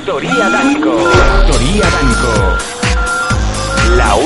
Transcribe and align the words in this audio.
Factoría 0.00 0.48
Danco. 0.48 0.96
Factoría 0.96 1.84
Danco. 1.90 2.32
La, 3.96 4.16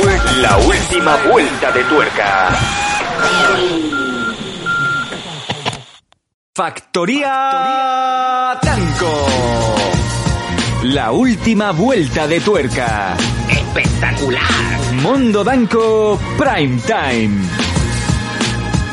la 0.40 0.56
última 0.58 1.16
vuelta 1.28 1.72
de 1.72 1.84
tuerca. 1.84 2.48
Factoría 6.54 7.32
Danco. 8.62 9.26
La 10.84 11.10
última 11.10 11.72
vuelta 11.72 12.28
de 12.28 12.40
tuerca. 12.40 13.16
¡Espectacular! 13.50 14.92
Mundo 15.02 15.42
Danco 15.42 16.20
Prime 16.38 16.80
Time. 16.86 17.48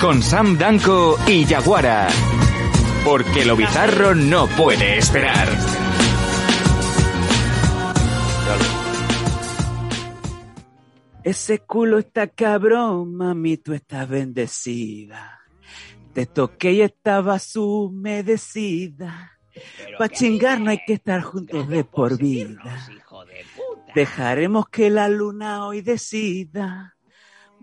Con 0.02 0.24
Sam 0.24 0.58
Danco 0.58 1.20
y 1.28 1.46
Yaguara. 1.46 2.08
Porque 3.06 3.46
lo 3.46 3.56
bizarro 3.56 4.16
no 4.16 4.48
puede 4.48 4.98
esperar. 4.98 5.71
Ese 11.24 11.60
culo 11.60 12.00
está 12.00 12.28
cabrón, 12.28 13.16
mami, 13.16 13.58
tú 13.58 13.74
estás 13.74 14.10
bendecida. 14.10 15.40
Te 16.14 16.26
toqué 16.26 16.74
y 16.74 16.82
estabas 16.82 17.56
humedecida. 17.56 19.38
Pa' 19.98 20.10
chingar 20.10 20.60
no 20.60 20.72
hay 20.72 20.80
que 20.86 20.94
estar 20.94 21.22
juntos 21.22 21.68
de 21.68 21.84
por 21.84 22.18
vida. 22.18 22.88
hijo 22.96 23.26
de 23.26 23.46
puta. 23.56 23.92
Dejaremos 23.94 24.68
que 24.70 24.90
la 24.90 25.10
luna 25.10 25.66
hoy 25.68 25.82
decida. 25.82 26.98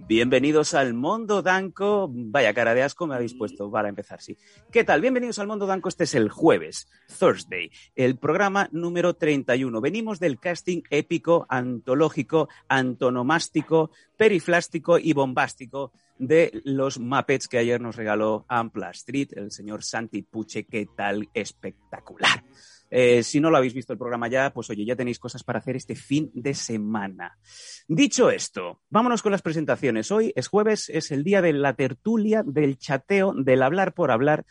Bienvenidos 0.06 0.74
al 0.74 0.94
Mundo 0.94 1.42
Danco. 1.42 2.08
Vaya 2.10 2.54
cara 2.54 2.74
de 2.74 2.82
asco 2.82 3.06
me 3.06 3.14
habéis 3.14 3.34
puesto 3.34 3.70
para 3.70 3.88
empezar, 3.88 4.20
sí. 4.20 4.38
¿Qué 4.70 4.84
tal? 4.84 5.00
Bienvenidos 5.00 5.38
al 5.38 5.48
Mundo 5.48 5.66
Danco. 5.66 5.88
Este 5.88 6.04
es 6.04 6.14
el 6.14 6.30
jueves, 6.30 6.88
Thursday, 7.18 7.70
el 7.94 8.16
programa 8.16 8.68
número 8.72 9.14
31. 9.14 9.80
Venimos 9.80 10.20
del 10.20 10.38
casting 10.38 10.82
épico, 10.90 11.46
antológico, 11.48 12.48
antonomástico, 12.68 13.90
periflástico 14.16 14.98
y 14.98 15.12
bombástico 15.12 15.92
de 16.18 16.60
los 16.64 16.98
Muppets 16.98 17.48
que 17.48 17.58
ayer 17.58 17.80
nos 17.80 17.96
regaló 17.96 18.44
Ampla 18.48 18.90
Street, 18.90 19.30
el 19.32 19.50
señor 19.50 19.82
Santi 19.82 20.22
Puche. 20.22 20.64
¿Qué 20.64 20.86
tal? 20.96 21.28
Espectacular. 21.34 22.44
Eh, 22.90 23.22
si 23.22 23.40
no 23.40 23.50
lo 23.50 23.56
habéis 23.56 23.74
visto 23.74 23.92
el 23.92 23.98
programa 23.98 24.28
ya, 24.28 24.52
pues 24.52 24.70
oye, 24.70 24.84
ya 24.84 24.96
tenéis 24.96 25.18
cosas 25.18 25.44
para 25.44 25.58
hacer 25.58 25.76
este 25.76 25.94
fin 25.94 26.30
de 26.34 26.54
semana. 26.54 27.38
Dicho 27.86 28.30
esto, 28.30 28.80
vámonos 28.88 29.22
con 29.22 29.32
las 29.32 29.42
presentaciones. 29.42 30.10
Hoy 30.10 30.32
es 30.34 30.48
jueves, 30.48 30.88
es 30.88 31.10
el 31.10 31.24
día 31.24 31.42
de 31.42 31.52
la 31.52 31.74
tertulia, 31.74 32.42
del 32.44 32.78
chateo, 32.78 33.34
del 33.34 33.62
hablar 33.62 33.92
por 33.92 34.10
hablar. 34.10 34.44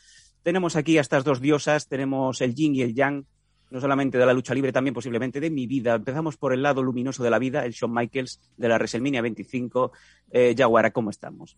Tenemos 0.44 0.76
aquí 0.76 0.98
a 0.98 1.02
estas 1.02 1.24
dos 1.24 1.42
diosas, 1.42 1.88
tenemos 1.88 2.42
el 2.42 2.54
yin 2.54 2.76
y 2.76 2.82
el 2.82 2.94
yang, 2.94 3.26
no 3.70 3.82
solamente 3.82 4.18
de 4.18 4.26
la 4.26 4.34
lucha 4.34 4.54
libre, 4.54 4.72
también 4.72 4.94
posiblemente 4.94 5.40
de 5.40 5.50
mi 5.50 5.68
vida. 5.68 5.96
Empezamos 5.96 6.38
por 6.38 6.54
el 6.54 6.62
lado 6.62 6.82
luminoso 6.84 7.24
de 7.24 7.30
la 7.30 7.40
vida, 7.40 7.66
el 7.66 7.74
Shawn 7.74 7.94
Michaels 7.94 8.40
de 8.56 8.70
la 8.70 8.76
WrestleMania 8.76 9.22
25. 9.22 9.92
Eh, 10.32 10.56
Yaguara, 10.56 10.92
¿cómo 10.92 11.10
estamos? 11.10 11.58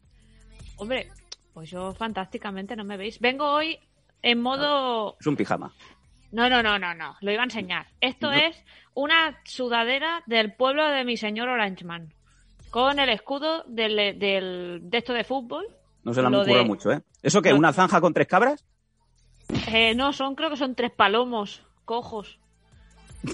Hombre, 0.77 1.11
pues 1.53 1.69
yo 1.69 1.93
fantásticamente, 1.93 2.75
¿no 2.75 2.83
me 2.83 2.97
veis? 2.97 3.19
Vengo 3.19 3.45
hoy 3.51 3.77
en 4.21 4.41
modo... 4.41 5.17
Es 5.19 5.27
un 5.27 5.35
pijama. 5.35 5.73
No, 6.31 6.49
no, 6.49 6.61
no, 6.61 6.77
no, 6.77 6.93
no, 6.93 7.15
lo 7.21 7.31
iba 7.31 7.41
a 7.41 7.45
enseñar. 7.45 7.87
Esto 8.01 8.27
No. 8.31 8.37
es 8.37 8.63
una 8.93 9.39
sudadera 9.45 10.21
del 10.27 10.53
pueblo 10.53 10.87
de 10.89 11.03
mi 11.03 11.17
señor 11.17 11.49
Orangeman, 11.49 12.13
con 12.69 12.99
el 12.99 13.09
escudo 13.09 13.63
del, 13.67 14.17
del- 14.19 14.79
de 14.83 14.97
esto 14.97 15.13
de 15.13 15.23
fútbol. 15.23 15.65
No 16.03 16.13
se 16.13 16.21
la 16.21 16.27
han 16.27 16.33
currado 16.35 16.57
de- 16.59 16.65
mucho, 16.65 16.91
¿eh? 16.91 17.01
¿Eso 17.23 17.41
qué? 17.41 17.53
¿Una 17.53 17.73
zanja 17.73 17.99
con 17.99 18.13
tres 18.13 18.27
cabras? 18.27 18.63
Eh, 19.71 19.95
no, 19.95 20.13
son, 20.13 20.35
creo 20.35 20.49
que 20.51 20.57
son 20.57 20.75
tres 20.75 20.91
palomos 20.91 21.63
cojos. 21.85 22.39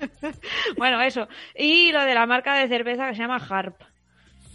bueno, 0.76 1.00
eso. 1.02 1.28
Y 1.54 1.92
lo 1.92 2.02
de 2.04 2.14
la 2.14 2.26
marca 2.26 2.54
de 2.54 2.68
cerveza 2.68 3.08
que 3.08 3.14
se 3.14 3.20
llama 3.22 3.36
Harp. 3.48 3.80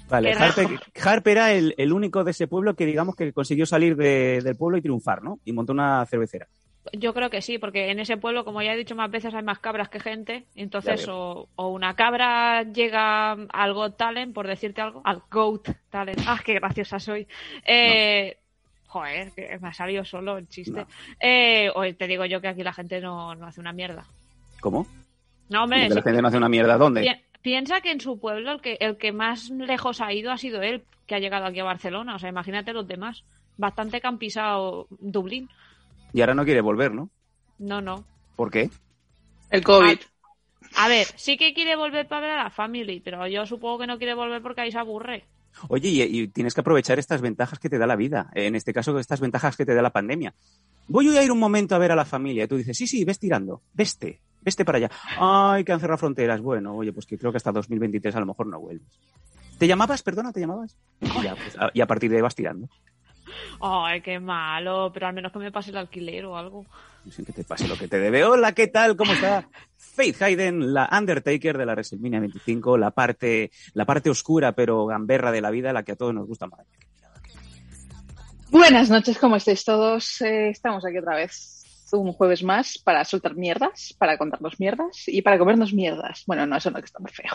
Vale, 0.10 0.32
Qué 0.34 0.38
Harp, 0.44 0.58
rajo. 0.58 0.76
Harp 1.04 1.28
era 1.28 1.52
el, 1.54 1.74
el 1.78 1.92
único 1.94 2.24
de 2.24 2.32
ese 2.32 2.48
pueblo 2.48 2.76
que 2.76 2.86
digamos 2.86 3.16
que 3.16 3.34
consiguió 3.34 3.66
salir 3.66 3.96
de- 3.96 4.42
del 4.44 4.56
pueblo 4.56 4.78
y 4.78 4.82
triunfar, 4.82 5.24
¿no? 5.24 5.40
Y 5.46 5.52
montó 5.54 5.74
una 5.74 6.06
cervecera. 6.06 6.48
Yo 6.94 7.16
creo 7.16 7.32
que 7.32 7.42
sí, 7.42 7.58
porque 7.58 7.90
en 7.90 8.00
ese 8.00 8.16
pueblo, 8.18 8.46
como 8.46 8.62
ya 8.62 8.74
he 8.74 8.78
dicho 8.78 8.94
más 8.96 9.10
veces, 9.10 9.34
hay 9.34 9.42
más 9.42 9.58
cabras 9.58 9.90
que 9.90 10.00
gente. 10.00 10.46
Entonces, 10.56 11.08
o, 11.08 11.50
o 11.56 11.68
una 11.70 11.96
cabra 11.96 12.62
llega 12.62 13.32
al 13.32 13.74
Got 13.74 13.98
Talent, 13.98 14.36
por 14.36 14.46
decirte 14.48 14.82
algo, 14.82 15.02
al 15.04 15.24
Goat 15.32 15.70
Talent. 15.90 16.22
¡Ah, 16.28 16.40
qué 16.46 16.54
graciosa 16.54 17.00
soy! 17.00 17.28
Eh, 17.66 18.38
Joder, 18.88 19.32
que 19.32 19.58
me 19.60 19.68
ha 19.70 19.74
salido 19.74 20.06
solo 20.06 20.38
el 20.38 20.48
chiste. 20.48 20.82
No. 20.82 20.88
Eh, 21.20 21.70
o 21.74 21.82
te 21.96 22.08
digo 22.08 22.24
yo 22.26 22.40
que 22.40 22.48
aquí 22.50 22.62
la 22.64 22.72
gente 22.72 23.02
no, 23.02 23.34
no 23.36 23.48
hace 23.48 23.60
una 23.60 23.74
mierda. 23.74 24.06
¿Cómo? 24.62 24.86
No, 25.50 25.64
hombre, 25.64 25.88
que 25.90 25.96
la 25.96 26.02
gente 26.04 26.22
no 26.22 26.28
hace 26.28 26.38
una 26.38 26.48
mierda. 26.50 26.78
¿Dónde? 26.78 27.04
Pi- 27.46 27.52
piensa 27.52 27.82
que 27.82 27.92
en 27.92 28.02
su 28.02 28.20
pueblo 28.20 28.52
el 28.52 28.62
que, 28.62 28.78
el 28.80 28.98
que 28.98 29.12
más 29.12 29.50
lejos 29.50 30.02
ha 30.02 30.12
ido 30.12 30.32
ha 30.32 30.38
sido 30.38 30.62
él, 30.62 30.84
que 31.06 31.16
ha 31.16 31.20
llegado 31.20 31.46
aquí 31.46 31.60
a 31.60 31.64
Barcelona. 31.64 32.16
O 32.16 32.20
sea, 32.20 32.30
imagínate 32.30 32.74
los 32.74 32.88
demás. 32.88 33.24
Bastante 33.58 34.02
que 34.02 34.08
han 34.08 34.18
pisado 34.18 34.88
Dublín. 34.90 35.48
Y 36.14 36.22
ahora 36.22 36.34
no 36.34 36.44
quiere 36.44 36.62
volver, 36.62 36.94
¿no? 36.94 37.10
No, 37.60 37.82
no. 37.82 38.04
¿Por 38.36 38.52
qué? 38.52 38.70
El 39.50 39.64
COVID. 39.64 40.00
A 40.76 40.88
ver, 40.90 41.08
sí 41.16 41.38
que 41.38 41.54
quiere 41.54 41.76
volver 41.76 42.08
para 42.08 42.22
ver 42.22 42.32
a 42.32 42.44
la 42.44 42.50
family, 42.50 43.00
pero 43.00 43.28
yo 43.28 43.46
supongo 43.46 43.80
que 43.80 43.88
no 43.88 43.98
quiere 43.98 44.14
volver 44.14 44.42
porque 44.42 44.62
ahí 44.62 44.72
se 44.72 44.80
aburre. 44.80 45.24
Oye, 45.70 45.88
y, 45.88 46.02
y 46.02 46.28
tienes 46.28 46.54
que 46.54 46.62
aprovechar 46.62 47.00
estas 47.00 47.22
ventajas 47.22 47.60
que 47.60 47.70
te 47.70 47.78
da 47.78 47.88
la 47.88 47.96
vida. 47.96 48.30
En 48.34 48.56
este 48.56 48.74
caso, 48.74 48.98
estas 49.00 49.22
ventajas 49.22 49.56
que 49.56 49.66
te 49.66 49.74
da 49.74 49.82
la 49.82 49.92
pandemia. 49.92 50.34
Voy 50.88 51.16
a 51.16 51.24
ir 51.24 51.32
un 51.32 51.40
momento 51.40 51.76
a 51.76 51.78
ver 51.78 51.92
a 51.94 51.96
la 51.96 52.04
familia. 52.04 52.44
Y 52.44 52.48
tú 52.48 52.58
dices, 52.58 52.78
sí, 52.78 52.88
sí, 52.88 53.06
ves 53.06 53.20
tirando. 53.20 53.62
Veste. 53.74 54.20
Veste 54.46 54.64
para 54.64 54.78
allá. 54.78 54.92
Ay, 55.18 55.64
que 55.64 55.72
han 55.72 55.80
cerrado 55.80 55.98
fronteras. 55.98 56.40
Bueno, 56.40 56.76
oye, 56.76 56.94
pues 56.94 57.08
que 57.08 57.18
creo 57.18 57.32
que 57.32 57.38
hasta 57.38 57.52
2023 57.52 58.16
a 58.16 58.20
lo 58.20 58.28
mejor 58.28 58.46
no 58.46 58.60
vuelves. 58.60 58.88
¿Te 59.58 59.68
llamabas? 59.68 60.04
Perdona, 60.04 60.32
¿te 60.32 60.40
llamabas? 60.40 60.78
Y, 61.02 61.24
ya, 61.24 61.36
pues, 61.36 61.58
a, 61.58 61.72
y 61.74 61.82
a 61.82 61.88
partir 61.88 62.12
de 62.12 62.18
ahí 62.18 62.22
vas 62.22 62.36
tirando. 62.36 62.70
Ay, 63.60 64.02
qué 64.02 64.20
malo, 64.20 64.92
pero 64.94 65.08
al 65.08 65.14
menos 65.16 65.32
que 65.32 65.40
me 65.40 65.52
pase 65.52 65.72
el 65.72 65.78
alquiler 65.78 66.26
o 66.26 66.38
algo. 66.38 66.66
Sin 67.10 67.26
que 67.26 67.34
te 67.34 67.44
pase 67.44 67.68
lo 67.68 67.76
que 67.76 67.88
te 67.88 67.98
debe. 67.98 68.24
Hola, 68.24 68.52
¿qué 68.52 68.68
tal? 68.68 68.96
¿Cómo 68.96 69.14
está? 69.14 69.50
Faith 69.78 70.22
Hayden, 70.22 70.74
la 70.74 70.90
Undertaker 70.92 71.58
de 71.58 71.66
la 71.66 71.74
WrestleMania 71.74 72.20
25, 72.20 72.78
la 72.78 72.92
parte, 72.92 73.52
la 73.74 73.86
parte 73.86 74.12
oscura 74.12 74.52
pero 74.52 74.86
gamberra 74.86 75.32
de 75.32 75.42
la 75.42 75.50
vida, 75.50 75.74
la 75.74 75.82
que 75.82 75.94
a 75.94 75.96
todos 75.96 76.14
nos 76.14 76.28
gusta 76.28 76.46
más. 76.46 76.68
Buenas 78.52 78.92
noches, 78.92 79.18
¿cómo 79.18 79.38
estáis 79.38 79.66
todos? 79.66 80.22
Eh, 80.22 80.50
estamos 80.50 80.86
aquí 80.86 81.00
otra 81.00 81.16
vez 81.16 81.65
un 81.94 82.12
jueves 82.14 82.44
más 82.44 82.78
para 82.78 83.04
soltar 83.06 83.36
mierdas, 83.36 83.96
para 83.98 84.18
contarnos 84.18 84.60
mierdas 84.60 85.04
y 85.08 85.22
para 85.22 85.38
comernos 85.38 85.74
mierdas. 85.74 86.24
Bueno, 86.26 86.46
no, 86.46 86.58
eso 86.58 86.72
no 86.72 86.80
que 86.80 86.86
está 86.86 87.00
muy 87.00 87.12
feo. 87.12 87.32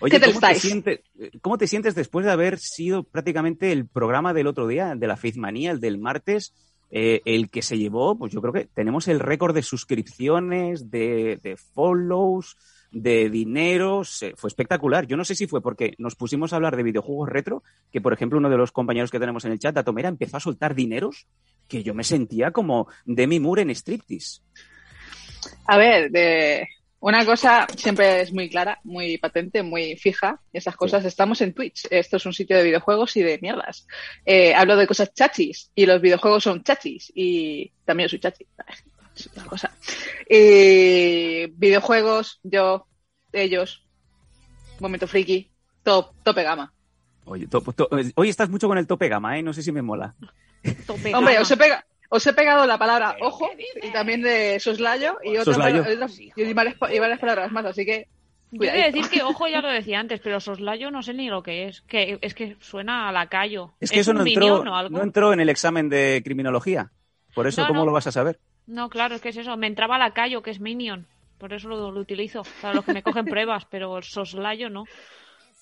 Oye, 0.00 0.12
¿Qué 0.12 0.20
tal 0.20 0.30
¿cómo, 0.30 0.40
te 0.40 0.46
estáis? 0.46 0.62
sientes, 0.62 1.00
¿cómo 1.40 1.58
te 1.58 1.66
sientes 1.66 1.94
después 1.94 2.24
de 2.24 2.32
haber 2.32 2.58
sido 2.58 3.02
prácticamente 3.02 3.72
el 3.72 3.86
programa 3.86 4.32
del 4.32 4.46
otro 4.46 4.66
día, 4.66 4.94
de 4.94 5.06
la 5.06 5.16
Faith 5.16 5.36
Manía, 5.36 5.70
el 5.70 5.80
del 5.80 5.98
martes, 5.98 6.54
eh, 6.90 7.20
el 7.26 7.50
que 7.50 7.62
se 7.62 7.76
llevó, 7.76 8.16
pues 8.16 8.32
yo 8.32 8.40
creo 8.40 8.52
que 8.52 8.64
tenemos 8.64 9.08
el 9.08 9.20
récord 9.20 9.54
de 9.54 9.62
suscripciones, 9.62 10.90
de, 10.90 11.38
de 11.42 11.56
follows, 11.56 12.56
de 12.90 13.28
dineros, 13.28 14.22
eh, 14.22 14.32
fue 14.36 14.48
espectacular. 14.48 15.06
Yo 15.06 15.16
no 15.16 15.24
sé 15.24 15.34
si 15.34 15.46
fue 15.46 15.60
porque 15.60 15.94
nos 15.98 16.14
pusimos 16.14 16.52
a 16.52 16.56
hablar 16.56 16.76
de 16.76 16.82
videojuegos 16.82 17.28
retro, 17.28 17.62
que 17.92 18.00
por 18.00 18.12
ejemplo 18.12 18.38
uno 18.38 18.48
de 18.48 18.56
los 18.56 18.72
compañeros 18.72 19.10
que 19.10 19.20
tenemos 19.20 19.44
en 19.44 19.52
el 19.52 19.58
chat, 19.58 19.74
Datomera, 19.74 20.08
empezó 20.08 20.38
a 20.38 20.40
soltar 20.40 20.74
dineros, 20.74 21.26
que 21.68 21.82
yo 21.82 21.94
me 21.94 22.04
sentía 22.04 22.50
como 22.50 22.88
Demi 23.04 23.38
Moore 23.40 23.62
en 23.62 23.70
striptease. 23.70 24.40
A 25.66 25.76
ver, 25.76 26.10
de... 26.10 26.66
una 27.00 27.24
cosa 27.24 27.66
siempre 27.76 28.22
es 28.22 28.32
muy 28.32 28.48
clara, 28.48 28.80
muy 28.84 29.18
patente, 29.18 29.62
muy 29.62 29.96
fija. 29.96 30.40
Esas 30.52 30.74
cosas, 30.76 31.04
estamos 31.04 31.40
en 31.42 31.52
Twitch. 31.54 31.86
Esto 31.90 32.16
es 32.16 32.26
un 32.26 32.32
sitio 32.32 32.56
de 32.56 32.64
videojuegos 32.64 33.16
y 33.16 33.22
de 33.22 33.38
mierdas. 33.40 33.86
Eh, 34.24 34.54
hablo 34.54 34.76
de 34.76 34.86
cosas 34.86 35.12
chachis 35.14 35.70
y 35.74 35.86
los 35.86 36.00
videojuegos 36.00 36.42
son 36.44 36.62
chachis 36.64 37.12
y 37.14 37.70
también 37.84 38.08
soy 38.08 38.18
chachi. 38.18 38.46
Es 39.14 39.26
otra 39.26 39.44
cosa. 39.44 39.70
Eh, 40.28 41.48
videojuegos, 41.54 42.40
yo, 42.42 42.86
ellos, 43.32 43.84
momento 44.80 45.06
friki, 45.06 45.50
top, 45.82 46.12
tope 46.24 46.42
gama. 46.42 46.72
Oye, 47.24 47.46
to- 47.46 47.60
to- 47.60 47.88
hoy 48.14 48.28
estás 48.28 48.48
mucho 48.48 48.68
con 48.68 48.78
el 48.78 48.86
tope 48.86 49.08
gama, 49.08 49.38
¿eh? 49.38 49.42
No 49.42 49.52
sé 49.52 49.62
si 49.62 49.70
me 49.70 49.82
mola. 49.82 50.14
Hombre, 51.14 51.38
os 51.38 51.50
he, 51.50 51.56
pega- 51.56 51.84
os 52.10 52.26
he 52.26 52.32
pegado 52.32 52.66
la 52.66 52.78
palabra 52.78 53.12
¿Pero 53.14 53.26
ojo 53.26 53.50
y 53.82 53.90
también 53.92 54.22
de 54.22 54.58
soslayo 54.60 55.18
y, 55.22 55.36
otra 55.36 55.54
Soslayo. 55.54 55.82
palabra- 55.84 56.06
y, 56.36 56.52
varias, 56.54 56.76
y 56.90 56.98
varias 56.98 57.18
palabras 57.18 57.52
más, 57.52 57.64
así 57.66 57.84
que 57.84 58.06
Yo 58.50 58.58
voy 58.58 58.68
a 58.68 58.86
decir 58.90 59.08
que, 59.10 59.22
ojo, 59.22 59.46
ya 59.46 59.60
lo 59.60 59.68
decía 59.68 60.00
antes, 60.00 60.20
pero 60.20 60.40
soslayo 60.40 60.90
no 60.90 61.02
sé 61.02 61.12
ni 61.14 61.28
lo 61.28 61.42
que 61.42 61.66
es. 61.66 61.82
Que 61.82 62.18
es 62.22 62.34
que 62.34 62.56
suena 62.60 63.08
a 63.08 63.12
lacayo. 63.12 63.72
Es 63.80 63.90
que 63.90 64.00
eso 64.00 64.14
no 64.14 64.24
entró, 64.24 64.64
no 64.64 65.02
entró 65.02 65.32
en 65.34 65.40
el 65.40 65.48
examen 65.50 65.88
de 65.90 66.22
criminología. 66.24 66.90
Por 67.34 67.46
eso, 67.46 67.60
No, 67.62 67.68
¿cómo 67.68 67.80
no. 67.80 67.86
lo 67.86 67.92
vas 67.92 68.06
a 68.06 68.12
saber? 68.12 68.38
No, 68.66 68.88
claro, 68.88 69.14
es 69.16 69.20
que 69.20 69.28
es 69.28 69.36
eso. 69.36 69.56
Me 69.58 69.66
entraba 69.66 69.98
lacayo, 69.98 70.42
que 70.42 70.50
es 70.50 70.60
minion. 70.60 71.06
Por 71.36 71.52
eso 71.52 71.68
lo, 71.68 71.92
lo 71.92 72.00
utilizo. 72.00 72.42
Para 72.62 72.74
los 72.74 72.84
que 72.84 72.92
me 72.94 73.02
cogen 73.02 73.26
pruebas, 73.26 73.66
pero 73.70 74.00
soslayo 74.02 74.70
no. 74.70 74.84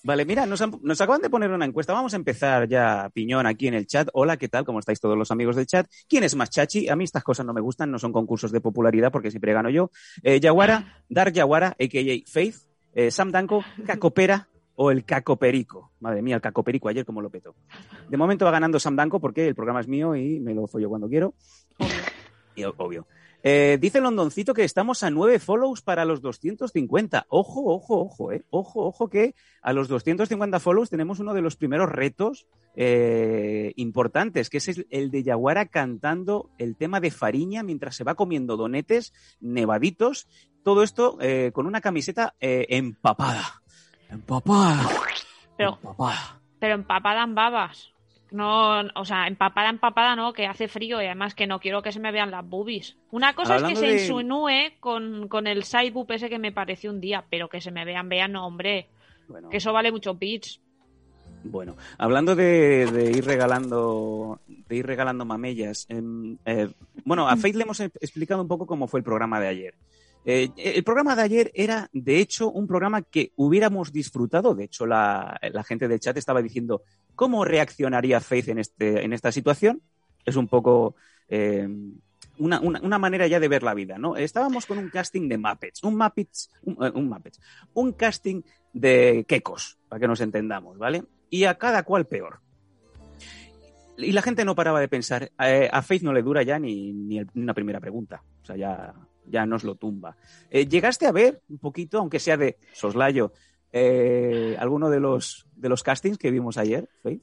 Vale, 0.06 0.24
mira, 0.24 0.46
nos, 0.46 0.60
han- 0.62 0.78
nos 0.82 1.00
acaban 1.00 1.20
de 1.20 1.28
poner 1.28 1.50
una 1.50 1.64
encuesta. 1.64 1.92
Vamos 1.92 2.14
a 2.14 2.16
empezar 2.16 2.68
ya, 2.68 3.10
Piñón, 3.12 3.44
aquí 3.44 3.66
en 3.66 3.74
el 3.74 3.88
chat. 3.88 4.08
Hola, 4.12 4.36
¿qué 4.36 4.46
tal? 4.48 4.64
¿Cómo 4.64 4.78
estáis 4.78 5.00
todos 5.00 5.18
los 5.18 5.32
amigos 5.32 5.56
del 5.56 5.66
chat? 5.66 5.88
¿Quién 6.08 6.22
es 6.22 6.36
más 6.36 6.48
chachi? 6.48 6.88
A 6.88 6.94
mí 6.94 7.02
estas 7.02 7.24
cosas 7.24 7.44
no 7.44 7.52
me 7.52 7.60
gustan, 7.60 7.90
no 7.90 7.98
son 7.98 8.12
concursos 8.12 8.52
de 8.52 8.60
popularidad 8.60 9.10
porque 9.10 9.32
siempre 9.32 9.52
gano 9.52 9.68
yo. 9.68 9.90
Eh, 10.22 10.38
Yaguara, 10.38 11.02
Dark 11.08 11.32
Yaguara, 11.32 11.70
a.k.a. 11.70 12.30
Faith, 12.30 12.54
eh, 12.94 13.10
Sam 13.10 13.32
Danko, 13.32 13.64
Cacopera 13.84 14.48
o 14.76 14.92
el 14.92 15.04
Cacoperico. 15.04 15.90
Madre 15.98 16.22
mía, 16.22 16.36
el 16.36 16.40
Cacoperico 16.40 16.88
ayer 16.88 17.04
como 17.04 17.20
lo 17.20 17.28
petó. 17.28 17.56
De 18.08 18.16
momento 18.16 18.44
va 18.44 18.52
ganando 18.52 18.78
Sam 18.78 18.94
Danko 18.94 19.18
porque 19.18 19.48
el 19.48 19.56
programa 19.56 19.80
es 19.80 19.88
mío 19.88 20.14
y 20.14 20.38
me 20.38 20.54
lo 20.54 20.68
follo 20.68 20.88
cuando 20.88 21.08
quiero. 21.08 21.34
Y, 22.54 22.62
obvio. 22.62 23.08
Eh, 23.48 23.78
dice 23.80 24.00
Londoncito 24.00 24.54
que 24.54 24.64
estamos 24.64 25.04
a 25.04 25.10
9 25.10 25.38
follows 25.38 25.80
para 25.80 26.04
los 26.04 26.20
250. 26.20 27.26
Ojo, 27.28 27.62
ojo, 27.64 28.00
ojo, 28.00 28.32
eh. 28.32 28.44
Ojo, 28.50 28.84
ojo 28.86 29.08
que 29.08 29.36
a 29.62 29.72
los 29.72 29.86
250 29.86 30.58
follows 30.58 30.90
tenemos 30.90 31.20
uno 31.20 31.32
de 31.32 31.42
los 31.42 31.54
primeros 31.54 31.88
retos 31.88 32.48
eh, 32.74 33.72
importantes, 33.76 34.50
que 34.50 34.56
es 34.58 34.84
el- 34.90 35.12
de 35.12 35.22
Yaguara 35.22 35.66
cantando 35.66 36.50
el 36.58 36.74
tema 36.74 36.98
de 36.98 37.12
Fariña 37.12 37.62
mientras 37.62 37.94
se 37.94 38.02
va 38.02 38.16
comiendo 38.16 38.56
donetes 38.56 39.12
nevaditos. 39.38 40.26
Todo 40.64 40.82
esto 40.82 41.16
eh, 41.20 41.52
con 41.54 41.68
una 41.68 41.80
camiseta 41.80 42.34
empapada. 42.40 43.62
Empapada. 44.10 44.88
Pero- 45.56 45.74
Empapada. 45.74 46.40
Pero 46.58 46.74
empapada 46.74 47.22
en 47.22 47.34
babas. 47.36 47.92
No, 48.32 48.80
o 48.94 49.04
sea, 49.04 49.28
empapada, 49.28 49.70
empapada 49.70 50.16
no, 50.16 50.32
que 50.32 50.46
hace 50.46 50.66
frío 50.68 51.00
y 51.00 51.06
además 51.06 51.34
que 51.34 51.46
no 51.46 51.60
quiero 51.60 51.80
que 51.82 51.92
se 51.92 52.00
me 52.00 52.10
vean 52.10 52.30
las 52.32 52.44
boobies. 52.48 52.96
Una 53.12 53.34
cosa 53.34 53.56
es 53.56 53.62
que 53.62 53.68
de- 53.68 53.76
se 53.76 53.92
insinúe 54.12 54.72
con, 54.80 55.28
con 55.28 55.46
el 55.46 55.62
side 55.62 55.92
boob 55.92 56.10
ese 56.10 56.28
que 56.28 56.38
me 56.40 56.50
pareció 56.52 56.90
un 56.90 57.00
día, 57.00 57.24
pero 57.30 57.48
que 57.48 57.60
se 57.60 57.70
me 57.70 57.84
vean, 57.84 58.08
vean, 58.08 58.32
no, 58.32 58.46
hombre. 58.46 58.88
Bueno. 59.28 59.48
Que 59.48 59.58
eso 59.58 59.72
vale 59.72 59.92
mucho 59.92 60.14
bits. 60.14 60.60
Bueno, 61.44 61.76
hablando 61.98 62.34
de, 62.34 62.86
de 62.90 63.10
ir 63.12 63.24
regalando, 63.24 64.40
de 64.48 64.76
ir 64.76 64.84
regalando 64.86 65.24
mamellas, 65.24 65.86
em, 65.88 66.36
eh, 66.44 66.68
bueno, 67.04 67.28
a 67.28 67.36
Faith 67.36 67.54
le 67.54 67.62
hemos 67.62 67.78
explicado 67.78 68.42
un 68.42 68.48
poco 68.48 68.66
cómo 68.66 68.88
fue 68.88 68.98
el 68.98 69.04
programa 69.04 69.38
de 69.38 69.46
ayer. 69.48 69.74
Eh, 70.28 70.50
el 70.56 70.82
programa 70.82 71.14
de 71.14 71.22
ayer 71.22 71.52
era, 71.54 71.88
de 71.92 72.18
hecho, 72.18 72.50
un 72.50 72.66
programa 72.66 73.02
que 73.02 73.32
hubiéramos 73.36 73.92
disfrutado. 73.92 74.56
De 74.56 74.64
hecho, 74.64 74.84
la, 74.84 75.38
gente 75.64 75.86
del 75.86 76.00
chat 76.00 76.16
estaba 76.16 76.42
diciendo 76.42 76.82
cómo 77.14 77.44
reaccionaría 77.44 78.20
Faith 78.20 78.48
en, 78.48 78.58
este, 78.58 79.04
en 79.04 79.12
esta 79.12 79.30
situación. 79.30 79.82
Es 80.24 80.34
un 80.34 80.48
poco 80.48 80.96
eh, 81.28 81.68
una, 82.38 82.58
una- 82.58 82.98
manera 82.98 83.28
ya 83.28 83.38
de 83.38 83.46
ver 83.46 83.62
la 83.62 83.72
vida, 83.72 83.98
¿no? 83.98 84.16
Estábamos 84.16 84.66
con 84.66 84.78
un 84.78 84.90
casting 84.90 85.28
de 85.28 85.38
Muppets, 85.38 85.84
un 85.84 85.96
Muppets, 85.96 86.50
un, 86.62 86.84
eh, 86.84 86.90
un 86.92 87.08
Muppets, 87.08 87.40
un 87.74 87.92
casting 87.92 88.42
de 88.72 89.24
quecos, 89.28 89.78
para 89.88 90.00
que 90.00 90.08
nos 90.08 90.20
entendamos, 90.20 90.76
¿vale? 90.76 91.04
Y 91.30 91.44
a 91.44 91.56
cada 91.56 91.84
cual 91.84 92.06
peor. 92.08 92.40
Y 93.96 94.10
la 94.10 94.22
gente 94.22 94.44
no 94.44 94.56
paraba 94.56 94.80
de 94.80 94.88
pensar, 94.88 95.30
a 95.38 95.82
Faith 95.82 96.02
no 96.02 96.12
le 96.12 96.22
dura 96.22 96.42
ya 96.42 96.58
ni, 96.58 96.92
ni 96.92 97.24
una 97.36 97.54
primera 97.54 97.80
pregunta, 97.80 98.22
o 98.42 98.44
sea, 98.44 98.56
ya, 98.56 98.92
ya 99.28 99.46
nos 99.46 99.64
lo 99.64 99.74
tumba. 99.74 100.16
Eh, 100.50 100.66
¿Llegaste 100.66 101.06
a 101.06 101.12
ver 101.12 101.42
un 101.48 101.58
poquito, 101.58 101.98
aunque 101.98 102.18
sea 102.18 102.36
de 102.36 102.58
soslayo, 102.72 103.32
eh, 103.72 104.56
alguno 104.58 104.90
de 104.90 105.00
los, 105.00 105.46
de 105.54 105.68
los 105.68 105.82
castings 105.82 106.18
que 106.18 106.30
vimos 106.30 106.56
ayer, 106.58 106.88
Faith? 107.02 107.22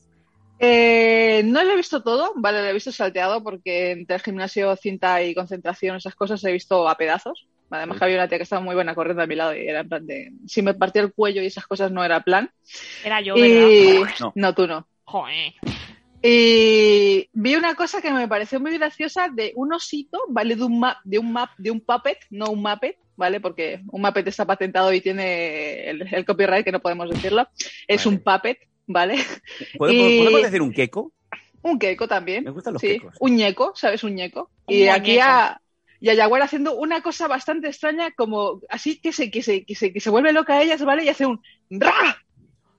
Eh, 0.60 1.42
no 1.46 1.64
lo 1.64 1.72
he 1.72 1.76
visto 1.76 2.04
todo, 2.04 2.32
vale, 2.36 2.62
lo 2.62 2.68
he 2.68 2.74
visto 2.74 2.92
salteado 2.92 3.44
porque 3.44 3.92
entre 3.92 4.16
el 4.16 4.22
gimnasio, 4.22 4.76
cinta 4.76 5.22
y 5.24 5.36
concentración, 5.36 5.98
esas 5.98 6.16
cosas 6.16 6.44
he 6.46 6.52
visto 6.52 6.88
a 6.88 6.96
pedazos. 6.96 7.48
Además 7.70 7.98
que 7.98 8.06
había 8.06 8.18
una 8.18 8.28
tía 8.28 8.38
que 8.38 8.44
estaba 8.44 8.62
muy 8.62 8.76
buena 8.76 8.94
corriendo 8.94 9.24
a 9.24 9.28
mi 9.28 9.36
lado 9.36 9.56
y 9.56 9.68
era 9.68 9.80
en 9.80 9.90
plan 9.90 10.06
de... 10.06 10.32
Si 10.46 10.62
me 10.62 10.76
partía 10.76 11.02
el 11.02 11.12
cuello 11.12 11.42
y 11.42 11.48
esas 11.48 11.66
cosas 11.66 11.92
no 11.92 12.04
era 12.04 12.24
plan. 12.24 12.52
Era 13.04 13.20
yo, 13.20 13.34
¿verdad? 13.34 14.14
No. 14.20 14.32
No, 14.36 14.54
tú 14.54 14.68
no. 14.68 14.88
Joder. 15.06 15.54
Y 16.26 17.30
vi 17.34 17.56
una 17.56 17.76
cosa 17.76 18.02
que 18.02 18.10
me 18.12 18.30
pareció 18.30 18.58
muy 18.62 18.72
graciosa 18.78 19.28
de 19.28 19.52
un 19.56 19.74
osito, 19.74 20.20
¿vale? 20.30 20.56
De 20.56 20.64
un 20.64 20.80
map, 20.80 20.98
de 21.04 21.20
un 21.20 21.34
map, 21.34 21.50
de 21.58 21.70
un 21.70 21.82
puppet, 21.82 22.18
no 22.30 22.46
un 22.46 22.62
muppet, 22.62 22.98
¿vale? 23.18 23.42
Porque 23.42 23.82
un 23.92 24.02
muppet 24.02 24.26
está 24.30 24.46
patentado 24.46 24.94
y 24.94 25.02
tiene 25.02 25.90
el, 25.90 26.14
el 26.14 26.26
copyright 26.26 26.64
que 26.64 26.72
no 26.72 26.80
podemos 26.82 27.10
decirlo. 27.10 27.46
Es 27.90 28.06
Vale. 28.06 28.18
un 28.18 28.24
puppet, 28.24 28.58
¿vale? 28.88 29.16
¿Podemos, 29.78 30.12
Y- 30.12 30.20
podemos 30.20 30.42
decir 30.44 30.62
un 30.62 30.72
queco? 30.72 31.12
Un 31.62 31.78
queco 31.78 32.08
también. 32.08 32.46
Me 32.46 32.52
gustan 32.52 32.74
los 32.74 32.82
sí, 32.82 32.88
quecos. 33.00 33.16
un 33.20 33.36
ñeco, 33.36 33.74
¿sabes? 33.76 34.02
Un 34.06 34.16
ñeco. 34.16 34.50
Un 34.68 34.76
y 34.76 34.88
aquí 34.88 35.20
a, 35.20 35.62
y 36.00 36.10
a 36.10 36.26
haciendo 36.42 36.76
una 36.76 37.02
cosa 37.02 37.28
bastante 37.28 37.68
extraña, 37.68 38.12
como 38.12 38.62
así 38.70 39.00
que 39.02 39.12
se, 39.12 39.30
que 39.30 39.42
se, 39.42 39.66
que 39.66 39.76
se, 39.76 39.92
que 39.92 40.00
se 40.00 40.10
vuelve 40.10 40.32
loca 40.32 40.56
a 40.56 40.62
ellas, 40.62 40.84
¿vale? 40.84 41.04
Y 41.04 41.10
hace 41.10 41.26
un 41.26 41.42
¡ra! 41.70 42.18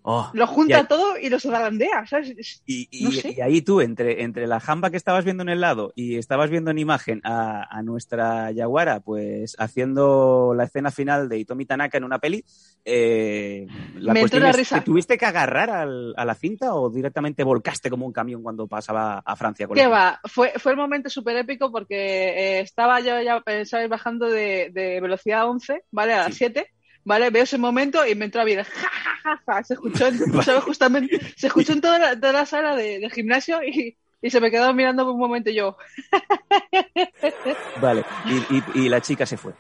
Oh, 0.06 0.30
Lo 0.34 0.46
junta 0.46 0.86
todo 0.86 1.16
y 1.18 1.30
los 1.30 1.44
zarandea, 1.44 2.04
¿sabes? 2.06 2.34
Es- 2.36 2.62
Y, 2.66 2.88
y- 2.90 3.04
No 3.04 3.10
sé. 3.10 3.34
y 3.38 3.40
ahí 3.40 3.62
tú, 3.62 3.80
entre, 3.80 4.22
entre 4.22 4.46
la 4.46 4.60
jamba 4.60 4.90
que 4.90 4.98
estabas 4.98 5.24
viendo 5.24 5.42
en 5.42 5.48
el 5.48 5.62
lado 5.62 5.94
y 5.96 6.16
estabas 6.18 6.50
viendo 6.50 6.70
en 6.70 6.78
imagen 6.78 7.22
a, 7.24 7.62
a 7.74 7.82
nuestra 7.82 8.50
Yaguara, 8.50 9.00
pues 9.00 9.56
haciendo 9.58 10.52
la 10.54 10.64
escena 10.64 10.90
final 10.90 11.30
de 11.30 11.38
Itomi 11.38 11.64
Tanaka 11.64 11.96
en 11.96 12.04
una 12.04 12.18
peli, 12.18 12.44
eh, 12.84 13.66
la 13.94 14.12
Me 14.12 14.20
entró 14.20 14.22
cuestión 14.22 14.42
la 14.42 14.50
es, 14.50 14.56
risa. 14.56 14.78
¿te 14.80 14.84
tuviste 14.84 15.16
que 15.16 15.24
agarrar 15.24 15.70
al- 15.70 16.12
a 16.18 16.24
la 16.26 16.34
cinta 16.34 16.74
o 16.74 16.90
directamente 16.90 17.42
volcaste 17.42 17.88
como 17.88 18.04
un 18.04 18.12
camión 18.12 18.42
cuando 18.42 18.66
pasaba 18.66 19.22
a 19.24 19.36
Francia? 19.36 19.66
con 19.66 19.74
¿Qué 19.74 19.86
va? 19.86 20.20
Fue, 20.24 20.52
fue 20.58 20.72
el 20.72 20.78
momento 20.78 21.08
súper 21.08 21.36
épico 21.38 21.72
porque 21.72 22.58
eh, 22.58 22.60
estaba 22.60 23.00
yo 23.00 23.22
ya, 23.22 23.42
¿sabes? 23.64 23.88
Bajando 23.88 24.26
de, 24.28 24.68
de 24.70 25.00
velocidad 25.00 25.48
11, 25.48 25.82
¿vale? 25.90 26.12
A 26.12 26.16
las 26.24 26.34
Sí. 26.34 26.40
7, 26.40 26.73
¿vale? 27.04 27.30
Veo 27.30 27.44
ese 27.44 27.58
momento 27.58 28.06
y 28.06 28.14
me 28.14 28.24
entró 28.26 28.40
a 28.40 28.44
bien. 28.44 28.64
Ja, 28.64 28.88
ja, 28.88 29.16
ja, 29.22 29.42
ja. 29.46 29.64
Se 29.64 29.74
escuchó, 29.74 30.06
en, 30.06 30.18
¿sabes? 30.42 30.64
Justamente, 30.64 31.20
se 31.36 31.46
escuchó 31.46 31.72
en 31.72 31.80
toda 31.80 31.98
la, 31.98 32.18
toda 32.18 32.32
la 32.32 32.46
sala 32.46 32.74
de, 32.76 32.98
de 32.98 33.10
gimnasio 33.10 33.62
y, 33.62 33.96
y 34.22 34.30
se 34.30 34.40
me 34.40 34.50
quedó 34.50 34.72
mirando 34.74 35.04
por 35.04 35.14
un 35.14 35.20
momento 35.20 35.50
yo. 35.50 35.76
Vale, 37.76 38.04
y, 38.24 38.56
y- 38.58 38.84
y 38.84 38.88
la 38.88 39.00
chica 39.00 39.26
se 39.26 39.36
fue. 39.36 39.52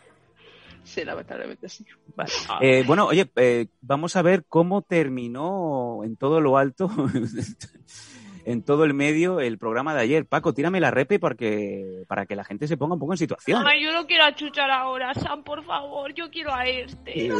Sí, 0.84 1.04
lamentablemente 1.04 1.68
sí. 1.68 1.84
Vale. 2.14 2.30
Eh, 2.60 2.84
bueno, 2.86 3.06
oye, 3.06 3.30
eh, 3.36 3.66
vamos 3.80 4.16
a 4.16 4.22
ver 4.22 4.44
cómo 4.48 4.82
terminó 4.82 6.02
en 6.04 6.16
todo 6.16 6.40
lo 6.40 6.58
alto, 6.58 6.90
en 8.44 8.62
todo 8.62 8.84
el 8.84 8.94
medio, 8.94 9.40
el 9.40 9.58
programa 9.58 9.94
de 9.94 10.00
ayer. 10.02 10.26
Paco, 10.26 10.52
tírame 10.52 10.80
la 10.80 10.90
repe 10.90 11.18
porque, 11.18 12.04
para 12.06 12.26
que 12.26 12.36
la 12.36 12.44
gente 12.44 12.68
se 12.68 12.76
ponga 12.76 12.94
un 12.94 13.00
poco 13.00 13.12
en 13.14 13.18
situación. 13.18 13.62
Ay, 13.66 13.82
yo 13.82 13.92
no 13.92 14.06
quiero 14.06 14.24
a 14.24 14.34
Chuchar 14.34 14.70
ahora, 14.70 15.14
Sam, 15.14 15.42
por 15.42 15.64
favor. 15.64 16.12
Yo 16.14 16.30
quiero 16.30 16.52
a 16.54 16.64
este. 16.66 17.26
Eh, 17.26 17.32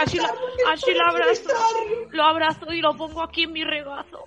Así, 0.00 0.18
lo, 0.18 0.24
así 0.70 0.92
lo 0.92 1.06
abrazo. 1.06 1.50
Lo 2.10 2.24
abrazo 2.24 2.72
y 2.72 2.80
lo 2.80 2.96
pongo 2.96 3.22
aquí 3.22 3.44
en 3.44 3.52
mi 3.52 3.64
regazo. 3.64 4.24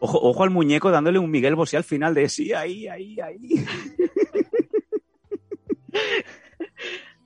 Ojo, 0.00 0.18
ojo 0.20 0.42
al 0.42 0.50
muñeco 0.50 0.90
dándole 0.90 1.18
un 1.18 1.30
Miguel 1.30 1.54
Bosé 1.54 1.76
al 1.76 1.84
final 1.84 2.14
de 2.14 2.28
sí, 2.28 2.52
ahí, 2.52 2.88
ahí, 2.88 3.20
ahí. 3.20 3.38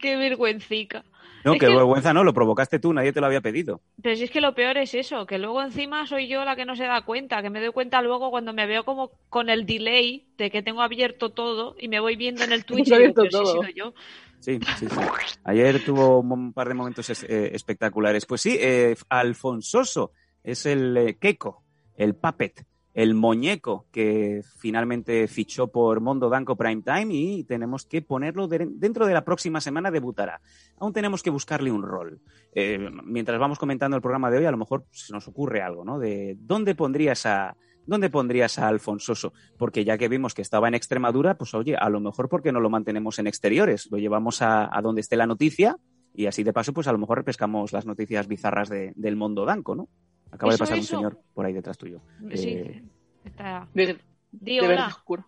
Qué 0.07 0.17
vergüencica. 0.17 1.05
No, 1.45 1.55
Es 1.55 1.61
qué 1.61 1.67
que- 1.67 1.75
vergüenza 1.75 2.13
no, 2.13 2.23
lo 2.25 2.33
provocaste 2.33 2.79
tú, 2.79 2.93
nadie 2.93 3.13
te 3.13 3.21
lo 3.21 3.27
había 3.27 3.41
pedido. 3.41 3.81
Pero 4.03 4.15
si 4.17 4.25
es 4.25 4.31
que 4.31 4.41
lo 4.41 4.55
peor 4.55 4.77
es 4.79 4.95
eso, 4.95 5.27
que 5.27 5.39
luego 5.39 5.63
encima 5.63 6.07
soy 6.07 6.29
yo 6.29 6.45
la 6.45 6.55
que 6.57 6.65
no 6.65 6.77
se 6.77 6.85
da 6.85 7.03
cuenta, 7.03 7.43
que 7.43 7.51
me 7.51 7.61
doy 7.61 7.71
cuenta 7.73 8.03
luego 8.03 8.31
cuando 8.31 8.53
me 8.53 8.67
veo 8.67 8.85
como 8.85 9.11
con 9.29 9.49
el 9.51 9.67
delay 9.67 10.27
de 10.39 10.51
que 10.51 10.63
tengo 10.63 10.83
abierto 10.83 11.31
todo 11.31 11.75
y 11.79 11.89
me 11.89 11.99
voy 12.01 12.15
viendo 12.17 12.45
en 12.45 12.53
el 12.53 12.65
Twitch 12.67 12.89
y 12.89 12.97
digo, 12.99 13.25
todo. 13.31 13.63
sido 13.63 13.69
yo. 13.75 13.95
Sí, 14.39 14.59
sí, 14.79 14.87
sí. 14.89 14.97
Ayer 15.45 15.85
tuvo 15.85 16.21
un 16.21 16.53
par 16.53 16.69
de 16.69 16.75
momentos 16.75 17.09
es- 17.11 17.25
eh, 17.25 17.51
espectaculares. 17.55 18.27
Pues 18.27 18.41
sí, 18.43 18.57
eh, 18.61 18.95
Alfonsoso 19.09 20.13
es 20.45 20.67
el 20.67 20.97
eh, 20.97 21.17
Keiko, 21.21 21.63
el 21.97 22.15
puppet, 22.15 22.65
el 22.97 23.15
muñeco 23.15 23.85
que 23.93 24.41
finalmente 24.59 25.29
fichó 25.29 25.69
por 25.69 26.01
Mondo 26.01 26.31
Danco 26.31 26.57
Prime 26.57 26.81
Time 26.81 27.13
y 27.15 27.45
tenemos 27.45 27.85
que 27.85 28.01
ponerlo 28.01 28.49
de- 28.49 28.67
dentro 28.71 29.07
de 29.07 29.13
la 29.13 29.23
próxima 29.23 29.61
semana 29.61 29.91
debutará. 29.91 30.41
Aún 30.79 30.95
tenemos 30.95 31.23
que 31.23 31.29
buscarle 31.29 31.71
un 31.71 31.83
rol. 31.83 32.21
Eh, 32.55 32.79
mientras 33.05 33.39
vamos 33.39 33.59
comentando 33.59 33.97
el 33.97 34.03
programa 34.03 34.31
de 34.31 34.39
hoy, 34.39 34.47
a 34.47 34.51
lo 34.51 34.57
mejor 34.57 34.87
se 34.93 35.13
nos 35.13 35.29
ocurre 35.29 35.61
algo, 35.61 35.85
¿no? 35.85 35.99
De 35.99 36.39
dónde 36.41 36.75
pondrías 36.75 37.27
a 37.27 37.55
dónde 37.85 38.09
pondrías 38.09 38.59
a 38.59 38.67
Alfonsoso, 38.67 39.33
porque 39.59 39.85
ya 39.85 39.99
que 39.99 40.09
vimos 40.09 40.33
que 40.35 40.43
estaba 40.43 40.67
en 40.67 40.75
Extremadura, 40.75 41.37
pues 41.37 41.53
oye, 41.55 41.77
a 41.77 41.89
lo 41.91 42.01
mejor 42.01 42.29
porque 42.31 42.51
no 42.51 42.61
lo 42.61 42.71
mantenemos 42.71 43.19
en 43.21 43.27
exteriores, 43.29 43.89
lo 43.93 43.99
llevamos 43.99 44.41
a, 44.43 44.75
a 44.77 44.81
donde 44.83 45.03
esté 45.03 45.17
la 45.17 45.27
noticia 45.27 45.77
y 46.15 46.27
así 46.27 46.43
de 46.43 46.53
paso, 46.55 46.73
pues 46.73 46.89
a 46.89 46.93
lo 46.93 46.99
mejor 46.99 47.19
repescamos 47.19 47.73
las 47.75 47.85
noticias 47.87 48.27
bizarras 48.27 48.71
de- 48.71 48.93
del 48.97 49.15
Mondo 49.17 49.45
Danco, 49.45 49.77
¿no? 49.77 49.89
Acaba 50.31 50.53
de 50.53 50.59
pasar 50.59 50.79
eso. 50.79 50.97
un 50.97 51.03
señor 51.03 51.21
por 51.35 51.47
ahí 51.47 51.53
detrás 51.53 51.79
tuyo. 51.79 52.01
Sí, 52.35 52.51
Eh, 52.51 52.83
está. 53.25 53.67
De, 53.75 53.99
Di 54.33 54.57
de 54.59 54.67
hola. 54.69 54.87
oscuro. 54.89 55.27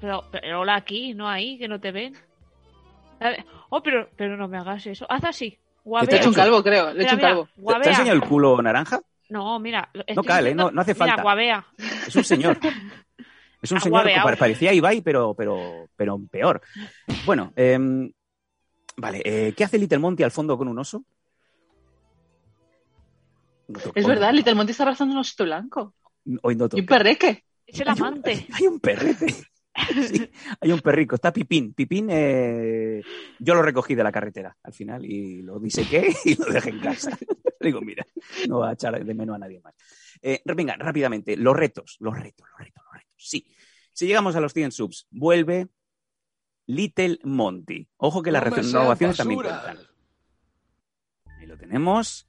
Pero, 0.00 0.24
pero 0.30 0.60
hola 0.60 0.76
aquí, 0.76 1.14
no 1.14 1.28
ahí, 1.28 1.58
que 1.58 1.68
no 1.68 1.80
te 1.80 1.90
ven. 1.92 2.14
A 3.20 3.30
ver, 3.30 3.44
Oh, 3.70 3.82
pero, 3.82 4.08
pero 4.16 4.36
no 4.36 4.46
me 4.46 4.58
hagas 4.58 4.86
eso. 4.86 5.06
Haz 5.08 5.24
así. 5.24 5.50
¿Qué 5.50 5.56
te 5.56 5.58
he 5.58 5.90
Guavea. 5.90 6.16
hecho 6.18 6.28
un 6.28 6.34
calvo, 6.34 6.62
creo. 6.62 6.86
Le 6.86 6.90
he 6.90 6.94
Mira, 6.94 7.04
hecho 7.06 7.14
un 7.14 7.16
mira, 7.16 7.28
calvo. 7.28 7.44
¿Te, 7.46 7.52
te 7.54 7.60
guavea. 7.62 7.88
ha 7.88 7.90
enseñado 7.92 8.16
el 8.16 8.28
culo 8.28 8.62
naranja? 8.62 9.00
No, 9.30 9.58
mira. 9.58 9.88
No 10.14 10.22
cale, 10.22 10.50
diciendo- 10.50 10.64
no, 10.64 10.70
no 10.72 10.80
hace 10.82 10.94
Mira, 10.94 11.06
falta. 11.06 11.22
guavea. 11.22 11.66
Es 12.06 12.14
un 12.16 12.24
señor. 12.24 12.58
Es 13.62 13.72
un 13.72 13.78
Agua 13.78 14.02
señor 14.04 14.30
que 14.30 14.36
parecía 14.36 14.72
Ibai, 14.74 15.00
pero, 15.00 15.34
pero, 15.34 15.88
pero 15.96 16.20
peor. 16.30 16.60
Bueno, 17.24 17.52
em, 17.56 18.12
vale. 18.98 19.22
eh, 19.24 19.54
¿Qué 19.56 19.64
hace 19.64 19.78
Little 19.78 19.98
Monty 19.98 20.22
al 20.22 20.30
fondo 20.30 20.56
con 20.58 20.68
un 20.68 20.78
oso? 20.78 21.02
No 23.68 23.80
Es 23.94 24.06
verdad, 24.06 24.32
Little 24.32 24.54
Monty 24.54 24.70
está 24.72 24.84
abrazando 24.84 25.14
un 25.14 25.20
osito 25.20 25.44
blanco. 25.44 25.94
Hoy 26.42 26.56
no 26.56 26.64
Y 26.72 26.80
un 26.80 26.86
toca. 26.86 26.86
perreque. 26.86 27.44
Es 27.66 27.80
el 27.80 27.88
amante. 27.88 28.46
Hay 28.52 28.66
un 28.66 28.80
perrete. 28.80 29.34
Sí, 30.08 30.30
hay 30.60 30.72
un 30.72 30.80
perrico, 30.80 31.16
está 31.16 31.32
Pipín. 31.32 31.74
Pipín, 31.74 32.08
eh, 32.10 33.02
yo 33.38 33.54
lo 33.54 33.62
recogí 33.62 33.94
de 33.94 34.02
la 34.02 34.10
carretera 34.10 34.56
al 34.62 34.72
final 34.72 35.04
y 35.04 35.42
lo 35.42 35.58
disequé 35.60 36.14
y 36.24 36.34
lo 36.36 36.46
dejé 36.46 36.70
en 36.70 36.80
casa. 36.80 37.16
Digo, 37.60 37.80
mira, 37.80 38.06
no 38.48 38.60
va 38.60 38.70
a 38.70 38.72
echar 38.72 39.04
de 39.04 39.14
menos 39.14 39.36
a 39.36 39.38
nadie 39.38 39.60
más. 39.60 39.74
Eh, 40.22 40.40
venga, 40.44 40.76
rápidamente, 40.76 41.36
los 41.36 41.54
retos, 41.54 41.96
los 42.00 42.14
retos, 42.16 42.46
los 42.48 42.58
retos, 42.58 42.82
los 42.84 42.94
retos. 42.94 43.12
Sí, 43.16 43.46
si 43.92 44.06
llegamos 44.06 44.34
a 44.36 44.40
los 44.40 44.52
100 44.54 44.72
subs, 44.72 45.06
vuelve 45.10 45.68
Little 46.66 47.18
Monty. 47.24 47.88
Ojo 47.98 48.22
que 48.22 48.30
las 48.30 48.44
No 48.44 48.54
seas 48.54 48.66
renovaciones 48.72 49.16
también 49.16 49.40
cuentan. 49.40 49.78
Ahí 51.38 51.46
lo 51.46 51.58
tenemos. 51.58 52.26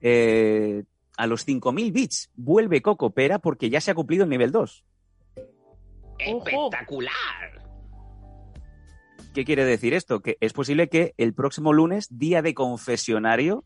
Eh, 0.00 0.84
a 1.16 1.26
los 1.26 1.46
5.000 1.46 1.92
bits 1.92 2.30
vuelve 2.34 2.82
Coco 2.82 3.10
Pera 3.10 3.38
porque 3.38 3.68
ya 3.68 3.80
se 3.80 3.90
ha 3.90 3.94
cumplido 3.94 4.24
el 4.24 4.30
nivel 4.30 4.52
2. 4.52 4.84
Espectacular. 6.18 7.60
¿Qué 9.34 9.44
quiere 9.44 9.64
decir 9.64 9.94
esto? 9.94 10.20
Que 10.20 10.36
es 10.40 10.52
posible 10.52 10.88
que 10.88 11.14
el 11.16 11.34
próximo 11.34 11.72
lunes, 11.72 12.08
día 12.10 12.42
de 12.42 12.54
confesionario, 12.54 13.64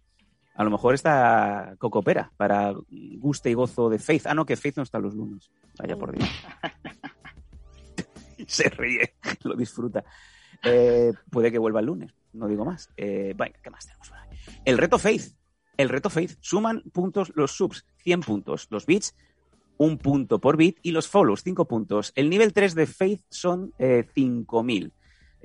a 0.55 0.63
lo 0.63 0.71
mejor 0.71 0.95
está 0.95 1.75
Cocopera 1.79 2.33
para 2.37 2.75
guste 3.19 3.51
y 3.51 3.55
gozo 3.55 3.89
de 3.89 3.99
Faith. 3.99 4.27
Ah, 4.27 4.35
no, 4.35 4.47
que 4.47 4.57
Faith 4.57 4.77
no 4.77 4.83
está 4.83 4.99
los 4.99 5.15
lunes. 5.15 5.51
Vaya 5.79 5.97
por 5.97 6.17
Dios. 6.17 6.29
Se 8.47 8.69
ríe, 8.69 9.15
lo 9.43 9.57
disfruta. 9.57 10.05
Eh, 10.63 11.13
puede 11.31 11.51
que 11.51 11.59
vuelva 11.59 11.81
el 11.81 11.87
lunes, 11.87 12.13
no 12.33 12.47
digo 12.47 12.65
más. 12.65 12.91
Eh, 12.97 13.35
venga, 13.37 13.59
¿qué 13.63 13.71
más 13.71 13.87
tenemos? 13.87 14.13
El 14.65 14.79
reto 14.79 14.99
Faith. 14.99 15.35
El 15.77 15.89
reto 15.89 16.11
Faith. 16.11 16.37
Suman 16.41 16.83
puntos 16.93 17.33
los 17.35 17.53
subs, 17.53 17.85
100 17.99 18.21
puntos. 18.21 18.67
Los 18.71 18.87
bits, 18.87 19.15
un 19.77 19.99
punto 19.99 20.39
por 20.39 20.57
bit. 20.57 20.79
Y 20.83 20.93
los 20.93 21.09
follows, 21.09 21.43
5 21.43 21.67
puntos. 21.67 22.13
El 22.15 22.31
nivel 22.31 22.53
3 22.53 22.75
de 22.75 22.87
Faith 22.87 23.23
son 23.29 23.73
eh, 23.79 24.07
5000. 24.15 24.93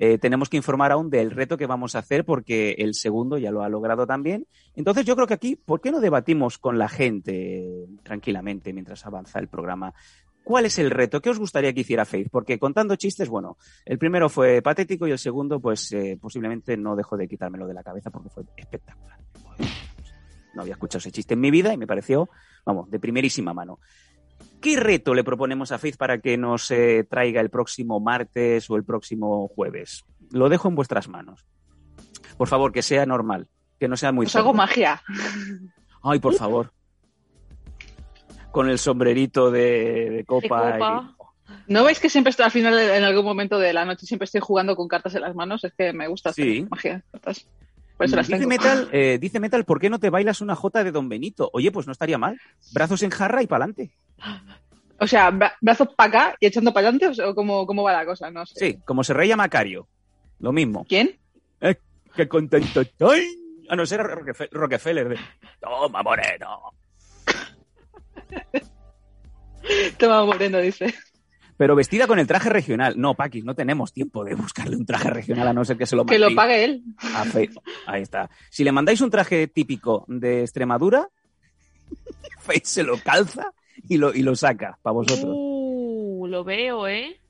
Eh, 0.02 0.16
tenemos 0.16 0.48
que 0.48 0.56
informar 0.56 0.92
aún 0.92 1.10
del 1.10 1.30
reto 1.30 1.58
que 1.58 1.66
vamos 1.66 1.94
a 1.94 1.98
hacer 1.98 2.24
porque 2.24 2.70
el 2.78 2.94
segundo 2.94 3.36
ya 3.36 3.50
lo 3.50 3.62
ha 3.62 3.68
logrado 3.68 4.06
también. 4.06 4.46
Entonces 4.74 5.04
yo 5.04 5.14
creo 5.14 5.26
que 5.26 5.34
aquí, 5.34 5.56
¿por 5.56 5.82
qué 5.82 5.90
no 5.90 6.00
debatimos 6.00 6.56
con 6.56 6.78
la 6.78 6.88
gente 6.88 7.86
tranquilamente 8.02 8.72
mientras 8.72 9.04
avanza 9.04 9.38
el 9.40 9.48
programa? 9.48 9.92
¿Cuál 10.42 10.64
es 10.64 10.78
el 10.78 10.90
reto? 10.90 11.20
¿Qué 11.20 11.28
os 11.28 11.38
gustaría 11.38 11.74
que 11.74 11.80
hiciera 11.80 12.06
Faith? 12.06 12.28
Porque 12.30 12.58
contando 12.58 12.96
chistes, 12.96 13.28
bueno, 13.28 13.58
el 13.84 13.98
primero 13.98 14.30
fue 14.30 14.62
patético 14.62 15.06
y 15.06 15.10
el 15.10 15.18
segundo, 15.18 15.60
pues 15.60 15.92
eh, 15.92 16.18
posiblemente 16.18 16.78
no 16.78 16.96
dejo 16.96 17.18
de 17.18 17.28
quitármelo 17.28 17.66
de 17.66 17.74
la 17.74 17.82
cabeza 17.82 18.10
porque 18.10 18.30
fue 18.30 18.44
espectacular. 18.56 19.18
No 20.60 20.64
había 20.64 20.74
escuchado 20.74 20.98
ese 20.98 21.10
chiste 21.10 21.32
en 21.32 21.40
mi 21.40 21.50
vida 21.50 21.72
y 21.72 21.78
me 21.78 21.86
pareció, 21.86 22.28
vamos, 22.66 22.90
de 22.90 23.00
primerísima 23.00 23.54
mano. 23.54 23.80
¿Qué 24.60 24.78
reto 24.78 25.14
le 25.14 25.24
proponemos 25.24 25.72
a 25.72 25.78
Faith 25.78 25.96
para 25.96 26.18
que 26.18 26.36
nos 26.36 26.70
eh, 26.70 27.06
traiga 27.08 27.40
el 27.40 27.48
próximo 27.48 27.98
martes 27.98 28.68
o 28.68 28.76
el 28.76 28.84
próximo 28.84 29.48
jueves? 29.48 30.04
Lo 30.32 30.50
dejo 30.50 30.68
en 30.68 30.74
vuestras 30.74 31.08
manos. 31.08 31.46
Por 32.36 32.46
favor, 32.46 32.72
que 32.72 32.82
sea 32.82 33.06
normal, 33.06 33.48
que 33.78 33.88
no 33.88 33.96
sea 33.96 34.12
muy... 34.12 34.26
Os 34.26 34.36
hago 34.36 34.52
magia. 34.52 35.02
Ay, 36.02 36.18
por 36.18 36.34
favor. 36.34 36.74
Con 38.52 38.68
el 38.68 38.78
sombrerito 38.78 39.50
de, 39.50 40.10
de 40.10 40.24
copa. 40.26 40.72
De 40.72 40.78
copa. 40.78 41.16
¿No 41.68 41.84
veis 41.84 42.00
que 42.00 42.10
siempre 42.10 42.32
estoy 42.32 42.44
al 42.44 42.50
final, 42.50 42.78
en 42.78 43.02
algún 43.04 43.24
momento 43.24 43.58
de 43.58 43.72
la 43.72 43.86
noche, 43.86 44.04
siempre 44.04 44.26
estoy 44.26 44.42
jugando 44.42 44.76
con 44.76 44.88
cartas 44.88 45.14
en 45.14 45.22
las 45.22 45.34
manos? 45.34 45.64
Es 45.64 45.72
que 45.72 45.94
me 45.94 46.06
gusta 46.06 46.30
hacer 46.30 46.44
Sí. 46.44 46.66
magia. 46.68 47.02
cartas. 47.12 47.46
Por 48.00 48.06
y- 48.06 48.08
eso 48.08 48.16
las 48.16 48.26
dice, 48.28 48.38
tengo. 48.38 48.48
Metal, 48.48 48.88
eh, 48.92 49.18
dice 49.20 49.40
Metal, 49.40 49.64
¿por 49.66 49.78
qué 49.78 49.90
no 49.90 49.98
te 49.98 50.08
bailas 50.08 50.40
una 50.40 50.56
jota 50.56 50.82
de 50.82 50.90
Don 50.90 51.08
Benito? 51.10 51.50
Oye, 51.52 51.70
pues 51.70 51.86
no 51.86 51.92
estaría 51.92 52.16
mal. 52.16 52.40
Brazos 52.72 53.02
en 53.02 53.10
jarra 53.10 53.42
y 53.42 53.46
pa'lante. 53.46 53.90
O 54.98 55.06
sea, 55.06 55.30
bra- 55.30 55.52
brazos 55.60 55.88
para 55.94 56.08
acá 56.08 56.36
y 56.40 56.46
echando 56.46 56.72
para 56.72 56.88
adelante, 56.88 57.22
o 57.22 57.34
¿cómo, 57.34 57.66
¿cómo 57.66 57.82
va 57.82 57.92
la 57.92 58.06
cosa? 58.06 58.30
No 58.30 58.46
sé. 58.46 58.54
Sí, 58.58 58.78
como 58.86 59.04
se 59.04 59.12
reía 59.12 59.36
Macario. 59.36 59.86
Lo 60.38 60.50
mismo. 60.52 60.86
¿Quién? 60.88 61.18
¡Qué 62.16 62.26
contento 62.26 62.80
estoy! 62.80 63.22
A 63.68 63.76
no 63.76 63.84
ser 63.86 64.00
Rockefe- 64.00 64.48
Rockefeller. 64.50 65.10
De, 65.10 65.18
Toma, 65.60 66.02
moreno. 66.02 66.72
Toma 69.98 70.24
Moreno, 70.24 70.58
dice. 70.58 70.94
Pero 71.60 71.76
vestida 71.76 72.06
con 72.06 72.18
el 72.18 72.26
traje 72.26 72.48
regional. 72.48 72.94
No, 72.96 73.12
Paquis, 73.12 73.44
no 73.44 73.54
tenemos 73.54 73.92
tiempo 73.92 74.24
de 74.24 74.34
buscarle 74.34 74.76
un 74.76 74.86
traje 74.86 75.10
regional 75.10 75.46
a 75.46 75.52
no 75.52 75.62
ser 75.62 75.76
que 75.76 75.84
se 75.84 75.94
lo 75.94 76.06
Que 76.06 76.18
lo 76.18 76.34
pague 76.34 76.64
él. 76.64 76.82
a. 77.02 77.26
Ahí 77.86 78.00
está. 78.00 78.30
Si 78.48 78.64
le 78.64 78.72
mandáis 78.72 79.02
un 79.02 79.10
traje 79.10 79.46
típico 79.46 80.06
de 80.08 80.40
Extremadura, 80.40 81.06
Faith 82.40 82.64
se 82.64 82.82
lo 82.82 82.96
calza 82.96 83.52
y 83.86 83.98
lo, 83.98 84.14
y 84.14 84.22
lo 84.22 84.34
saca 84.36 84.78
para 84.80 84.94
vosotros. 84.94 85.34
Uh, 85.36 86.26
lo 86.28 86.44
veo, 86.44 86.88
¿eh? 86.88 87.20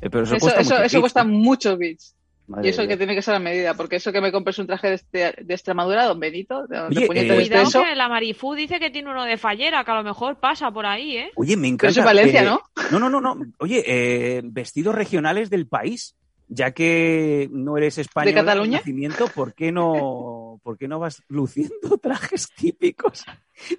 Eh, 0.00 0.10
pero 0.10 0.24
eso, 0.24 0.34
Eso, 0.34 0.46
cuesta 0.46 0.62
eso, 0.62 0.74
muchos 0.74 0.86
eso 0.86 0.96
bits, 0.96 1.00
cuesta 1.02 1.24
muchos 1.24 1.78
bits. 1.78 2.16
Madre 2.50 2.66
Y 2.66 2.70
eso 2.70 2.82
de 2.82 2.88
que 2.88 2.96
tiene 2.96 3.14
que 3.14 3.22
ser 3.22 3.34
a 3.34 3.38
medida, 3.38 3.74
porque 3.74 3.96
eso 3.96 4.12
que 4.12 4.20
me 4.20 4.30
compres 4.32 4.58
un 4.58 4.66
traje 4.66 4.88
de, 4.88 4.94
este- 4.94 5.34
de 5.42 5.54
Extremadura, 5.54 6.04
don 6.04 6.18
Benito, 6.20 6.66
de, 6.66 6.76
de 6.76 6.82
Oye, 6.88 7.06
puñetas 7.06 7.30
eh, 7.30 7.40
de 7.40 7.46
Cuidado 7.48 7.68
eso. 7.68 7.82
que 7.84 7.94
la 7.94 8.08
Marifú 8.08 8.54
dice 8.54 8.78
que 8.80 8.90
tiene 8.90 9.10
uno 9.10 9.24
de 9.24 9.38
fallera, 9.38 9.84
que 9.84 9.90
a 9.90 9.94
lo 9.94 10.02
mejor 10.04 10.40
pasa 10.40 10.70
por 10.70 10.84
ahí, 10.84 11.16
¿eh? 11.16 11.30
Oye, 11.36 11.56
me 11.56 11.62
Pero 11.62 11.74
encanta. 11.74 11.88
eso 11.90 12.00
es 12.00 12.04
Valencia, 12.06 12.42
eh, 12.42 12.44
¿no? 12.44 12.60
No, 12.90 12.98
no, 12.98 13.08
no, 13.08 13.20
no. 13.20 13.36
Oye, 13.58 13.82
eh, 13.86 14.42
vestidos 14.44 14.94
regionales 14.94 15.48
del 15.48 15.66
país. 15.66 16.16
Ya 16.52 16.72
que 16.72 17.48
no 17.52 17.76
eres 17.76 17.96
español 17.98 18.34
¿De 18.34 18.40
Cataluña? 18.40 18.78
nacimiento, 18.78 19.28
¿por 19.28 19.54
qué 19.54 19.70
no, 19.70 20.58
por 20.64 20.76
qué 20.76 20.88
no 20.88 20.98
vas 20.98 21.22
luciendo 21.28 21.96
trajes 22.02 22.48
típicos? 22.56 23.24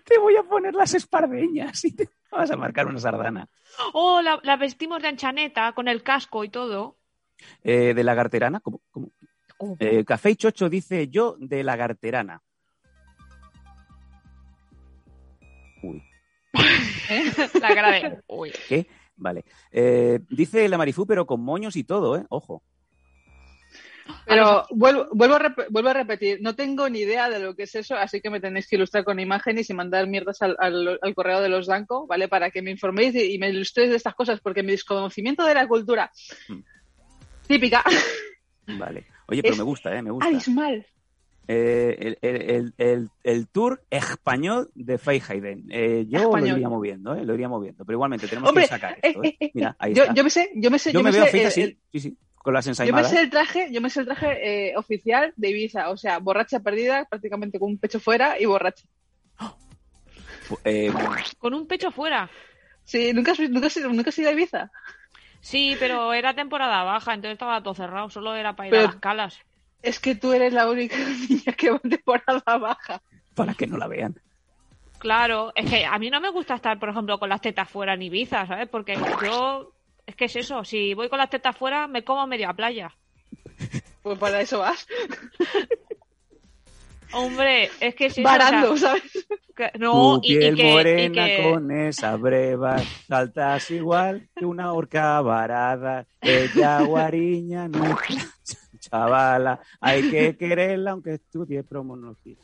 Te 0.05 0.17
voy 0.17 0.37
a 0.37 0.43
poner 0.43 0.73
las 0.73 0.93
espardeñas 0.93 1.83
y 1.83 1.93
te 1.93 2.07
vas 2.31 2.49
a 2.49 2.55
marcar 2.55 2.87
una 2.87 2.97
sardana. 2.99 3.49
Oh, 3.91 4.21
la, 4.21 4.39
la 4.43 4.55
vestimos 4.55 5.01
de 5.01 5.09
anchaneta, 5.09 5.73
con 5.73 5.89
el 5.89 6.01
casco 6.01 6.45
y 6.45 6.49
todo. 6.49 6.95
Eh, 7.63 7.93
de 7.93 8.03
lagarterana, 8.03 8.59
¿cómo? 8.59 8.81
cómo? 8.91 9.11
Eh, 9.79 10.03
Café 10.05 10.31
y 10.31 10.35
Chocho 10.35 10.69
dice 10.69 11.07
yo 11.07 11.35
de 11.39 11.63
lagarterana. 11.63 12.41
Uy, 15.83 16.03
La 17.61 17.73
cara 17.75 17.91
de... 17.91 18.19
Uy. 18.27 18.51
¿qué? 18.67 18.87
Vale. 19.15 19.45
Eh, 19.71 20.19
dice 20.29 20.67
la 20.69 20.77
Marifú, 20.77 21.05
pero 21.05 21.25
con 21.25 21.41
moños 21.41 21.75
y 21.75 21.83
todo, 21.83 22.17
¿eh? 22.17 22.25
Ojo. 22.29 22.63
Pero 24.25 24.65
vuelvo, 24.71 25.07
vuelvo, 25.11 25.35
a 25.35 25.55
vuelvo 25.69 25.89
a 25.89 25.93
repetir, 25.93 26.39
no 26.41 26.55
tengo 26.55 26.89
ni 26.89 26.99
idea 26.99 27.29
de 27.29 27.39
lo 27.39 27.55
que 27.55 27.63
es 27.63 27.75
eso, 27.75 27.95
así 27.95 28.19
que 28.19 28.29
me 28.29 28.41
tenéis 28.41 28.67
que 28.67 28.75
ilustrar 28.75 29.03
con 29.03 29.19
imágenes 29.19 29.69
y 29.69 29.73
mandar 29.73 30.07
mierdas 30.07 30.41
al, 30.41 30.55
al- 30.59 30.99
al 31.01 31.15
correo 31.15 31.39
de 31.39 31.49
los 31.49 31.67
Danco, 31.67 32.07
¿vale? 32.07 32.27
Para 32.27 32.49
que 32.51 32.61
me 32.61 32.71
informéis 32.71 33.15
y, 33.15 33.33
y 33.35 33.37
me 33.37 33.49
ilustréis 33.49 33.89
de 33.91 33.95
estas 33.95 34.15
cosas, 34.15 34.41
porque 34.41 34.63
mi 34.63 34.71
desconocimiento 34.71 35.45
de 35.45 35.53
la 35.53 35.67
cultura 35.67 36.11
Mm. 36.49 36.59
Típica 37.51 37.83
Vale. 38.79 39.05
Oye, 39.27 39.41
pero 39.41 39.53
Es 39.53 39.57
me 39.59 39.63
gusta, 39.63 39.95
¿eh? 39.95 40.01
Me 40.01 40.11
gusta. 40.11 40.27
abismal. 40.27 40.85
Eh, 41.47 41.97
el, 41.99 42.17
el- 42.21 42.41
el- 42.51 42.73
el- 42.77 43.09
el 43.23 43.47
tour 43.49 43.83
español 43.89 44.69
de 44.75 44.97
Feihaiden. 44.97 45.65
Eh, 45.69 46.05
yo 46.07 46.19
Español. 46.19 46.49
lo 46.49 46.55
iría 46.57 46.69
moviendo, 46.69 47.15
¿eh? 47.15 47.25
Lo 47.25 47.33
iría 47.33 47.49
moviendo. 47.49 47.83
Pero 47.83 47.95
igualmente 47.97 48.27
tenemos 48.27 48.49
Hombre, 48.49 48.63
que 48.65 48.69
sacar 48.69 48.97
esto, 49.01 49.23
eh, 49.23 49.27
¿eh? 49.29 49.37
eh, 49.39 49.45
eh, 49.47 49.51
Mira, 49.53 49.75
ahí 49.79 49.93
yo, 49.93 50.03
está. 50.03 50.13
yo 50.15 50.23
me 50.23 50.29
sé, 50.29 50.49
yo 50.55 50.71
me 50.71 50.79
sé, 50.79 50.93
Yo 50.93 50.99
yo 50.99 51.03
me 51.03 51.11
me 51.11 51.17
veo 51.17 51.27
sé, 51.27 51.41
eh, 51.41 51.45
así. 51.47 51.77
Sí, 51.91 51.99
sí. 51.99 52.17
Con 52.37 52.53
las 52.53 52.65
yo 52.65 52.69
me 52.69 52.71
ensaimadas. 52.71 53.09
sé 53.11 53.21
el 53.21 53.29
traje, 53.29 53.67
yo 53.71 53.81
me 53.81 53.89
sé 53.89 53.99
el 54.01 54.05
traje 54.05 54.69
eh, 54.69 54.77
oficial 54.77 55.33
de 55.35 55.49
Ibiza, 55.49 55.89
o 55.89 55.97
sea, 55.97 56.19
borracha 56.19 56.59
perdida, 56.61 57.05
prácticamente 57.09 57.59
con 57.59 57.69
un 57.71 57.77
pecho 57.77 57.99
fuera 57.99 58.39
y 58.39 58.45
borracha. 58.45 58.85
Eh, 60.65 60.91
Con 61.37 61.53
un 61.53 61.65
pecho 61.67 61.91
fuera. 61.91 62.29
Sí, 62.83 63.13
nunca 63.13 63.31
has, 63.31 63.39
nunca 63.39 63.67
has, 63.67 63.77
nunca 63.77 64.09
has 64.09 64.19
ido 64.19 64.29
a 64.29 64.33
Ibiza. 64.33 64.71
Sí, 65.41 65.75
pero 65.79 66.13
era 66.13 66.33
temporada 66.33 66.83
baja, 66.83 67.13
entonces 67.13 67.33
estaba 67.33 67.61
todo 67.63 67.73
cerrado, 67.73 68.09
solo 68.09 68.35
era 68.35 68.55
para 68.55 68.67
ir 68.67 68.71
Pero- 68.71 68.83
a 68.83 68.91
las 68.91 68.95
calas. 69.01 69.39
Es 69.81 69.99
que 69.99 70.13
tú 70.13 70.31
eres 70.31 70.53
la 70.53 70.69
única 70.69 70.95
niña 71.29 71.53
que 71.57 71.71
va 71.71 71.79
en 71.83 71.89
temporada 71.89 72.57
baja. 72.59 73.01
para 73.35 73.53
que 73.55 73.65
no 73.67 73.77
la 73.77 73.87
vean. 73.87 74.19
Claro, 74.99 75.51
es 75.55 75.67
que 75.67 75.83
a 75.83 75.97
mí 75.97 76.11
no 76.11 76.21
me 76.21 76.29
gusta 76.29 76.53
estar, 76.53 76.77
por 76.77 76.89
ejemplo, 76.89 77.17
con 77.17 77.29
las 77.29 77.41
tetas 77.41 77.67
fuera 77.67 77.95
en 77.95 78.03
Ibiza, 78.03 78.45
¿sabes? 78.45 78.69
Porque 78.69 78.95
yo, 79.23 79.71
es 80.05 80.15
que 80.15 80.25
es 80.25 80.35
eso, 80.35 80.63
si 80.63 80.93
voy 80.93 81.09
con 81.09 81.17
las 81.17 81.31
tetas 81.31 81.57
fuera 81.57 81.87
me 81.87 82.03
como 82.03 82.27
media 82.27 82.53
playa. 82.53 82.91
Pues 84.03 84.19
para 84.19 84.41
eso 84.41 84.59
vas. 84.59 84.87
Hombre, 87.13 87.69
es 87.79 87.95
que 87.95 88.09
si 88.09 88.21
Varando, 88.23 88.77
¿sabes? 88.77 89.03
no, 89.77 90.19
tu 90.21 90.27
y, 90.27 90.33
y 90.35 90.37
piel 90.39 90.55
que, 90.55 90.61
y 90.69 90.71
morena 90.73 91.25
que- 91.25 91.49
con 91.51 91.71
esa 91.71 92.15
breva, 92.15 92.77
saltas 93.07 93.69
igual 93.71 94.27
que 94.35 94.45
una 94.45 94.73
horca 94.73 95.19
varada. 95.21 96.05
Ella 96.21 96.81
guariña, 96.81 97.67
nuestra 97.67 98.23
chavala, 98.79 99.59
hay 99.79 100.09
que 100.09 100.35
quererla 100.37 100.91
aunque 100.91 101.15
estudie 101.15 101.63
promología. 101.63 102.37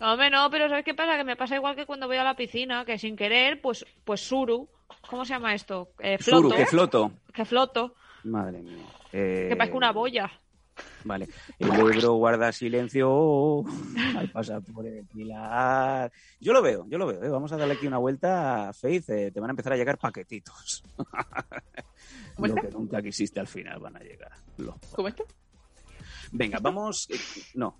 Hombre, 0.00 0.28
no, 0.30 0.50
pero 0.50 0.68
¿sabes 0.68 0.84
qué 0.84 0.94
pasa? 0.94 1.16
Que 1.16 1.24
me 1.24 1.36
pasa 1.36 1.54
igual 1.54 1.76
que 1.76 1.86
cuando 1.86 2.08
voy 2.08 2.16
a 2.16 2.24
la 2.24 2.34
piscina, 2.34 2.84
que 2.84 2.98
sin 2.98 3.14
querer, 3.16 3.60
pues, 3.60 3.86
pues 4.04 4.20
suru. 4.20 4.68
¿Cómo 5.08 5.24
se 5.24 5.34
llama 5.34 5.54
esto? 5.54 5.90
Eh, 6.00 6.18
floto. 6.18 6.42
Suru, 6.48 6.56
que 6.56 6.66
floto. 6.66 7.12
Que 7.32 7.44
floto. 7.44 7.94
Madre 8.24 8.60
mía. 8.60 8.84
Eh, 9.12 9.46
Que 9.48 9.56
parezco 9.56 9.76
una 9.78 9.92
boya. 9.92 10.30
Vale. 11.04 11.28
El 11.58 11.70
Ebro 11.74 12.14
guarda 12.14 12.52
silencio 12.52 13.64
al 14.16 14.30
pasar 14.30 14.62
por 14.62 14.86
el 14.86 15.04
pilar. 15.06 16.10
Yo 16.40 16.52
lo 16.52 16.62
veo, 16.62 16.86
yo 16.88 16.98
lo 16.98 17.06
veo. 17.06 17.22
¿eh? 17.22 17.28
Vamos 17.28 17.52
a 17.52 17.56
darle 17.56 17.74
aquí 17.74 17.86
una 17.86 17.98
vuelta 17.98 18.68
a 18.68 18.72
Faith. 18.72 19.08
eh, 19.10 19.30
te 19.32 19.40
van 19.40 19.50
a 19.50 19.52
empezar 19.52 19.72
a 19.72 19.76
llegar 19.76 19.98
paquetitos. 19.98 20.82
¿Cómo 22.36 22.46
Lo 22.48 22.54
está? 22.56 22.68
que 22.68 22.74
nunca 22.74 23.02
quisiste 23.02 23.40
al 23.40 23.46
final 23.48 23.78
van 23.80 23.96
a 23.96 24.00
llegar. 24.00 24.32
¿Cómo 24.94 25.08
está? 25.08 25.24
Venga, 26.30 26.58
vamos. 26.60 27.08
eh, 27.10 27.16
no. 27.54 27.76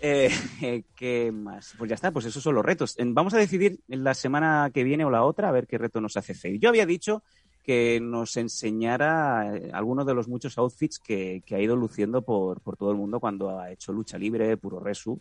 Eh, 0.00 0.82
¿Qué 0.96 1.30
más? 1.30 1.74
Pues 1.78 1.88
ya 1.88 1.94
está, 1.94 2.10
pues 2.10 2.24
esos 2.24 2.42
son 2.42 2.54
los 2.56 2.64
retos. 2.64 2.96
Vamos 2.98 3.34
a 3.34 3.38
decidir 3.38 3.78
en 3.88 4.02
la 4.02 4.14
semana 4.14 4.70
que 4.74 4.82
viene 4.82 5.04
o 5.04 5.10
la 5.10 5.22
otra 5.24 5.48
a 5.48 5.52
ver 5.52 5.66
qué 5.66 5.78
reto 5.78 6.00
nos 6.00 6.16
hace 6.16 6.34
Faith. 6.34 6.60
Yo 6.60 6.70
había 6.70 6.86
dicho 6.86 7.22
que 7.62 8.00
nos 8.00 8.36
enseñara 8.36 9.56
eh, 9.56 9.70
algunos 9.72 10.04
de 10.06 10.14
los 10.14 10.28
muchos 10.28 10.58
outfits 10.58 10.98
que, 10.98 11.42
que 11.46 11.54
ha 11.54 11.60
ido 11.60 11.76
luciendo 11.76 12.22
por, 12.22 12.60
por 12.60 12.76
todo 12.76 12.90
el 12.90 12.96
mundo 12.96 13.20
cuando 13.20 13.58
ha 13.58 13.70
hecho 13.70 13.92
lucha 13.92 14.18
libre, 14.18 14.56
puro 14.56 14.80
resu. 14.80 15.20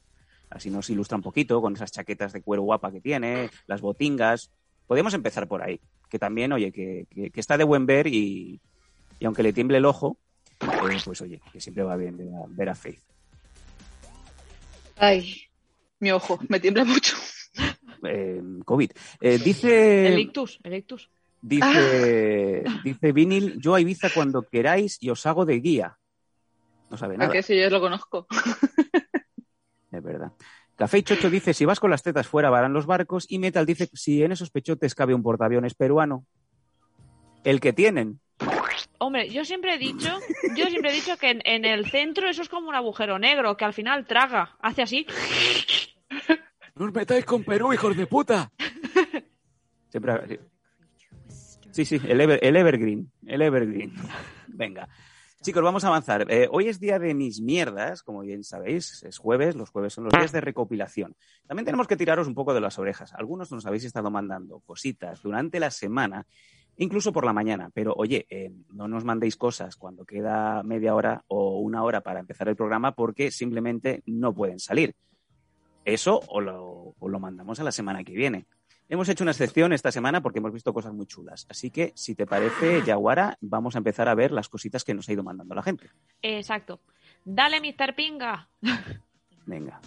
Así 0.50 0.70
nos 0.70 0.90
ilustra 0.90 1.16
un 1.18 1.22
poquito 1.24 1.62
con 1.62 1.74
esas 1.76 1.92
chaquetas 1.92 2.34
de 2.34 2.42
cuero 2.42 2.64
guapa 2.64 2.92
que 2.92 3.00
tiene, 3.00 3.50
las 3.68 3.80
botingas. 3.82 4.52
Podemos 4.88 5.14
empezar 5.14 5.48
por 5.48 5.62
ahí. 5.62 5.80
Que 6.10 6.20
también, 6.20 6.52
oye, 6.52 6.72
que, 6.72 7.06
que- 7.10 7.30
que 7.30 7.40
está 7.40 7.58
de 7.58 7.64
buen 7.64 7.86
ver 7.86 8.08
y, 8.08 8.60
y 9.20 9.26
aunque 9.26 9.44
le 9.44 9.54
tiemble 9.54 9.78
el 9.78 9.86
ojo, 9.86 10.18
eh, 10.62 10.98
pues 11.06 11.22
oye, 11.22 11.40
que 11.54 11.62
siempre 11.62 11.84
va 11.84 11.96
bien 11.96 12.18
ver 12.18 12.28
a, 12.28 12.46
ver 12.50 12.70
a 12.70 12.76
Faith. 12.76 13.00
Ay, 14.98 15.36
mi 16.00 16.12
ojo, 16.12 16.40
me 16.50 16.60
tiembla 16.60 16.86
mucho. 16.86 17.16
Eh, 18.04 18.42
COVID. 18.66 18.90
Eh, 19.20 19.38
dice, 19.38 20.08
El 20.08 20.18
ictus, 20.20 20.60
el 20.64 20.74
ictus. 20.74 21.12
Dice, 21.42 22.64
dice 22.84 23.12
Vinil, 23.12 23.60
yo 23.60 23.76
a 23.76 23.82
Ibiza 23.82 24.10
cuando 24.14 24.44
queráis 24.44 24.98
y 25.02 25.10
os 25.10 25.26
hago 25.26 25.46
de 25.46 25.60
guía. 25.60 25.98
No 26.90 26.98
sabe 26.98 27.16
¿A 27.16 27.18
nada, 27.18 27.32
qué 27.32 27.42
si 27.42 27.60
yo 27.60 27.70
lo 27.70 27.80
conozco? 27.80 28.28
es 29.92 30.04
verdad. 30.04 30.34
Café 30.76 30.98
y 30.98 31.04
Chocho 31.04 31.30
dice, 31.30 31.54
si 31.54 31.66
vas 31.66 31.80
con 31.80 31.92
las 31.92 32.04
tetas 32.04 32.28
fuera 32.28 32.50
varán 32.50 32.74
los 32.74 32.86
barcos. 32.86 33.26
Y 33.30 33.40
Metal 33.40 33.66
dice, 33.66 33.90
si 33.94 34.24
en 34.24 34.32
esos 34.32 34.50
pechotes 34.50 34.96
cabe 34.96 35.14
un 35.14 35.24
portaaviones 35.24 35.74
peruano. 35.76 36.26
El 37.44 37.60
que 37.60 37.74
tienen. 37.74 38.20
Hombre, 38.98 39.30
yo 39.30 39.46
siempre 39.46 39.76
he 39.76 39.78
dicho, 39.78 40.20
yo 40.56 40.68
siempre 40.68 40.92
he 40.92 40.94
dicho 40.94 41.18
que 41.18 41.32
en, 41.32 41.42
en 41.46 41.66
el 41.66 41.90
centro 41.90 42.30
eso 42.30 42.42
es 42.42 42.50
como 42.50 42.70
un 42.70 42.76
agujero 42.76 43.18
negro, 43.20 43.58
que 43.58 43.66
al 43.66 43.74
final 43.74 44.06
traga, 44.06 44.56
hace 44.60 44.82
así. 44.82 45.08
¡No 46.76 46.86
os 46.86 46.94
metáis 46.94 47.26
con 47.26 47.44
Perú, 47.44 47.74
hijos 47.74 47.96
de 47.96 48.08
puta! 48.08 48.52
Siempre... 49.90 50.40
Sí, 51.72 51.86
sí, 51.86 52.00
el, 52.08 52.20
ever- 52.22 52.40
el 52.42 52.56
Evergreen. 52.56 53.12
El 53.25 53.42
Evergreen. 53.42 53.94
Venga. 54.48 54.88
Chicos, 55.42 55.63
vamos 55.63 55.84
a 55.84 55.88
avanzar. 55.88 56.28
Eh, 56.30 56.48
hoy 56.51 56.68
es 56.68 56.80
día 56.80 57.00
de 57.00 57.16
mis 57.16 57.42
mierdas, 57.42 58.04
como 58.04 58.22
bien 58.22 58.44
sabéis, 58.44 59.01
es 59.04 59.18
jueves, 59.18 59.56
los 59.56 59.72
jueves 59.72 59.94
son 59.94 60.04
los 60.04 60.13
días 60.13 60.32
de 60.32 60.40
recopilación. 60.42 61.16
También 61.48 61.66
tenemos 61.66 61.88
que 61.88 61.98
tiraros 61.98 62.28
un 62.28 62.36
poco 62.36 62.54
de 62.54 62.62
las 62.62 62.78
orejas. 62.78 63.12
Algunos 63.16 63.51
nos 63.51 63.66
habéis 63.66 63.86
estado 63.86 64.12
mandando 64.12 64.60
cositas 64.60 65.24
durante 65.24 65.60
la 65.60 65.72
semana, 65.72 66.28
incluso 66.78 67.12
por 67.12 67.25
la 67.25 67.34
mañana, 67.34 67.72
pero 67.74 67.94
oye, 67.98 68.28
eh, 68.30 68.51
no 68.72 68.88
nos 68.88 69.04
mandéis 69.04 69.36
cosas 69.36 69.78
cuando 69.78 70.06
queda 70.06 70.62
media 70.62 70.94
hora 70.94 71.24
o 71.28 71.58
una 71.60 71.82
hora 71.84 72.01
para 72.01 72.20
empezar 72.20 72.48
el 72.48 72.56
programa 72.56 72.94
porque 72.94 73.32
simplemente 73.32 74.04
no 74.06 74.36
pueden 74.36 74.60
salir. 74.60 74.94
Eso 75.86 76.20
o 76.28 76.40
lo, 76.40 76.94
o 77.00 77.10
lo 77.10 77.20
mandamos 77.20 77.60
a 77.60 77.63
la 77.63 77.72
semana 77.72 78.04
que 78.04 78.13
viene. 78.13 78.46
Hemos 78.92 79.08
hecho 79.08 79.24
una 79.24 79.32
excepción 79.32 79.72
esta 79.72 79.90
semana 79.90 80.22
porque 80.22 80.40
hemos 80.40 80.52
visto 80.52 80.74
cosas 80.74 80.92
muy 80.94 81.06
chulas. 81.06 81.48
Así 81.50 81.72
que, 81.72 81.94
si 81.96 82.14
te 82.14 82.26
parece, 82.26 82.82
Yaguara, 82.86 83.38
vamos 83.40 83.76
a 83.76 83.78
empezar 83.78 84.10
a 84.10 84.16
ver 84.16 84.32
las 84.34 84.50
cositas 84.50 84.84
que 84.84 84.94
nos 84.94 85.08
ha 85.08 85.14
ido 85.14 85.24
mandando 85.24 85.56
la 85.56 85.64
gente. 85.64 85.90
Exacto. 86.22 86.82
Dale, 87.24 87.62
Mr. 87.62 87.96
Pinga. 87.96 88.50
Venga. 89.46 89.80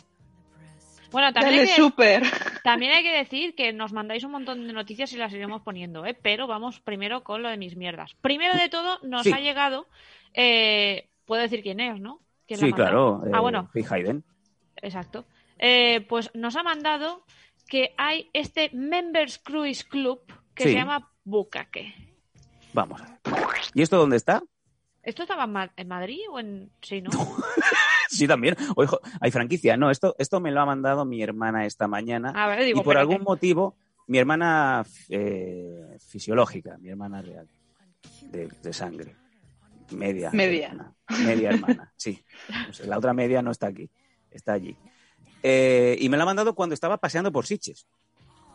Bueno, 1.12 1.34
también 1.34 1.56
Dale 1.56 1.60
hay, 1.60 1.66
que, 1.68 1.74
súper. 1.82 2.22
también 2.62 2.92
hay 2.92 3.02
que 3.02 3.12
decir 3.12 3.54
que 3.54 3.74
nos 3.74 3.92
mandáis 3.92 4.24
un 4.24 4.32
montón 4.32 4.66
de 4.66 4.72
noticias 4.72 5.12
y 5.12 5.18
las 5.18 5.34
iremos 5.34 5.60
poniendo, 5.60 6.06
¿eh? 6.06 6.14
Pero 6.20 6.46
vamos 6.46 6.80
primero 6.80 7.22
con 7.22 7.42
lo 7.42 7.50
de 7.50 7.58
mis 7.58 7.76
mierdas. 7.76 8.14
Primero 8.22 8.54
de 8.56 8.70
todo, 8.70 9.00
nos 9.02 9.24
Sí. 9.24 9.32
ha 9.32 9.38
llegado. 9.38 9.86
eh, 10.32 11.10
Puedo 11.26 11.42
decir 11.42 11.62
quién 11.62 11.80
es, 11.80 12.00
¿no? 12.00 12.20
¿Quién 12.46 12.58
la 12.60 12.66
Sí, 12.66 12.72
claro. 12.72 13.22
Ah, 13.32 13.36
eh, 13.36 13.40
bueno, 13.40 13.70
Hayden. 13.90 14.24
exacto. 14.76 15.26
Eh, 15.58 16.04
pues 16.08 16.30
nos 16.34 16.56
ha 16.56 16.62
mandado 16.62 17.22
que 17.68 17.94
hay 17.96 18.30
este 18.32 18.70
Members 18.72 19.38
Cruise 19.38 19.84
Club 19.84 20.20
que 20.54 20.64
Sí. 20.64 20.68
se 20.70 20.74
llama 20.76 21.10
Bukake. 21.24 21.94
Vamos 22.72 23.00
a 23.02 23.06
ver. 23.06 23.18
¿Y 23.74 23.82
esto 23.82 23.96
dónde 23.98 24.16
está? 24.16 24.42
¿Esto 25.02 25.22
estaba 25.22 25.44
en, 25.44 25.52
Ma- 25.52 25.72
en 25.76 25.88
Madrid 25.88 26.20
o 26.30 26.38
en.? 26.40 26.70
Sí, 26.82 27.00
¿no? 27.02 27.10
Sí, 28.08 28.28
también. 28.28 28.54
Ojo, 28.76 29.00
hay 29.20 29.30
franquicia. 29.30 29.76
No, 29.76 29.90
esto, 29.90 30.14
esto 30.18 30.38
me 30.38 30.50
lo 30.52 30.60
ha 30.60 30.66
mandado 30.66 31.04
mi 31.04 31.22
hermana 31.22 31.66
esta 31.66 31.88
mañana. 31.88 32.30
A 32.36 32.46
ver, 32.48 32.64
digo, 32.64 32.80
y 32.80 32.84
por 32.84 32.96
algún 32.96 33.22
motivo, 33.22 33.76
mi 34.06 34.18
hermana 34.18 34.84
eh, 35.08 35.96
fisiológica, 36.06 36.76
mi 36.78 36.90
hermana 36.90 37.22
real, 37.22 37.48
de, 38.22 38.46
de 38.62 38.72
sangre. 38.72 39.16
Media. 39.90 40.30
Media. 40.32 40.68
hermana. 40.68 40.94
Media 41.24 41.50
hermana, 41.50 41.92
sí. 41.96 42.22
O 42.70 42.72
sea, 42.72 42.86
la 42.86 42.98
otra 42.98 43.14
media 43.14 43.42
no 43.42 43.50
está 43.50 43.66
aquí, 43.68 43.90
está 44.30 44.52
allí. 44.52 44.76
Eh, 45.46 45.96
y 46.00 46.08
me 46.08 46.16
la 46.16 46.22
ha 46.22 46.26
mandado 46.26 46.54
cuando 46.54 46.72
estaba 46.72 46.96
paseando 46.96 47.30
por 47.30 47.44
Siches, 47.44 47.86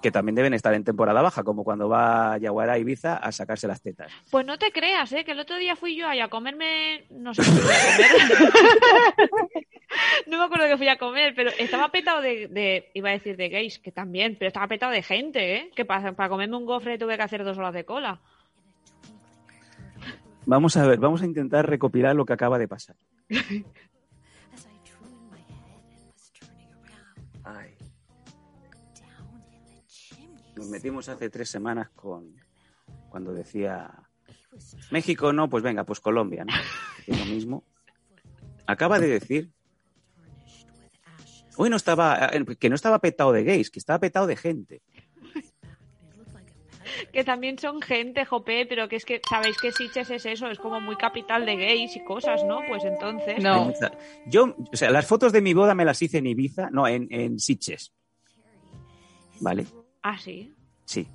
que 0.02 0.10
también 0.12 0.34
deben 0.34 0.56
estar 0.56 0.74
en 0.74 0.84
temporada 0.84 1.22
baja, 1.22 1.44
como 1.44 1.64
cuando 1.64 1.88
va 1.88 2.36
Yaguara 2.40 2.74
a 2.74 2.78
Ibiza 2.80 3.18
a 3.18 3.32
sacarse 3.32 3.68
las 3.68 3.80
tetas. 3.82 4.12
Pues 4.32 4.44
no 4.46 4.58
te 4.58 4.72
creas, 4.72 5.12
¿eh? 5.14 5.24
Que 5.24 5.34
el 5.34 5.40
otro 5.40 5.58
día 5.58 5.76
fui 5.76 5.96
yo 5.96 6.08
ahí 6.08 6.20
a 6.20 6.30
comerme. 6.30 7.06
No 7.12 7.34
sé 7.36 7.44
no 10.28 10.38
me 10.38 10.44
acuerdo 10.46 10.68
que 10.68 10.78
fui 10.78 10.88
a 10.88 10.98
comer, 10.98 11.34
pero 11.36 11.52
estaba 11.60 11.90
petado 11.90 12.22
de, 12.22 12.48
de- 12.48 12.90
Iba 12.94 13.10
a 13.10 13.14
decir 13.14 13.36
de 13.38 13.50
gays, 13.50 13.78
que 13.80 13.92
también, 13.92 14.36
pero 14.40 14.48
estaba 14.48 14.68
petado 14.68 14.92
de 14.92 15.04
gente, 15.04 15.56
¿eh? 15.58 15.72
Que 15.76 15.86
para, 15.86 16.14
para 16.14 16.30
comerme 16.30 16.58
un 16.58 16.66
gofre 16.66 16.98
tuve 16.98 17.18
que 17.18 17.24
hacer 17.24 17.44
dos 17.44 17.58
horas 17.58 17.74
de 17.74 17.86
cola. 17.86 18.20
Vamos 20.46 20.76
a 20.78 20.88
ver, 20.88 20.98
vamos 21.00 21.22
a 21.22 21.26
intentar 21.26 21.70
recopilar 21.70 22.16
lo 22.16 22.26
que 22.26 22.34
acaba 22.34 22.58
de 22.58 22.68
pasar. 22.68 22.96
Nos 30.60 30.68
metimos 30.68 31.08
hace 31.08 31.30
tres 31.30 31.50
semanas 31.50 31.90
con 31.92 32.36
cuando 33.10 33.32
decía 33.32 33.94
México 34.92 35.32
no, 35.32 35.50
pues 35.50 35.64
venga, 35.64 35.86
pues 35.86 36.02
Colombia, 36.02 36.44
¿no? 36.44 36.54
Es 37.08 37.18
lo 37.18 37.26
mismo. 37.26 37.64
Acaba 38.68 39.00
de 39.00 39.08
decir 39.08 39.52
hoy 41.56 41.70
no 41.70 41.78
estaba 41.78 42.30
eh, 42.34 42.44
que 42.60 42.68
no 42.68 42.76
estaba 42.76 43.00
petado 43.00 43.32
de 43.32 43.46
gays, 43.46 43.72
que 43.72 43.80
estaba 43.80 44.00
petado 44.00 44.28
de 44.28 44.36
gente. 44.36 44.82
Que 47.14 47.24
también 47.24 47.58
son 47.58 47.82
gente, 47.82 48.26
jope, 48.26 48.66
pero 48.66 48.90
que 48.90 48.98
es 48.98 49.06
que 49.06 49.22
sabéis 49.30 49.58
que 49.62 49.72
Sitges 49.72 50.10
es 50.10 50.26
eso, 50.26 50.50
es 50.50 50.60
como 50.60 50.82
muy 50.82 50.98
capital 50.98 51.46
de 51.46 51.56
gays 51.56 51.96
y 51.96 52.04
cosas, 52.04 52.44
¿no? 52.44 52.60
Pues 52.68 52.84
entonces. 52.84 53.42
No. 53.42 53.72
Yo, 54.28 54.56
o 54.74 54.76
sea, 54.76 54.90
las 54.90 55.06
fotos 55.06 55.32
de 55.32 55.42
mi 55.42 55.54
boda 55.54 55.74
me 55.74 55.86
las 55.86 56.02
hice 56.02 56.18
en 56.18 56.28
Ibiza, 56.28 56.70
no, 56.72 56.86
en, 56.86 57.08
en 57.12 57.40
Sitges. 57.40 57.94
¿Vale? 59.40 59.66
Ah, 60.02 60.18
sí. 60.18 60.54
Sí. 60.86 61.08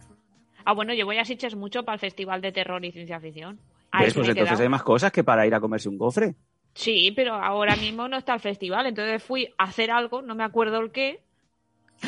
Ah, 0.65 0.73
bueno, 0.73 0.95
yo 0.95 1.05
voy 1.05 1.19
a 1.19 1.25
Sitges 1.25 1.55
mucho 1.57 1.85
para 1.85 1.95
el 1.95 2.01
Festival 2.01 2.41
de 2.41 2.53
Terror 2.53 2.85
y 2.85 2.93
Ciencia 2.93 3.21
Ficción. 3.21 3.59
Ahí 3.91 4.07
¿Ves? 4.07 4.15
Pues 4.15 4.29
entonces 4.29 4.61
hay 4.61 4.69
más 4.69 4.83
cosas 4.83 5.13
que 5.13 5.23
para 5.25 5.47
ir 5.47 5.55
a 5.55 5.61
comerse 5.61 5.89
un 5.89 5.99
gofre. 5.99 6.35
Sí, 6.75 7.13
pero 7.15 7.35
ahora 7.35 7.77
mismo 7.77 8.09
no 8.09 8.17
está 8.17 8.35
el 8.35 8.41
festival, 8.41 8.87
entonces 8.87 9.23
fui 9.23 9.49
a 9.59 9.65
hacer 9.65 9.93
algo, 9.93 10.23
no 10.23 10.35
me 10.35 10.43
acuerdo 10.43 10.81
el 10.81 10.91
qué. 10.91 11.23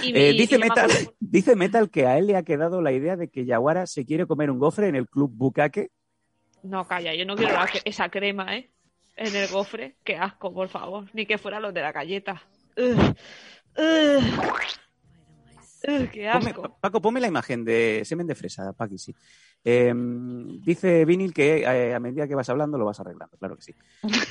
Y, 0.03 0.13
Eh, 0.17 0.33
dice, 0.33 0.57
y 0.57 0.59
no 0.59 0.65
me 0.65 0.69
Metal, 0.71 0.91
dice 1.21 1.55
Metal 1.55 1.89
que 1.91 2.07
a 2.07 2.19
él 2.19 2.27
le 2.27 2.37
ha 2.37 2.43
quedado 2.43 2.83
la 2.83 2.91
idea 2.91 3.15
de 3.17 3.29
que 3.29 3.45
Yaguara 3.45 3.87
se 3.87 4.05
quiere 4.05 4.27
comer 4.27 4.51
un 4.51 4.59
gofre 4.59 4.89
en 4.89 4.97
el 4.97 5.07
club 5.09 5.31
Bukake. 5.33 5.91
No, 6.65 6.85
calla, 6.89 7.15
yo 7.15 7.25
no 7.25 7.37
quiero 7.37 7.53
la- 7.53 7.69
esa 7.85 8.09
crema, 8.09 8.57
¿eh? 8.57 8.69
En 9.17 9.37
el 9.37 9.47
gofre. 9.49 9.95
Qué 10.03 10.17
asco, 10.17 10.53
por 10.53 10.69
favor. 10.69 11.05
Ni 11.13 11.25
que 11.27 11.39
fuera 11.39 11.61
los 11.61 11.73
de 11.73 11.81
la 11.83 11.93
galleta. 11.93 12.43
Ugh. 12.77 13.15
Ugh. 13.79 14.23
Ponme-. 16.33 16.55
Paco, 16.81 17.01
ponme 17.01 17.21
la 17.21 17.29
imagen 17.29 17.65
de 17.65 18.03
semen 18.05 18.27
de 18.27 18.35
fresa, 18.35 18.73
Paqui, 18.73 18.99
sí. 18.99 19.15
Eh, 19.65 19.93
dice 19.95 21.05
Vinil 21.05 21.33
que 21.33 21.63
eh, 21.63 21.95
a 21.95 22.01
medida 22.01 22.27
que 22.27 22.35
vas 22.35 22.49
hablando 22.49 22.79
lo 22.79 22.85
vas 22.85 23.01
arreglando, 23.01 23.37
claro 23.37 23.57
que 23.57 23.63
sí. 23.63 23.75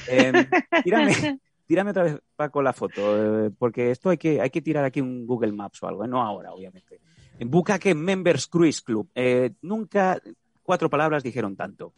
Eh, 0.10 0.48
tírame, 0.84 1.40
tírame 1.66 1.92
otra 1.92 2.04
vez, 2.04 2.20
Paco, 2.36 2.62
la 2.62 2.74
foto, 2.74 3.46
eh, 3.46 3.52
porque 3.58 3.92
esto 3.92 4.10
hay 4.10 4.18
que, 4.18 4.42
hay 4.42 4.50
que 4.50 4.62
tirar 4.62 4.86
aquí 4.86 5.02
un 5.02 5.26
Google 5.26 5.52
Maps 5.52 5.84
o 5.84 5.88
algo, 5.88 6.06
eh, 6.06 6.08
no 6.08 6.22
ahora, 6.22 6.54
obviamente. 6.54 7.00
En 7.38 7.50
Bukake 7.50 7.94
Members 7.94 8.48
Cruise 8.48 8.82
Club. 8.82 9.10
Eh, 9.14 9.52
nunca 9.62 10.22
cuatro 10.64 10.90
palabras 10.90 11.24
dijeron 11.24 11.56
tanto. 11.56 11.94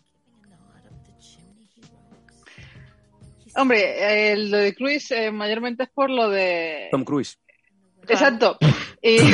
Hombre, 3.56 4.32
eh, 4.32 4.38
lo 4.38 4.58
de 4.58 4.76
Cruise 4.76 5.12
eh, 5.12 5.32
mayormente 5.32 5.84
es 5.84 5.90
por 5.90 6.12
lo 6.12 6.30
de 6.30 6.90
Tom 6.92 7.04
Cruise. 7.04 7.40
Exacto. 8.08 8.58
Y- 9.02 9.18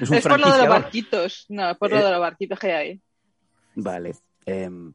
Es 0.00 0.08
un 0.10 0.16
es 0.16 0.26
por 0.26 0.40
lo 0.40 0.50
de 0.50 0.58
los 0.58 0.68
barquitos. 0.68 1.46
No, 1.50 1.70
es 1.70 1.76
por 1.76 1.90
lo 1.90 1.98
Eh. 1.98 2.02
de 2.04 2.10
los 2.10 2.20
barquitos 2.20 2.58
que 2.58 2.72
hay. 2.72 3.00
Vale. 3.74 4.14
em, 4.46 4.92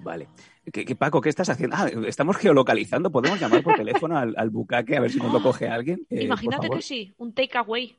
vale. 0.00 0.28
¿Qué, 0.72 0.84
qué, 0.84 0.94
Paco, 0.96 1.20
¿qué 1.20 1.28
estás 1.28 1.48
haciendo? 1.50 1.76
Ah, 1.78 1.88
estamos 2.06 2.36
geolocalizando. 2.36 3.10
¿Podemos 3.10 3.38
llamar 3.40 3.62
por 3.62 3.74
teléfono 3.74 4.16
al, 4.16 4.32
al 4.36 4.50
bucaque 4.50 4.96
a 4.96 5.00
ver 5.00 5.10
si 5.10 5.18
nos 5.18 5.32
lo 5.32 5.42
coge 5.42 5.68
alguien? 5.68 6.06
Eh, 6.08 6.22
Imagínate 6.24 6.70
que 6.70 6.80
sí, 6.82 7.12
un 7.18 7.34
takeaway. 7.34 7.98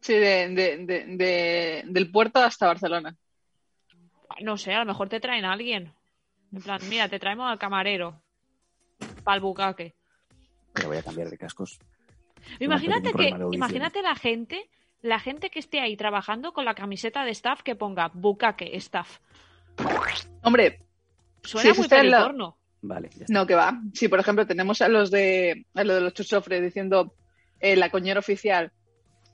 Sí, 0.00 0.12
de, 0.14 0.48
de- 0.50 0.76
de- 0.86 1.04
de- 1.16 1.82
del 1.86 2.10
puerto 2.12 2.40
hasta 2.40 2.66
Barcelona. 2.66 3.16
No 4.40 4.56
sé, 4.58 4.74
a 4.74 4.80
lo 4.80 4.86
mejor 4.86 5.08
te 5.08 5.18
traen 5.20 5.44
a 5.44 5.52
alguien. 5.52 5.92
En 6.52 6.62
plan, 6.62 6.80
mira, 6.88 7.08
te 7.08 7.18
traemos 7.18 7.50
al 7.50 7.58
camarero. 7.58 8.20
Para 9.24 9.36
el 9.36 9.40
bucaque. 9.42 9.94
Me 10.80 10.86
voy 10.86 10.96
a 10.96 11.02
cambiar 11.02 11.28
de 11.28 11.38
cascos. 11.38 11.78
Imagínate 12.60 13.12
que, 13.12 13.28
imagínate 13.52 14.02
la 14.02 14.14
gente, 14.16 14.68
la 15.00 15.18
gente 15.20 15.50
que 15.50 15.58
esté 15.58 15.80
ahí 15.80 15.96
trabajando 15.96 16.52
con 16.52 16.64
la 16.64 16.74
camiseta 16.74 17.24
de 17.24 17.30
staff 17.32 17.62
que 17.62 17.76
ponga 17.76 18.10
bucaque 18.14 18.76
staff. 18.76 19.18
Hombre, 20.42 20.80
Suena 21.42 21.70
eso 21.70 21.82
muy 21.82 21.88
en 21.98 22.10
la- 22.10 22.18
periporno. 22.18 22.56
Vale, 22.84 23.10
ya 23.16 23.24
está. 23.24 23.32
no, 23.32 23.46
que 23.46 23.54
va. 23.54 23.80
Sí, 23.94 24.08
por 24.08 24.18
ejemplo, 24.18 24.44
tenemos 24.46 24.82
a 24.82 24.88
los 24.88 25.10
de, 25.12 25.66
a 25.74 25.84
los 25.84 25.94
de 25.96 26.00
los 26.00 26.14
chuchofres 26.14 26.60
diciendo 26.62 27.14
eh, 27.60 27.76
la 27.76 27.90
coñera 27.90 28.18
oficial 28.18 28.72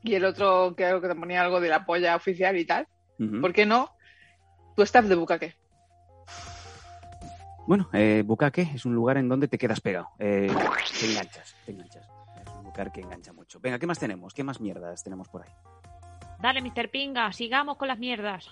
y 0.03 0.14
el 0.14 0.27
otro 0.27 0.74
creo 0.77 1.01
que 1.01 1.09
te 1.09 1.14
ponía 1.14 1.40
algo 1.42 1.59
de 1.61 1.68
la 1.70 1.87
polla 1.87 2.14
oficial 2.14 2.57
y 2.59 2.66
tal. 2.66 2.87
¿Por 3.40 3.53
qué 3.55 3.64
no? 3.66 3.90
Tu 4.77 4.83
staff 4.83 5.07
de 5.07 5.14
bucaque. 5.16 5.57
Bueno, 7.68 7.87
eh, 7.92 8.22
bucaque 8.24 8.62
es 8.62 8.87
un 8.87 8.94
lugar 8.94 9.18
en 9.18 9.28
donde 9.28 9.46
te 9.46 9.59
quedas 9.59 9.83
pegado. 9.83 10.09
Eh, 10.18 10.50
te 10.98 11.07
enganchas, 11.11 11.54
te 11.66 11.72
enganchas. 11.72 12.09
Es 12.42 12.50
un 12.57 12.64
lugar 12.64 12.90
que 12.90 13.02
engancha 13.02 13.35
mucho. 13.35 13.61
Venga, 13.61 13.78
¿qué 13.78 13.87
más 13.87 13.98
tenemos? 13.98 14.33
¿Qué 14.33 14.42
más 14.42 14.59
mierdas 14.59 15.04
tenemos 15.04 15.28
por 15.28 15.42
ahí? 15.42 15.50
Dale, 16.40 16.62
Mr. 16.62 16.88
Pinga, 16.88 17.31
sigamos 17.33 17.76
con 17.76 17.88
las 17.88 17.98
mierdas. 17.98 18.48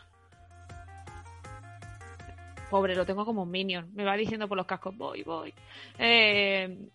Pobre, 2.68 2.94
lo 2.94 3.06
tengo 3.06 3.24
como 3.24 3.44
un 3.44 3.50
minion. 3.50 3.88
Me 3.94 4.04
va 4.04 4.16
diciendo 4.18 4.48
por 4.48 4.58
los 4.58 4.66
cascos, 4.66 4.94
voy, 4.94 5.22
voy. 5.22 5.54
Eh, 5.98 6.90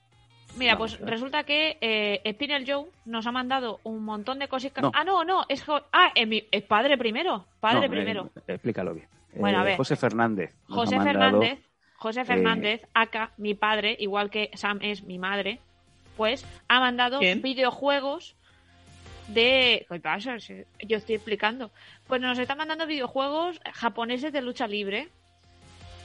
mira, 0.58 0.76
Vamos 0.76 0.98
pues 0.98 1.10
resulta 1.10 1.44
que 1.44 1.80
eh, 1.82 2.22
Spinel 2.36 2.72
Joe 2.72 2.86
nos 3.06 3.26
ha 3.26 3.32
mandado 3.32 3.80
un 3.84 4.04
montón 4.06 4.38
de 4.38 4.48
cositas. 4.48 4.84
No. 4.84 4.92
Ah, 4.94 5.04
no, 5.04 5.24
no, 5.24 5.44
es, 5.50 5.66
ah, 5.92 6.12
es, 6.14 6.28
mi- 6.28 6.48
es 6.52 6.62
padre 6.66 7.00
primero. 7.00 7.46
Padre 7.60 7.88
No, 7.88 7.94
primero. 7.96 8.30
eh, 8.36 8.42
explícalo 8.54 8.94
bien. 8.94 9.08
Bueno, 9.34 9.58
a 9.58 9.62
Eh, 9.62 9.66
ver. 9.66 9.78
José 9.78 9.96
Fernández. 9.96 10.54
José 10.68 11.00
Fernández, 11.00 11.60
José 12.02 12.26
Fernández, 12.26 12.82
acá, 12.96 13.32
mi 13.38 13.54
padre, 13.54 13.96
igual 14.00 14.32
que 14.32 14.50
Sam 14.56 14.80
es 14.82 15.04
mi 15.04 15.20
madre, 15.20 15.60
pues 16.18 16.44
ha 16.68 16.80
mandado 16.80 17.20
¿Quién? 17.20 17.44
videojuegos 17.44 18.36
de... 19.28 19.86
¿Qué 19.88 20.00
pasa? 20.00 20.38
Yo 20.38 20.98
estoy 20.98 21.14
explicando. 21.14 21.70
Pues 22.08 22.20
nos 22.20 22.40
está 22.40 22.56
mandando 22.56 22.88
videojuegos 22.88 23.62
japoneses 23.72 24.34
de 24.34 24.42
lucha 24.42 24.66
libre. 24.66 25.10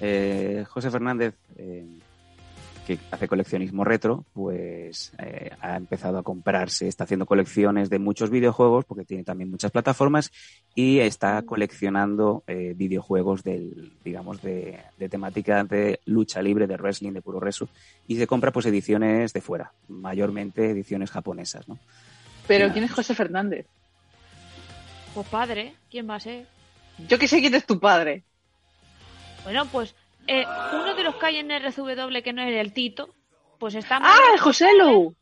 Eh, 0.03 0.67
José 0.69 0.91
Fernández, 0.91 1.35
eh, 1.57 1.87
que 2.87 2.99
hace 3.11 3.27
coleccionismo 3.27 3.85
retro, 3.85 4.25
pues 4.33 5.13
eh, 5.19 5.51
ha 5.61 5.77
empezado 5.77 6.19
a 6.19 6.23
comprarse, 6.23 6.87
está 6.87 7.05
haciendo 7.05 7.27
colecciones 7.27 7.91
de 7.91 7.99
muchos 7.99 8.31
videojuegos, 8.31 8.85
porque 8.85 9.05
tiene 9.05 9.25
también 9.25 9.51
muchas 9.51 9.73
plataformas, 9.73 10.31
y 10.75 11.01
está 11.01 11.43
coleccionando 11.43 12.45
eh, 12.47 12.75
videojuegos 12.77 13.43
del, 13.43 13.93
digamos, 14.05 14.41
de, 14.41 14.79
de 14.99 15.09
temática 15.09 15.65
de 15.65 16.01
lucha 16.05 16.41
libre, 16.41 16.67
de 16.67 16.77
wrestling, 16.77 17.13
de 17.13 17.23
puro 17.23 17.41
resu, 17.41 17.69
y 18.07 18.17
se 18.17 18.27
compra 18.27 18.53
pues 18.53 18.67
ediciones 18.67 19.33
de 19.33 19.41
fuera, 19.41 19.73
mayormente 19.89 20.71
ediciones 20.71 21.11
japonesas, 21.11 21.69
¿no? 21.69 21.79
Pero. 22.47 22.73
¿quién 22.73 22.85
es 22.85 22.93
José 22.93 23.15
Fernández? 23.15 23.67
Pues 25.13 25.27
padre, 25.29 25.75
¿quién 25.91 26.09
va 26.09 26.17
a 26.17 26.21
ser? 26.21 26.47
Yo 27.09 27.19
que 27.19 27.27
sé 27.27 27.41
quién 27.41 27.55
es 27.55 27.67
tu 27.67 27.81
padre. 27.81 28.23
Bueno, 29.45 29.67
pues 29.67 29.95
eh, 30.27 30.45
uno 30.73 30.95
de 30.95 31.03
los 31.05 31.17
que 31.17 31.27
hay 31.27 31.37
en 31.37 31.51
RCW 31.51 32.23
que 32.23 32.33
no 32.33 32.43
es 32.43 32.55
el 32.55 32.73
Tito, 32.73 33.15
pues 33.59 33.75
está... 33.75 33.99
¡Ah, 34.03 34.39
José 34.41 34.67
Lu! 34.79 35.15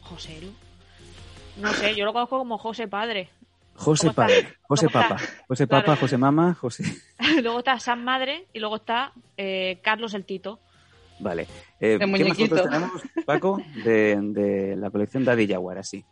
José 0.00 0.40
Lu. 0.40 0.52
No 1.56 1.72
sé, 1.72 1.94
yo 1.94 2.04
lo 2.04 2.12
conozco 2.12 2.38
como 2.38 2.58
José 2.58 2.88
Padre. 2.88 3.30
José. 3.74 4.12
Padre, 4.12 4.54
José. 4.62 4.88
Papa, 4.88 5.16
José 5.46 5.68
Claro. 5.68 5.86
Papa, 5.86 6.00
José 6.00 6.18
Mama, 6.18 6.54
José... 6.54 6.84
luego 7.42 7.60
está 7.60 7.78
Sam 7.78 8.02
Madre 8.02 8.48
y 8.52 8.58
luego 8.58 8.76
está 8.76 9.12
eh, 9.36 9.78
Carlos 9.82 10.14
el 10.14 10.24
Tito. 10.24 10.58
Vale. 11.20 11.46
Eh, 11.80 11.96
¿Qué 11.98 12.06
más 12.06 12.36
tenemos, 12.36 13.02
Paco? 13.24 13.60
De, 13.84 14.18
de 14.20 14.76
la 14.76 14.90
colección 14.90 15.24
Daddy 15.24 15.46
Jaguar, 15.46 15.78
así. 15.78 16.04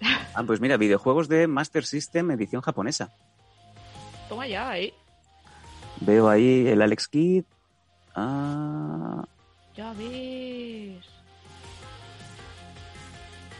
Ah, 0.36 0.42
pues 0.44 0.60
mira, 0.60 0.76
videojuegos 0.76 1.28
de 1.28 1.46
Master 1.46 1.84
System 1.86 2.28
edición 2.32 2.60
japonesa. 2.60 3.12
Toma 4.28 4.48
ya, 4.48 4.68
ahí. 4.68 4.92
Veo 6.00 6.28
ahí 6.28 6.66
el 6.66 6.82
Alex 6.82 7.06
Kidd. 7.06 7.44
Ah, 8.14 9.24
Ya 9.76 9.92
ves. 9.94 11.04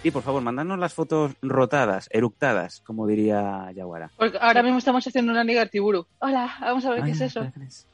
y 0.04 0.10
por 0.10 0.22
favor, 0.22 0.42
mandadnos 0.42 0.78
las 0.78 0.92
fotos 0.92 1.32
rotadas, 1.42 2.08
eructadas, 2.12 2.80
como 2.86 3.06
diría 3.06 3.72
Yaguara. 3.72 4.10
Porque 4.16 4.38
ahora 4.40 4.62
mismo 4.62 4.78
estamos 4.78 5.06
haciendo 5.06 5.32
una 5.32 5.42
liga 5.44 5.62
Artiburu. 5.62 6.06
Hola, 6.18 6.56
vamos 6.60 6.84
a 6.84 6.90
ver 6.90 7.04
qué 7.04 7.10
es 7.12 7.20
eso. 7.22 7.50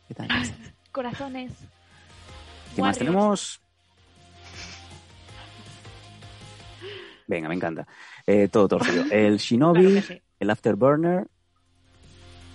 ¿Qué 0.08 0.14
tal? 0.14 0.28
Corazones. 0.92 1.52
¿Qué 2.74 2.82
más 2.82 2.98
tenemos? 2.98 3.60
Venga, 7.28 7.48
me 7.48 7.54
encanta. 7.54 7.86
Eh, 8.26 8.48
todo 8.48 8.66
torcido. 8.68 9.04
El 9.10 9.38
Shinobi, 9.38 9.80
Claro 9.82 9.94
que 9.94 10.02
sí. 10.14 10.22
el 10.40 10.50
Afterburner 10.50 11.28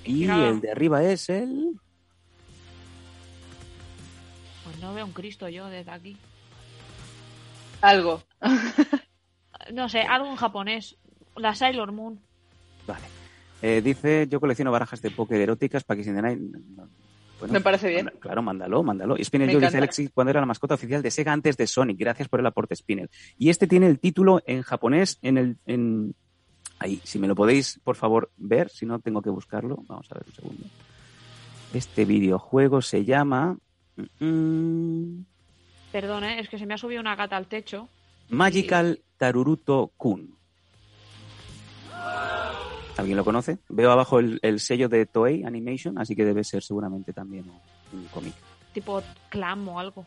y 0.04 0.26
el 0.30 0.60
de 0.62 0.72
arriba 0.72 1.02
es 1.04 1.30
el... 1.30 1.80
Pues 4.76 4.84
no 4.84 4.94
veo 4.94 5.06
un 5.06 5.14
Cristo 5.14 5.48
yo 5.48 5.68
desde 5.68 5.90
aquí. 5.92 6.18
Algo. 7.80 8.22
No 9.74 9.88
sé, 9.88 10.02
algo 10.02 10.28
en 10.28 10.36
japonés. 10.36 10.98
La 11.38 11.56
Sailor 11.56 11.94
Moon. 11.94 12.20
Vale. 12.86 13.06
Eh, 13.62 13.82
dice, 13.82 14.28
yo 14.30 14.42
colecciono 14.42 14.72
barajas 14.72 15.02
de 15.02 15.12
póker 15.12 15.40
eróticas, 15.40 15.86
the 15.86 15.96
Night. 15.96 16.40
Bueno, 17.40 17.54
Me 17.54 17.62
parece 17.62 17.88
bien. 17.88 18.06
manda- 18.06 18.20
claro, 18.20 18.42
mándalo, 18.42 18.84
mándalo. 18.84 19.18
Y 19.18 19.24
Spinel 19.24 19.48
Me 19.48 19.54
Joe 19.54 19.62
dice. 19.62 19.78
Alexis 19.78 20.10
cuando 20.14 20.32
era 20.32 20.42
la 20.42 20.46
mascota 20.46 20.76
oficial 20.76 21.02
de 21.02 21.10
Sega 21.12 21.32
antes 21.32 21.56
de 21.56 21.68
Sonic. 21.68 21.98
Gracias 21.98 22.28
por 22.28 22.42
el 22.42 22.46
aporte, 22.46 22.76
Spinel. 22.76 23.10
Y 23.38 23.50
este 23.50 23.68
tiene 23.68 23.88
el 23.88 24.00
título 24.00 24.42
en 24.46 24.62
japonés 24.62 25.20
en 25.22 25.38
el... 25.38 25.58
En... 25.66 26.14
Ahí, 26.80 27.00
si 27.06 27.18
me 27.18 27.28
lo 27.30 27.36
podéis, 27.36 27.80
por 27.82 27.96
favor, 27.96 28.30
ver. 28.36 28.70
Si 28.70 28.86
no, 28.86 29.00
tengo 29.00 29.22
que 29.22 29.30
buscarlo. 29.30 29.78
Vamos 29.88 30.12
a 30.12 30.16
ver 30.16 30.24
un 30.28 30.34
segundo. 30.34 30.64
Este 31.74 32.04
videojuego 32.04 32.82
se 32.82 33.06
llama... 33.06 33.58
mm, 34.20 35.20
Perdón, 35.92 36.24
¿eh? 36.26 36.40
es 36.40 36.50
que 36.50 36.58
se 36.58 36.66
me 36.66 36.74
ha 36.74 36.78
subido 36.78 37.00
una 37.02 37.16
gata 37.16 37.38
al 37.38 37.48
techo. 37.48 37.88
Magical 38.30 39.00
Taruruto 39.18 39.92
Kun. 39.98 40.36
¿Alguien 42.98 43.18
lo 43.18 43.26
conoce? 43.26 43.58
Veo 43.70 43.92
abajo 43.92 44.20
el, 44.20 44.40
el 44.42 44.60
sello 44.60 44.88
de 44.90 45.06
Toei 45.06 45.44
Animation, 45.44 45.98
así 46.00 46.16
que 46.16 46.24
debe 46.26 46.44
ser 46.44 46.64
seguramente 46.64 47.12
también 47.14 47.46
un, 47.50 48.00
un 48.00 48.06
cómic. 48.08 48.34
Tipo 48.74 49.02
clam 49.30 49.68
o 49.68 49.80
algo. 49.80 50.06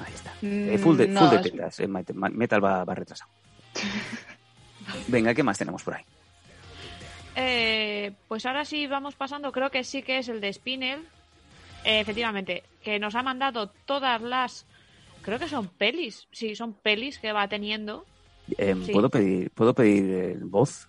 Ahí 0.00 0.12
está. 0.14 0.32
Mm, 0.42 0.68
Eh, 0.70 0.78
full 0.78 0.96
de, 0.96 1.08
no, 1.08 1.20
full 1.20 1.30
de 1.30 1.36
es- 1.36 1.42
tetas. 1.42 1.80
eh, 1.80 1.86
Metal 1.88 2.16
Metal 2.32 2.64
va, 2.64 2.84
va 2.84 2.94
retrasado. 2.94 3.30
Venga, 5.08 5.34
¿qué 5.34 5.42
más 5.42 5.58
tenemos 5.58 5.82
por 5.82 5.94
ahí? 5.94 6.04
Eh, 7.34 8.12
pues 8.28 8.46
ahora 8.46 8.64
sí 8.64 8.86
vamos 8.86 9.14
pasando, 9.14 9.52
creo 9.52 9.70
que 9.70 9.84
sí 9.84 10.02
que 10.02 10.18
es 10.18 10.28
el 10.28 10.40
de 10.40 10.52
Spinel. 10.52 11.06
Eh, 11.86 12.00
efectivamente, 12.00 12.64
que 12.82 12.98
nos 12.98 13.14
ha 13.14 13.22
mandado 13.22 13.70
todas 13.86 14.20
las. 14.20 14.66
Creo 15.22 15.38
que 15.38 15.48
son 15.48 15.68
pelis. 15.68 16.26
Sí, 16.32 16.56
son 16.56 16.72
pelis 16.74 17.20
que 17.20 17.32
va 17.32 17.46
teniendo. 17.46 18.04
Eh, 18.58 18.74
Sí. 18.84 18.92
¿Puedo 18.92 19.08
pedir, 19.08 19.50
¿puedo 19.50 19.72
pedir 19.72 20.04
eh, 20.10 20.36
voz? 20.40 20.88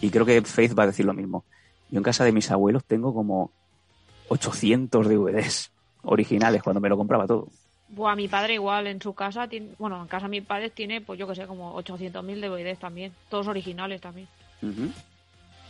Y 0.00 0.10
creo 0.10 0.24
que 0.24 0.40
Faith 0.40 0.76
va 0.78 0.84
a 0.84 0.86
decir 0.86 1.04
lo 1.04 1.12
mismo. 1.12 1.44
Yo 1.90 1.98
en 1.98 2.02
casa 2.02 2.24
de 2.24 2.32
mis 2.32 2.50
abuelos 2.50 2.82
tengo 2.86 3.12
como 3.12 3.52
800 4.28 5.06
DVDs 5.06 5.70
originales 6.02 6.62
cuando 6.62 6.80
me 6.80 6.88
lo 6.88 6.96
compraba 6.96 7.26
todo. 7.26 7.48
Buah, 7.88 8.16
mi 8.16 8.26
padre 8.28 8.54
igual 8.54 8.86
en 8.86 9.02
su 9.02 9.12
casa 9.12 9.48
tiene. 9.48 9.72
Bueno, 9.78 10.00
en 10.00 10.08
casa 10.08 10.26
de 10.26 10.30
mi 10.30 10.40
padre 10.40 10.70
tiene, 10.70 11.02
pues 11.02 11.18
yo 11.18 11.26
que 11.26 11.34
sé, 11.34 11.46
como 11.46 11.74
800.000 11.74 12.40
DVDs 12.40 12.78
también. 12.78 13.12
Todos 13.28 13.48
originales 13.48 14.00
también. 14.00 14.28
Ujú. 14.62 14.90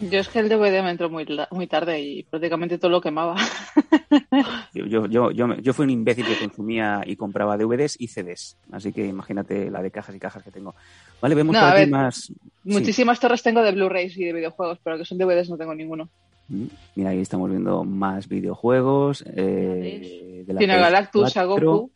Yo 0.01 0.19
es 0.21 0.29
que 0.29 0.39
el 0.39 0.49
DVD 0.49 0.83
me 0.83 0.91
entró 0.91 1.11
muy, 1.11 1.25
la- 1.27 1.49
muy 1.51 1.67
tarde 1.67 2.01
y 2.01 2.23
prácticamente 2.25 2.79
todo 2.79 2.91
lo 2.91 3.01
quemaba. 3.01 3.37
Yo, 4.73 4.87
yo, 4.87 5.07
yo, 5.07 5.31
yo, 5.33 5.73
fui 5.73 5.85
un 5.85 5.91
imbécil 5.91 6.25
que 6.25 6.37
consumía 6.39 7.03
y 7.05 7.17
compraba 7.17 7.57
DVDs 7.57 7.97
y 8.01 8.07
CDs. 8.09 8.57
Así 8.73 8.93
que 8.93 9.05
imagínate 9.07 9.71
la 9.71 9.83
de 9.83 9.91
cajas 9.91 10.15
y 10.15 10.19
cajas 10.21 10.43
que 10.45 10.51
tengo. 10.53 10.75
Vale, 11.21 11.35
vemos 11.35 11.55
No, 11.55 11.61
por 11.61 11.69
a 11.69 11.73
aquí 11.73 11.81
ver. 11.81 11.91
más. 11.91 12.17
sí. 12.27 12.35
Muchísimas 12.65 13.19
torres 13.21 13.43
tengo 13.43 13.63
de 13.63 13.73
Blu-rays 13.73 14.17
y 14.17 14.25
de 14.25 14.33
videojuegos, 14.33 14.79
pero 14.83 14.97
que 14.99 15.05
son 15.05 15.19
DVDs 15.19 15.51
no 15.51 15.57
tengo 15.59 15.75
ninguno. 15.75 16.09
Mm, 16.49 16.67
Mira, 16.97 17.11
ahí 17.11 17.21
estamos 17.21 17.51
viendo 17.51 17.85
más 17.85 18.29
videojuegos. 18.29 19.25
eh, 19.35 20.45
de 20.47 20.53
la 20.53 20.59
Tiene 20.59 20.75
a 20.75 20.77
PS4. 20.77 20.81
Galactus, 20.83 21.37
a 21.37 21.45
Goku. 21.45 21.91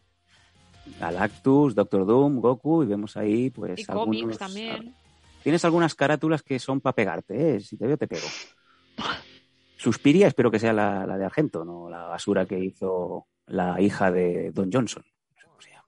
Galactus, 0.99 1.75
Doctor 1.75 2.07
Doom, 2.07 2.41
Goku, 2.41 2.83
y 2.83 2.87
vemos 2.87 3.17
ahí, 3.17 3.51
pues. 3.51 3.81
Y 3.81 3.85
cómics 3.85 4.39
también. 4.39 4.95
Tienes 5.45 5.65
algunas 5.65 5.95
carátulas 5.95 6.43
que 6.43 6.59
son 6.59 6.81
para 6.81 6.95
pegarte, 6.97 7.57
¿eh? 7.57 7.61
Si 7.61 7.77
te 7.77 7.87
veo, 7.87 7.97
te 7.97 8.09
pego. 8.09 8.27
Suspiria, 9.77 10.27
espero 10.27 10.51
que 10.51 10.59
sea 10.59 10.73
la, 10.73 11.07
la 11.07 11.17
de 11.19 11.25
Argento, 11.27 11.65
no 11.65 11.89
la 11.91 12.05
basura 12.05 12.47
que 12.47 12.59
hizo 12.59 13.27
la 13.47 13.81
hija 13.81 14.11
de 14.11 14.51
Don 14.53 14.71
Johnson. 14.73 15.05
No 15.05 15.41
sé 15.41 15.47
cómo 15.47 15.61
se 15.61 15.71
llama. 15.71 15.85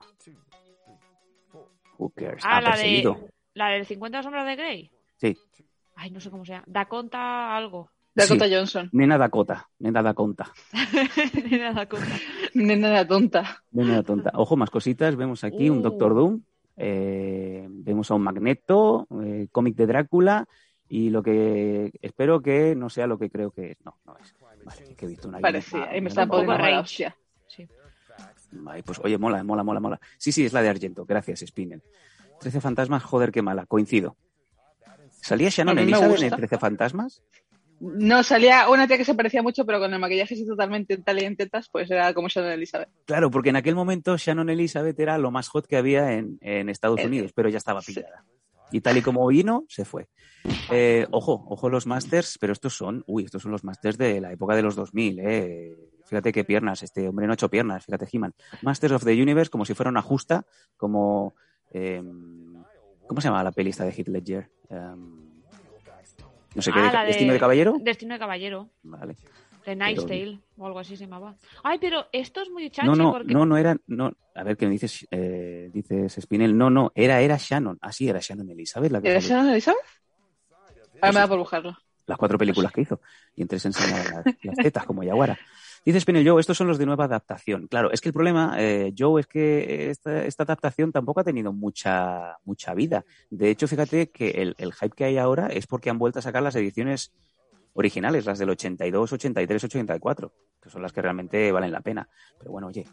Who 1.99 2.11
cares? 2.11 2.43
Ah, 2.47 2.61
la 2.61 2.71
perseguido. 2.73 3.15
de, 3.15 3.31
la 3.55 3.69
del 3.71 3.87
50 3.87 4.23
sombras 4.23 4.47
de 4.47 4.57
Grey. 4.57 4.91
Sí. 5.17 5.37
Ay, 5.95 6.11
no 6.11 6.21
sé 6.21 6.31
cómo 6.31 6.45
se 6.45 6.53
llama. 6.53 6.65
Dakota 6.67 7.57
algo. 7.57 7.91
Dakota 8.15 8.47
Sí. 8.47 8.55
Johnson. 8.55 8.89
Nena 8.93 9.19
Dakota, 9.19 9.69
nena 9.79 10.03
Dakota, 10.03 10.51
Nena 11.51 11.73
Dakota. 11.73 12.07
Nena 12.55 12.89
la 12.91 13.07
tonta. 13.07 13.63
nena 13.73 14.03
tonta. 14.03 14.31
Ojo, 14.35 14.57
más 14.57 14.71
cositas. 14.71 15.17
Vemos 15.17 15.45
aquí 15.45 15.69
un 15.71 15.79
Uh. 15.79 15.83
Doctor 15.83 16.15
Doom, 16.15 16.41
eh, 16.77 17.67
vemos 17.69 18.11
a 18.11 18.15
un 18.15 18.23
Magneto, 18.23 19.07
eh, 19.23 19.49
cómic 19.51 19.77
de 19.77 19.87
Drácula, 19.87 20.47
y 20.89 21.11
lo 21.11 21.23
que 21.23 21.93
espero 22.01 22.41
que 22.41 22.77
no 22.77 22.89
sea 22.91 23.07
lo 23.07 23.19
que 23.19 23.31
creo 23.31 23.51
que 23.51 23.73
es. 23.73 23.79
No, 23.85 23.97
no 24.05 24.17
es. 24.19 24.35
Vale, 24.65 24.95
que 24.95 25.07
he 25.07 25.09
visto 25.09 25.29
una 25.29 25.41
Parecía. 25.41 25.97
Y 25.97 26.01
me 26.01 26.09
está 26.09 26.27
poniendo 26.27 26.57
poco 26.57 26.81
hostia. 26.81 27.17
Sí. 27.47 27.67
Ay, 28.67 28.83
pues 28.83 29.01
oye, 29.03 29.19
mola, 29.19 29.43
mola, 29.43 29.63
mola, 29.63 29.81
mola. 29.81 30.01
Sí, 30.19 30.33
sí, 30.33 30.45
es 30.45 30.53
la 30.53 30.63
de 30.63 30.69
Argento. 30.69 31.05
Gracias, 31.05 31.41
Spinel. 31.41 31.83
Trece 32.41 32.61
fantasmas, 32.61 33.03
joder, 33.03 33.33
qué 33.33 33.43
mala. 33.43 33.67
Coincido. 33.67 34.17
¿Salía 35.11 35.49
Shannon 35.51 35.79
Elizabeth 35.79 36.23
en. 36.23 36.31
Trece 36.31 36.59
fantasmas? 36.59 37.23
No, 37.81 38.23
salía 38.23 38.69
una 38.71 38.87
tía 38.89 38.97
que 38.97 39.05
se 39.05 39.15
parecía 39.15 39.43
mucho, 39.43 39.67
pero 39.67 39.79
con 39.79 39.93
el 39.93 40.01
maquillaje 40.01 40.35
así 40.35 40.47
totalmente 40.47 40.97
tal 40.99 41.21
y 41.21 41.25
en 41.27 41.37
tetas, 41.37 41.69
pues 41.71 41.91
era 41.91 42.15
como 42.15 42.29
Shannon 42.29 42.53
Elizabeth. 42.53 42.89
Claro, 43.05 43.31
porque 43.31 43.51
en 43.51 43.57
aquel 43.57 43.75
momento 43.75 44.17
Shannon 44.17 44.49
Elizabeth 44.49 44.99
era 44.99 45.19
lo 45.19 45.31
más 45.31 45.49
hot 45.49 45.67
que 45.67 45.77
había 45.77 46.13
en, 46.15 46.39
en 46.41 46.69
Estados 46.71 47.01
Eh, 47.01 47.07
Unidos, 47.07 47.33
pero 47.35 47.49
ya 47.51 47.59
estaba 47.59 47.83
sí. 47.83 47.93
pillada. 47.95 48.25
Y 48.73 48.81
tal 48.81 48.97
y 48.97 49.03
como 49.03 49.27
vino, 49.27 49.65
se 49.69 49.85
fue. 49.85 50.09
Eh, 50.71 51.07
ojo, 51.11 51.45
ojo 51.49 51.69
los 51.69 51.87
masters, 51.87 52.39
pero 52.41 52.53
estos 52.53 52.75
son, 52.77 53.05
uy, 53.07 53.25
estos 53.25 53.43
son 53.43 53.53
los 53.53 53.63
masters 53.63 53.99
de 53.99 54.21
la 54.21 54.33
época 54.33 54.57
de 54.57 54.63
los 54.63 54.75
2000, 54.75 55.21
eh. 55.21 55.77
Fíjate 56.07 56.33
qué 56.33 56.45
piernas, 56.45 56.83
este 56.85 57.09
hombre 57.09 57.27
no 57.27 57.33
ha 57.33 57.35
hecho 57.35 57.51
piernas, 57.51 57.85
fíjate 57.85 58.07
He-Man. 58.11 58.33
Masters 58.63 58.93
of 58.95 59.05
the 59.05 59.13
Universe, 59.21 59.51
como 59.51 59.65
si 59.65 59.75
fuera 59.75 59.91
una 59.91 60.03
justa, 60.03 60.47
como... 60.77 61.35
eh, 61.73 62.01
¿Cómo 63.09 63.21
se 63.21 63.29
llama 63.29 63.43
la 63.45 63.53
pelista 63.53 63.85
de 63.85 63.91
Heath 63.93 64.09
Ledger? 64.09 64.51
Em, 64.69 65.26
no 66.57 66.63
sé 66.63 66.73
qué, 66.73 66.81
Ah, 66.81 67.05
¿Destino 67.05 67.33
de 67.33 67.39
Caballero? 67.39 67.77
Destino 67.81 68.15
de 68.15 68.19
Caballero. 68.19 68.69
Vale. 68.83 69.17
De 69.65 69.75
Night's 69.77 70.07
Tale 70.07 70.39
o 70.57 70.67
algo 70.67 70.79
así 70.79 70.97
se 70.97 71.05
llamaba. 71.05 71.35
Ay, 71.63 71.79
pero 71.81 72.07
esto 72.13 72.41
es 72.41 72.49
muy 72.51 72.71
chachi 72.71 72.87
No, 72.89 72.95
no, 72.95 73.13
porque... 73.13 73.33
no, 73.33 73.45
no 73.45 73.57
era, 73.57 73.77
no, 73.89 74.13
a 74.35 74.43
ver, 74.45 74.57
¿qué 74.57 74.67
me 74.67 74.73
dices, 74.73 75.07
eh, 75.11 75.71
dices 75.73 76.17
Spinel? 76.21 76.57
No, 76.57 76.71
no, 76.71 76.93
era, 76.95 77.21
era 77.21 77.37
Shannon. 77.37 77.77
Ah, 77.81 77.93
sí, 77.93 78.09
era 78.09 78.21
Shannon 78.21 78.49
Elizabeth, 78.51 78.93
la 78.93 79.01
que 79.03 79.11
¿Era. 79.11 79.21
Shannon 79.21 79.51
Elizabeth? 79.51 79.81
Ahora 81.03 81.13
me 81.13 81.21
da 81.21 81.29
por 81.29 81.39
buscarlo. 81.39 81.77
las 82.07 82.17
cuatro 82.17 82.39
películas 82.39 82.73
que 82.73 82.81
hizo. 82.83 83.01
Y 83.35 83.43
entre 83.43 83.59
se 83.59 83.69
enseñaba 83.69 84.23
las, 84.25 84.37
las 84.43 84.57
tetas 84.57 84.85
como 84.87 85.03
Yaguara. 85.03 85.37
Dice 85.87 86.01
Spinel, 86.01 86.29
Joe, 86.29 86.41
estos 86.41 86.57
son 86.57 86.67
los 86.67 86.79
de 86.79 86.85
nueva 86.85 87.05
adaptación. 87.05 87.69
Claro, 87.69 87.93
es 87.93 88.01
que 88.01 88.09
el 88.09 88.13
problema, 88.13 88.57
eh, 88.59 88.93
Joe, 88.99 89.21
es 89.21 89.29
que 89.29 89.89
esta, 89.89 90.43
adaptación 90.43 90.91
tampoco 90.91 91.21
ha 91.21 91.25
tenido 91.25 91.53
mucha, 91.53 92.39
mucha 92.45 92.75
vida. 92.75 93.05
De 93.31 93.51
hecho, 93.51 93.69
fíjate 93.69 94.11
que 94.11 94.31
el, 94.31 94.57
el 94.59 94.73
hype 94.73 94.97
que 94.97 95.05
hay 95.05 95.17
ahora 95.17 95.47
es 95.47 95.69
porque 95.69 95.89
han 95.89 95.99
vuelto 95.99 96.19
a 96.19 96.23
sacar 96.23 96.43
las 96.43 96.57
ediciones 96.57 97.13
originales, 97.73 98.27
las 98.27 98.41
del 98.41 98.51
82, 98.51 99.13
83, 99.13 99.63
84, 99.63 100.33
que 100.61 100.71
son 100.71 100.83
las 100.83 100.93
que 100.93 101.03
realmente 101.03 101.53
valen 101.53 101.71
la 101.71 101.83
pena. 101.83 102.09
Pero 102.37 102.51
bueno, 102.51 102.67
oye, 102.67 102.85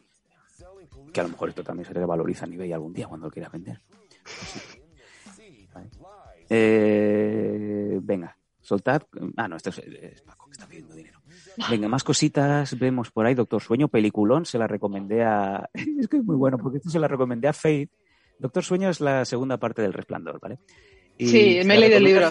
que 1.12 1.20
a 1.20 1.24
lo 1.24 1.30
mejor 1.30 1.50
esto 1.50 1.64
también 1.64 1.88
se 1.88 1.94
revaloriza 1.94 2.46
a 2.46 2.50
eBay 2.50 2.74
algún 2.74 2.94
día 2.94 3.08
cuando 3.08 3.26
lo 3.26 3.32
quieras 3.32 3.52
vender. 3.52 3.80
Eh, 6.56 8.00
venga, 8.04 8.38
soltad. 8.64 9.04
Ah, 9.38 9.48
no, 9.48 9.56
esto 9.58 9.70
es, 9.70 9.78
es 9.80 10.22
Paco 10.24 10.48
que 10.48 10.54
está 10.54 10.68
pidiendo 10.68 10.96
dinero. 10.96 11.20
Venga, 11.70 11.88
más 11.88 12.04
cositas 12.04 12.78
vemos 12.80 13.12
por 13.12 13.26
ahí. 13.28 13.36
Doctor 13.36 13.62
Sueño, 13.62 13.88
peliculón, 13.90 14.46
se 14.46 14.58
la 14.58 14.66
recomendé 14.68 15.24
a. 15.24 15.70
Es 16.00 16.08
que 16.08 16.18
es 16.18 16.24
muy 16.24 16.36
bueno, 16.36 16.58
porque 16.58 16.78
esto 16.80 16.90
se 16.90 17.00
la 17.00 17.08
recomendé 17.08 17.48
a 17.48 17.54
Faith. 17.54 17.92
Doctor 18.40 18.64
Sueño 18.64 18.90
es 18.90 19.00
la 19.00 19.24
segunda 19.26 19.58
parte 19.58 19.82
del 19.84 19.94
Resplandor, 19.94 20.40
¿vale? 20.40 20.58
Y 21.18 21.28
Sí, 21.28 21.62
me 21.66 21.76
he 21.76 21.78
leído 21.78 21.98
el 21.98 22.04
libro. 22.04 22.30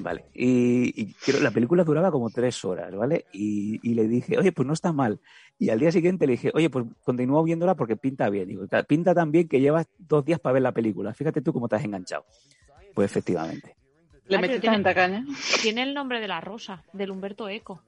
Vale, 0.00 0.26
y, 0.32 1.02
y 1.02 1.14
creo 1.14 1.40
la 1.40 1.50
película 1.50 1.82
duraba 1.82 2.12
como 2.12 2.30
tres 2.30 2.64
horas, 2.64 2.94
¿vale? 2.94 3.24
Y, 3.32 3.80
y 3.82 3.94
le 3.94 4.06
dije, 4.06 4.38
oye, 4.38 4.52
pues 4.52 4.64
no 4.66 4.72
está 4.72 4.92
mal. 4.92 5.20
Y 5.58 5.70
al 5.70 5.80
día 5.80 5.90
siguiente 5.90 6.24
le 6.26 6.32
dije, 6.32 6.52
oye, 6.54 6.70
pues 6.70 6.86
continúa 7.02 7.42
viéndola 7.42 7.74
porque 7.74 7.96
pinta 7.96 8.30
bien. 8.30 8.46
Digo, 8.48 8.68
"Ta- 8.68 8.84
pinta 8.84 9.12
tan 9.12 9.32
bien 9.32 9.48
que 9.48 9.60
llevas 9.60 9.86
dos 9.98 10.24
días 10.24 10.38
para 10.38 10.52
ver 10.54 10.62
la 10.62 10.72
película. 10.72 11.12
Fíjate 11.14 11.42
tú 11.42 11.52
cómo 11.52 11.68
te 11.68 11.76
has 11.76 11.84
enganchado. 11.84 12.24
Pues 12.94 13.10
efectivamente. 13.10 13.74
Le 14.28 14.38
pero 14.38 14.40
metí 14.52 14.60
tiene- 14.60 14.76
tanta 14.76 14.94
caña. 14.94 15.24
Tiene 15.62 15.82
el 15.82 15.94
nombre 15.94 16.20
de 16.20 16.28
la 16.28 16.40
rosa, 16.40 16.82
del 16.92 17.10
Humberto 17.10 17.48
Eco. 17.48 17.82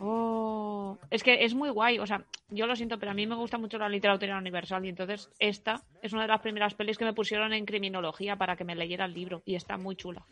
Oh, 0.00 0.98
es 1.10 1.22
que 1.22 1.44
es 1.44 1.54
muy 1.54 1.70
guay. 1.70 1.98
O 1.98 2.06
sea, 2.06 2.24
yo 2.50 2.66
lo 2.66 2.76
siento, 2.76 2.98
pero 2.98 3.12
a 3.12 3.14
mí 3.14 3.26
me 3.26 3.34
gusta 3.34 3.58
mucho 3.58 3.78
la 3.78 3.88
literatura 3.88 4.36
universal 4.38 4.84
y 4.84 4.88
entonces 4.90 5.30
esta 5.38 5.82
es 6.02 6.12
una 6.12 6.22
de 6.22 6.28
las 6.28 6.40
primeras 6.40 6.74
pelis 6.74 6.98
que 6.98 7.04
me 7.04 7.12
pusieron 7.14 7.52
en 7.52 7.64
criminología 7.66 8.36
para 8.36 8.56
que 8.56 8.64
me 8.64 8.74
leyera 8.74 9.04
el 9.04 9.14
libro 9.14 9.42
y 9.44 9.54
está 9.54 9.76
muy 9.76 9.96
chula. 9.96 10.24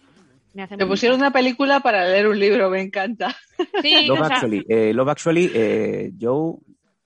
Me 0.54 0.62
hace 0.62 0.76
muy- 0.76 0.86
pusieron 0.86 1.18
una 1.18 1.32
película 1.32 1.80
para 1.80 2.04
leer 2.06 2.28
un 2.28 2.38
libro, 2.38 2.70
me 2.70 2.80
encanta. 2.80 3.34
Sí, 3.82 3.94
Love 4.06 4.20
o 4.20 4.24
sea, 4.26 4.36
Actually, 4.36 4.64
eh, 4.68 4.92
Love 4.94 5.08
Actually, 5.08 5.50
eh, 5.54 6.12
Joe, 6.20 6.56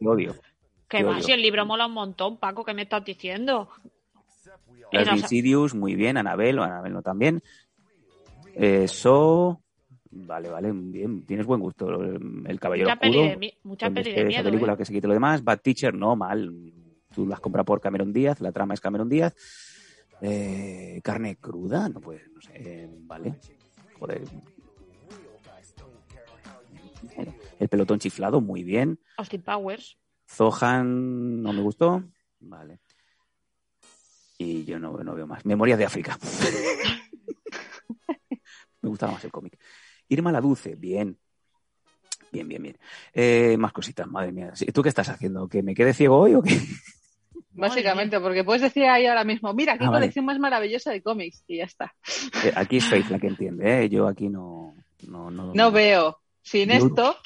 lo 0.01 0.11
odio. 0.13 0.35
que 0.89 0.99
Te 0.99 1.05
va, 1.05 1.13
odio. 1.13 1.23
si 1.23 1.33
el 1.33 1.43
libro 1.43 1.65
mola 1.65 1.87
un 1.87 1.93
montón, 1.93 2.39
Paco, 2.39 2.65
¿qué 2.65 2.75
me 2.75 2.83
estás 2.83 3.05
diciendo? 3.05 3.69
Las 4.91 5.09
Insidious, 5.17 5.75
muy 5.75 5.95
bien. 5.95 6.17
Anabel, 6.17 6.59
o 6.59 6.63
Anabel 6.63 6.93
no 6.95 7.03
también. 7.03 7.43
Eh, 8.61 8.89
so, 8.89 9.63
vale, 10.11 10.49
vale, 10.49 10.73
bien. 10.73 11.25
Tienes 11.25 11.47
buen 11.47 11.61
gusto. 11.61 11.89
El 12.03 12.59
Caballero 12.61 12.89
Mucha 12.89 13.01
peli 13.01 13.17
Oscuro. 13.19 13.31
de, 13.31 13.37
mi- 13.37 13.55
mucha 13.63 13.91
peli 13.91 14.13
de 14.13 14.29
esa 14.29 14.43
película 14.43 14.73
¿eh? 14.73 14.77
que 14.77 14.85
se 14.85 14.93
quite 14.93 15.07
lo 15.07 15.15
demás. 15.15 15.45
Bad 15.45 15.61
Teacher, 15.61 15.95
no, 15.95 16.17
mal. 16.17 16.53
Tú 17.15 17.27
las 17.27 17.41
compras 17.41 17.65
por 17.65 17.81
Cameron 17.81 18.13
Díaz, 18.13 18.41
la 18.41 18.53
trama 18.53 18.75
es 18.75 18.81
Cameron 18.81 19.09
Díaz. 19.09 19.35
Eh, 20.21 21.01
carne 21.05 21.37
cruda, 21.37 21.89
no 21.89 22.01
puede, 22.01 22.23
no 22.35 22.41
sé, 22.41 22.51
eh, 22.57 22.89
vale. 23.03 23.37
Joder. 23.99 24.23
El 27.59 27.69
pelotón 27.69 27.99
chiflado, 27.99 28.41
muy 28.41 28.63
bien. 28.65 28.99
Austin 29.17 29.43
Powers. 29.43 29.97
Zohan 30.29 31.43
no 31.43 31.53
me 31.53 31.63
gustó. 31.63 32.03
Vale. 32.41 32.81
Y 34.39 34.65
yo 34.65 34.79
no, 34.79 34.93
no 34.99 35.15
veo 35.15 35.27
más. 35.27 35.45
Memorias 35.47 35.79
de 35.79 35.85
África. 35.87 36.19
me 38.83 38.89
gustaba 38.89 39.13
más 39.13 39.25
el 39.25 39.31
cómic. 39.33 39.59
Irma 40.09 40.33
la 40.33 40.41
Dulce, 40.41 40.75
bien. 40.75 41.19
Bien, 42.31 42.47
bien, 42.47 42.63
bien. 42.63 42.79
Eh, 43.15 43.57
más 43.59 43.73
cositas, 43.73 44.07
madre 44.07 44.33
mía. 44.33 44.53
¿Tú 44.75 44.83
qué 44.83 44.89
estás 44.91 45.09
haciendo? 45.09 45.49
¿Que 45.49 45.63
me 45.63 45.75
quede 45.75 45.95
ciego 45.95 46.19
hoy 46.19 46.35
o 46.35 46.43
qué? 46.43 46.59
Básicamente, 47.53 48.21
porque 48.21 48.45
puedes 48.45 48.63
decir 48.63 48.85
ahí 48.85 49.07
ahora 49.07 49.25
mismo, 49.25 49.53
mira, 49.53 49.77
qué 49.79 49.85
Ah, 49.85 49.89
vale. 49.91 50.03
colección 50.03 50.25
más 50.25 50.39
maravillosa 50.39 50.93
de 50.93 51.03
cómics, 51.03 51.43
y 51.49 51.57
ya 51.59 51.65
está. 51.65 51.95
Eh, 52.45 52.53
aquí 52.55 52.77
es 52.77 52.85
Faith 52.85 53.09
la 53.11 53.19
que 53.19 53.27
entiende, 53.29 53.85
¿eh? 53.85 53.89
Yo 53.89 54.07
aquí 54.07 54.29
no... 54.29 54.75
No, 55.09 55.31
no, 55.31 55.53
No 55.55 55.71
veo. 55.73 56.21
Sin 56.43 56.71
esto, 56.71 57.17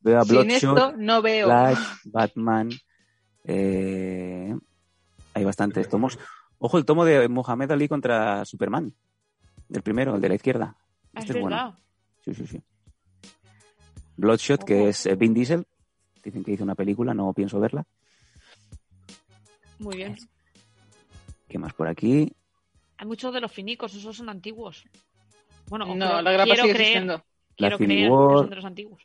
Veo 0.00 0.20
a 0.20 0.24
sin 0.24 0.50
esto, 0.50 0.92
no 0.96 1.22
veo. 1.22 1.46
Flash, 1.46 1.78
Batman. 2.04 2.70
eh, 3.44 4.54
hay 5.34 5.44
bastantes 5.44 5.88
tomos. 5.88 6.18
Ojo, 6.58 6.78
el 6.78 6.84
tomo 6.84 7.04
de 7.04 7.28
Mohamed 7.28 7.70
Ali 7.70 7.88
contra 7.88 8.44
Superman. 8.44 8.92
El 9.72 9.82
primero, 9.82 10.14
el 10.16 10.20
de 10.20 10.28
la 10.28 10.34
izquierda. 10.34 10.76
Este 11.14 11.32
es 11.32 11.36
es 11.36 11.40
bueno. 11.42 11.76
Sí, 12.24 12.34
sí, 12.34 12.46
sí. 12.46 12.62
Bloodshot, 14.16 14.64
que 14.64 14.88
es 14.88 15.06
eh, 15.06 15.14
Vin 15.16 15.34
Diesel. 15.34 15.66
Dicen 16.22 16.44
que 16.44 16.52
hizo 16.52 16.62
una 16.64 16.74
película, 16.74 17.12
no 17.14 17.32
pienso 17.32 17.58
verla. 17.58 17.84
Muy 19.78 19.96
bien. 19.96 20.16
¿Qué 21.48 21.58
más 21.58 21.72
por 21.74 21.88
aquí? 21.88 22.32
Hay 22.98 23.06
muchos 23.06 23.34
de 23.34 23.40
los 23.40 23.50
finicos, 23.50 23.92
esos 23.94 24.16
son 24.16 24.28
antiguos. 24.28 24.84
Bueno, 25.68 25.86
No, 25.86 25.94
creo- 25.94 26.22
la 26.22 26.32
grapa 26.32 26.44
quiero 26.44 26.62
sigue 26.62 26.74
creer, 26.74 26.88
existiendo. 26.88 27.24
quiero 27.56 27.76
creer 27.78 28.10
que 28.10 28.36
son 28.38 28.50
de 28.50 28.56
los 28.56 28.64
antiguos. 28.64 29.02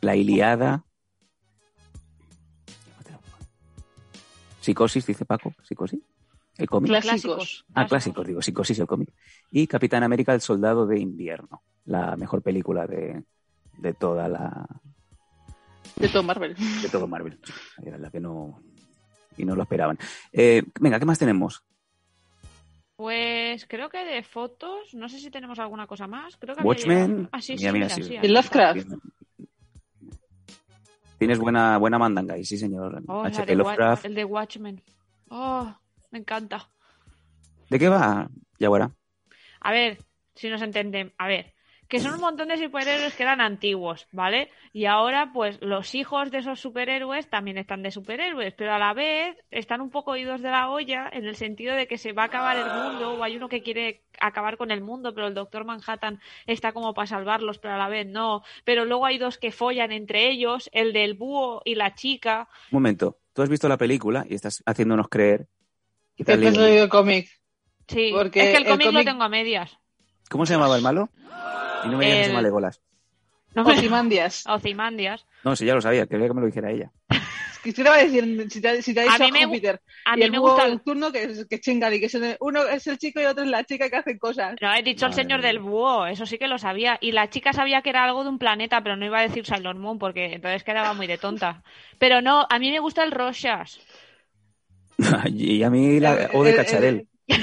La 0.00 0.16
Iliada. 0.16 0.84
Psicosis, 4.60 5.06
dice 5.06 5.24
Paco. 5.26 5.52
Psicosis. 5.62 6.00
El 6.56 6.68
cómic. 6.68 7.00
Clásicos. 7.00 7.64
Ah, 7.74 7.86
clásicos, 7.86 8.26
digo, 8.26 8.40
Psicosis, 8.40 8.78
el 8.78 8.86
cómic. 8.86 9.10
Y 9.50 9.66
Capitán 9.66 10.02
América, 10.02 10.32
el 10.34 10.40
soldado 10.40 10.86
de 10.86 11.00
invierno. 11.00 11.62
La 11.86 12.16
mejor 12.16 12.42
película 12.42 12.86
de, 12.86 13.22
de 13.78 13.92
toda 13.94 14.28
la. 14.28 14.66
De 15.96 16.08
todo 16.08 16.22
Marvel. 16.22 16.54
de 16.82 16.88
todo 16.88 17.06
Marvel. 17.06 17.38
Era 17.84 17.98
la 17.98 18.10
que 18.10 18.20
no. 18.20 18.60
Y 19.36 19.44
no 19.44 19.56
lo 19.56 19.62
esperaban. 19.62 19.98
Eh, 20.32 20.62
venga, 20.80 20.98
¿qué 20.98 21.04
más 21.04 21.18
tenemos? 21.18 21.64
Pues 22.96 23.66
creo 23.66 23.88
que 23.88 24.04
de 24.04 24.22
fotos, 24.22 24.94
no 24.94 25.08
sé 25.08 25.18
si 25.18 25.30
tenemos 25.30 25.58
alguna 25.58 25.88
cosa 25.88 26.06
más. 26.06 26.36
Creo 26.36 26.54
que 26.54 26.60
había 26.60 26.68
Watchmen. 26.68 27.28
Ah, 27.32 27.40
sí, 27.40 27.58
sí, 27.58 27.64
Mira, 27.64 27.72
mira, 27.72 27.86
mira, 27.86 27.96
sí. 27.96 28.02
sí, 28.04 28.18
¿Y 28.22 28.28
Lovecraft? 28.28 28.86
Tienes 31.18 31.38
buena, 31.38 31.78
buena 31.78 31.98
mandanga 31.98 32.38
y 32.38 32.44
sí, 32.44 32.56
señor. 32.58 33.02
Oh, 33.08 33.22
la 33.22 33.28
H.P. 33.28 33.46
de 33.46 33.56
Lovecraft. 33.56 34.04
el 34.04 34.14
de 34.14 34.24
Watchmen. 34.24 34.82
Oh, 35.28 35.74
me 36.14 36.20
encanta. 36.20 36.68
¿De 37.68 37.78
qué 37.78 37.88
va, 37.88 38.30
Yaguara? 38.60 38.92
A 39.60 39.72
ver, 39.72 39.98
si 40.36 40.48
nos 40.48 40.62
entendemos. 40.62 41.12
A 41.18 41.26
ver, 41.26 41.54
que 41.88 41.98
son 41.98 42.14
un 42.14 42.20
montón 42.20 42.46
de 42.48 42.56
superhéroes 42.56 43.14
que 43.14 43.24
eran 43.24 43.40
antiguos, 43.40 44.06
¿vale? 44.12 44.48
Y 44.72 44.84
ahora, 44.84 45.32
pues, 45.32 45.60
los 45.60 45.96
hijos 45.96 46.30
de 46.30 46.38
esos 46.38 46.60
superhéroes 46.60 47.28
también 47.28 47.58
están 47.58 47.82
de 47.82 47.90
superhéroes, 47.90 48.54
pero 48.54 48.72
a 48.72 48.78
la 48.78 48.94
vez 48.94 49.36
están 49.50 49.80
un 49.80 49.90
poco 49.90 50.12
oídos 50.12 50.40
de 50.40 50.50
la 50.52 50.70
olla 50.70 51.10
en 51.12 51.24
el 51.24 51.34
sentido 51.34 51.74
de 51.74 51.88
que 51.88 51.98
se 51.98 52.12
va 52.12 52.22
a 52.22 52.26
acabar 52.26 52.56
el 52.56 52.66
mundo, 52.66 53.14
o 53.14 53.24
hay 53.24 53.36
uno 53.36 53.48
que 53.48 53.62
quiere 53.62 54.04
acabar 54.20 54.56
con 54.56 54.70
el 54.70 54.82
mundo, 54.82 55.14
pero 55.14 55.26
el 55.26 55.34
Doctor 55.34 55.64
Manhattan 55.64 56.20
está 56.46 56.70
como 56.70 56.94
para 56.94 57.08
salvarlos, 57.08 57.58
pero 57.58 57.74
a 57.74 57.78
la 57.78 57.88
vez 57.88 58.06
no. 58.06 58.44
Pero 58.64 58.84
luego 58.84 59.04
hay 59.04 59.18
dos 59.18 59.36
que 59.36 59.50
follan 59.50 59.90
entre 59.90 60.30
ellos, 60.30 60.70
el 60.72 60.92
del 60.92 61.14
búho 61.14 61.60
y 61.64 61.74
la 61.74 61.96
chica. 61.96 62.48
Un 62.70 62.76
momento. 62.76 63.18
Tú 63.32 63.42
has 63.42 63.48
visto 63.48 63.68
la 63.68 63.76
película 63.76 64.24
y 64.28 64.36
estás 64.36 64.62
haciéndonos 64.64 65.08
creer 65.08 65.48
que 66.16 66.24
te 66.24 66.32
has 66.32 66.38
leído- 66.38 66.66
el 66.84 66.88
cómic. 66.88 67.28
Sí, 67.88 68.10
Porque 68.14 68.40
es 68.40 68.46
que 68.50 68.56
el 68.56 68.62
el 68.64 68.68
cómic 68.70 68.92
lo 68.92 69.04
tengo 69.04 69.24
a 69.24 69.28
medias. 69.28 69.78
¿Cómo 70.30 70.46
se 70.46 70.54
llamaba 70.54 70.76
el 70.76 70.82
malo? 70.82 71.10
Y 71.84 71.88
no 71.88 71.98
me 71.98 72.04
digas 72.06 72.18
que 72.18 72.24
se 72.24 72.24
El- 72.24 72.28
llama 72.28 72.42
Legolas. 72.42 72.80
No 73.54 73.62
me... 73.64 73.72
Ozymandias. 73.74 74.44
Ozymandias. 74.48 75.26
No, 75.44 75.54
sí, 75.54 75.64
ya 75.66 75.74
lo 75.74 75.80
sabía. 75.80 76.06
Quería 76.06 76.28
que 76.28 76.34
me 76.34 76.40
lo 76.40 76.46
dijera 76.46 76.70
ella. 76.70 76.90
Quisiera 77.62 77.94
decir, 77.96 78.46
si 78.50 78.60
te, 78.60 78.82
si 78.82 78.92
te 78.92 79.00
ha 79.00 79.02
A 79.04 79.06
dicho 79.18 79.24
mí 79.24 79.32
me 79.32 79.46
Júpiter. 79.46 79.80
A 80.04 80.14
y 80.14 80.18
mí 80.18 80.24
el 80.24 80.30
me 80.32 80.38
búho 80.38 80.50
gusta... 80.52 80.68
nocturno 80.68 81.10
que, 81.12 81.22
es- 81.22 81.46
que 81.46 81.60
chingan 81.60 81.94
y 81.94 82.00
que 82.00 82.06
es 82.06 82.14
el- 82.14 82.36
uno 82.40 82.62
es 82.66 82.86
el 82.86 82.98
chico 82.98 83.20
y 83.20 83.24
otro 83.24 83.42
es 83.44 83.48
la 83.50 83.64
chica 83.64 83.88
que 83.88 83.96
hacen 83.96 84.18
cosas. 84.18 84.56
No, 84.60 84.74
he 84.74 84.82
dicho 84.82 85.06
el 85.06 85.14
señor 85.14 85.38
mía. 85.40 85.48
del 85.48 85.60
búho, 85.60 86.06
eso 86.06 86.26
sí 86.26 86.36
que 86.36 86.46
lo 86.48 86.58
sabía. 86.58 86.98
Y 87.00 87.12
la 87.12 87.30
chica 87.30 87.52
sabía 87.54 87.80
que 87.80 87.88
era 87.90 88.04
algo 88.04 88.22
de 88.22 88.28
un 88.28 88.38
planeta, 88.38 88.82
pero 88.82 88.96
no 88.96 89.06
iba 89.06 89.18
a 89.18 89.22
decir 89.22 89.46
Sailor 89.46 89.76
Moon 89.76 89.98
porque 89.98 90.34
entonces 90.34 90.62
quedaba 90.62 90.92
muy 90.92 91.06
de 91.06 91.16
tonta. 91.16 91.62
Pero 91.98 92.20
no, 92.20 92.46
a 92.50 92.58
mí 92.58 92.70
me 92.70 92.80
gusta 92.80 93.02
el 93.02 93.12
Roshas. 93.12 93.80
y 95.32 95.62
a 95.62 95.70
mí 95.70 96.00
la 96.00 96.22
Eh, 96.24 96.28
o 96.34 96.44
de 96.44 96.50
eh, 96.50 96.56
Cacharel. 96.56 97.08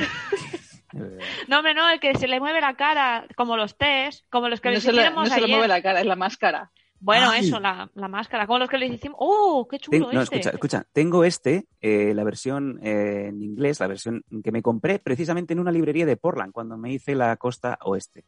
No, 1.48 1.58
hombre, 1.60 1.74
no, 1.74 1.90
el 1.90 2.02
que 2.02 2.14
se 2.16 2.28
le 2.28 2.40
mueve 2.42 2.60
la 2.60 2.76
cara, 2.76 3.26
como 3.38 3.56
los 3.56 3.78
test, 3.78 4.26
como 4.30 4.50
los 4.50 4.60
que 4.60 4.70
No 4.70 4.74
les 4.76 4.84
se, 4.84 4.92
le, 4.92 5.10
no 5.10 5.26
se 5.26 5.40
le 5.40 5.48
mueve 5.48 5.68
la 5.70 5.82
cara, 5.82 6.02
es 6.02 6.06
la 6.06 6.18
máscara. 6.18 6.70
Bueno, 7.00 7.30
Ay. 7.32 7.48
eso, 7.48 7.62
la, 7.62 7.90
la 7.96 8.08
máscara, 8.10 8.46
como 8.46 8.60
los 8.60 8.70
que 8.70 8.78
les 8.78 8.92
hicimos. 8.92 9.16
¡Oh, 9.20 9.66
qué 9.72 9.80
chulo 9.80 10.08
Ten- 10.08 10.16
no, 10.16 10.22
este! 10.22 10.36
escucha, 10.36 10.50
escucha. 10.54 10.86
Tengo 10.92 11.24
este, 11.24 11.66
eh, 11.80 12.14
la 12.14 12.26
versión 12.26 12.78
eh, 12.84 13.28
en 13.30 13.42
inglés, 13.42 13.80
la 13.80 13.88
versión 13.88 14.22
que 14.44 14.52
me 14.52 14.62
compré 14.62 15.00
precisamente 15.00 15.54
en 15.54 15.60
una 15.62 15.72
librería 15.72 16.06
de 16.06 16.18
Portland 16.18 16.52
cuando 16.52 16.78
me 16.78 16.92
hice 16.92 17.16
la 17.16 17.38
costa 17.38 17.80
oeste, 17.84 18.26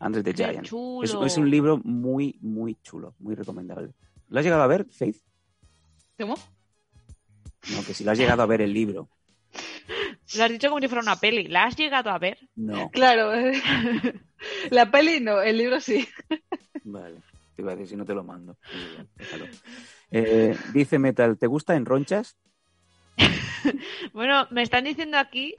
antes 0.00 0.24
de 0.24 0.34
¡Qué 0.34 0.44
Giant. 0.44 0.66
chulo! 0.66 1.04
Es, 1.04 1.32
es 1.32 1.38
un 1.38 1.48
libro 1.48 1.78
muy, 1.84 2.36
muy 2.42 2.74
chulo, 2.82 3.14
muy 3.20 3.36
recomendable. 3.36 3.90
¿Lo 4.28 4.40
has 4.40 4.44
llegado 4.44 4.62
a 4.62 4.66
ver, 4.66 4.86
Faith? 4.90 5.18
¿Cómo? 6.18 6.34
No, 7.70 7.84
que 7.84 7.94
si 7.94 8.04
lo 8.04 8.10
has 8.10 8.18
llegado 8.18 8.42
a 8.42 8.46
ver 8.46 8.62
el 8.62 8.72
libro. 8.72 9.08
Lo 10.34 10.44
has 10.44 10.50
dicho 10.50 10.68
como 10.68 10.80
si 10.80 10.88
fuera 10.88 11.02
una 11.02 11.16
peli. 11.16 11.44
¿La 11.48 11.64
has 11.64 11.76
llegado 11.76 12.08
a 12.08 12.18
ver? 12.18 12.38
No. 12.56 12.88
Claro. 12.90 13.34
eh. 13.34 13.52
la 14.70 14.90
peli 14.90 15.20
no, 15.20 15.42
el 15.42 15.58
libro 15.58 15.78
sí. 15.78 16.08
Vale. 16.84 17.16
Te 17.54 17.60
iba 17.60 17.72
a 17.72 17.74
decir 17.74 17.88
si 17.90 17.96
no 17.96 18.06
te 18.06 18.14
lo 18.14 18.24
mando. 18.24 18.56
Déjalo. 19.16 19.46
Eh, 20.10 20.56
dice 20.72 20.98
Metal, 20.98 21.36
¿te 21.38 21.46
gusta 21.46 21.76
en 21.76 21.84
ronchas? 21.84 22.36
Bueno, 24.12 24.46
me 24.50 24.62
están 24.62 24.84
diciendo 24.84 25.16
aquí 25.18 25.54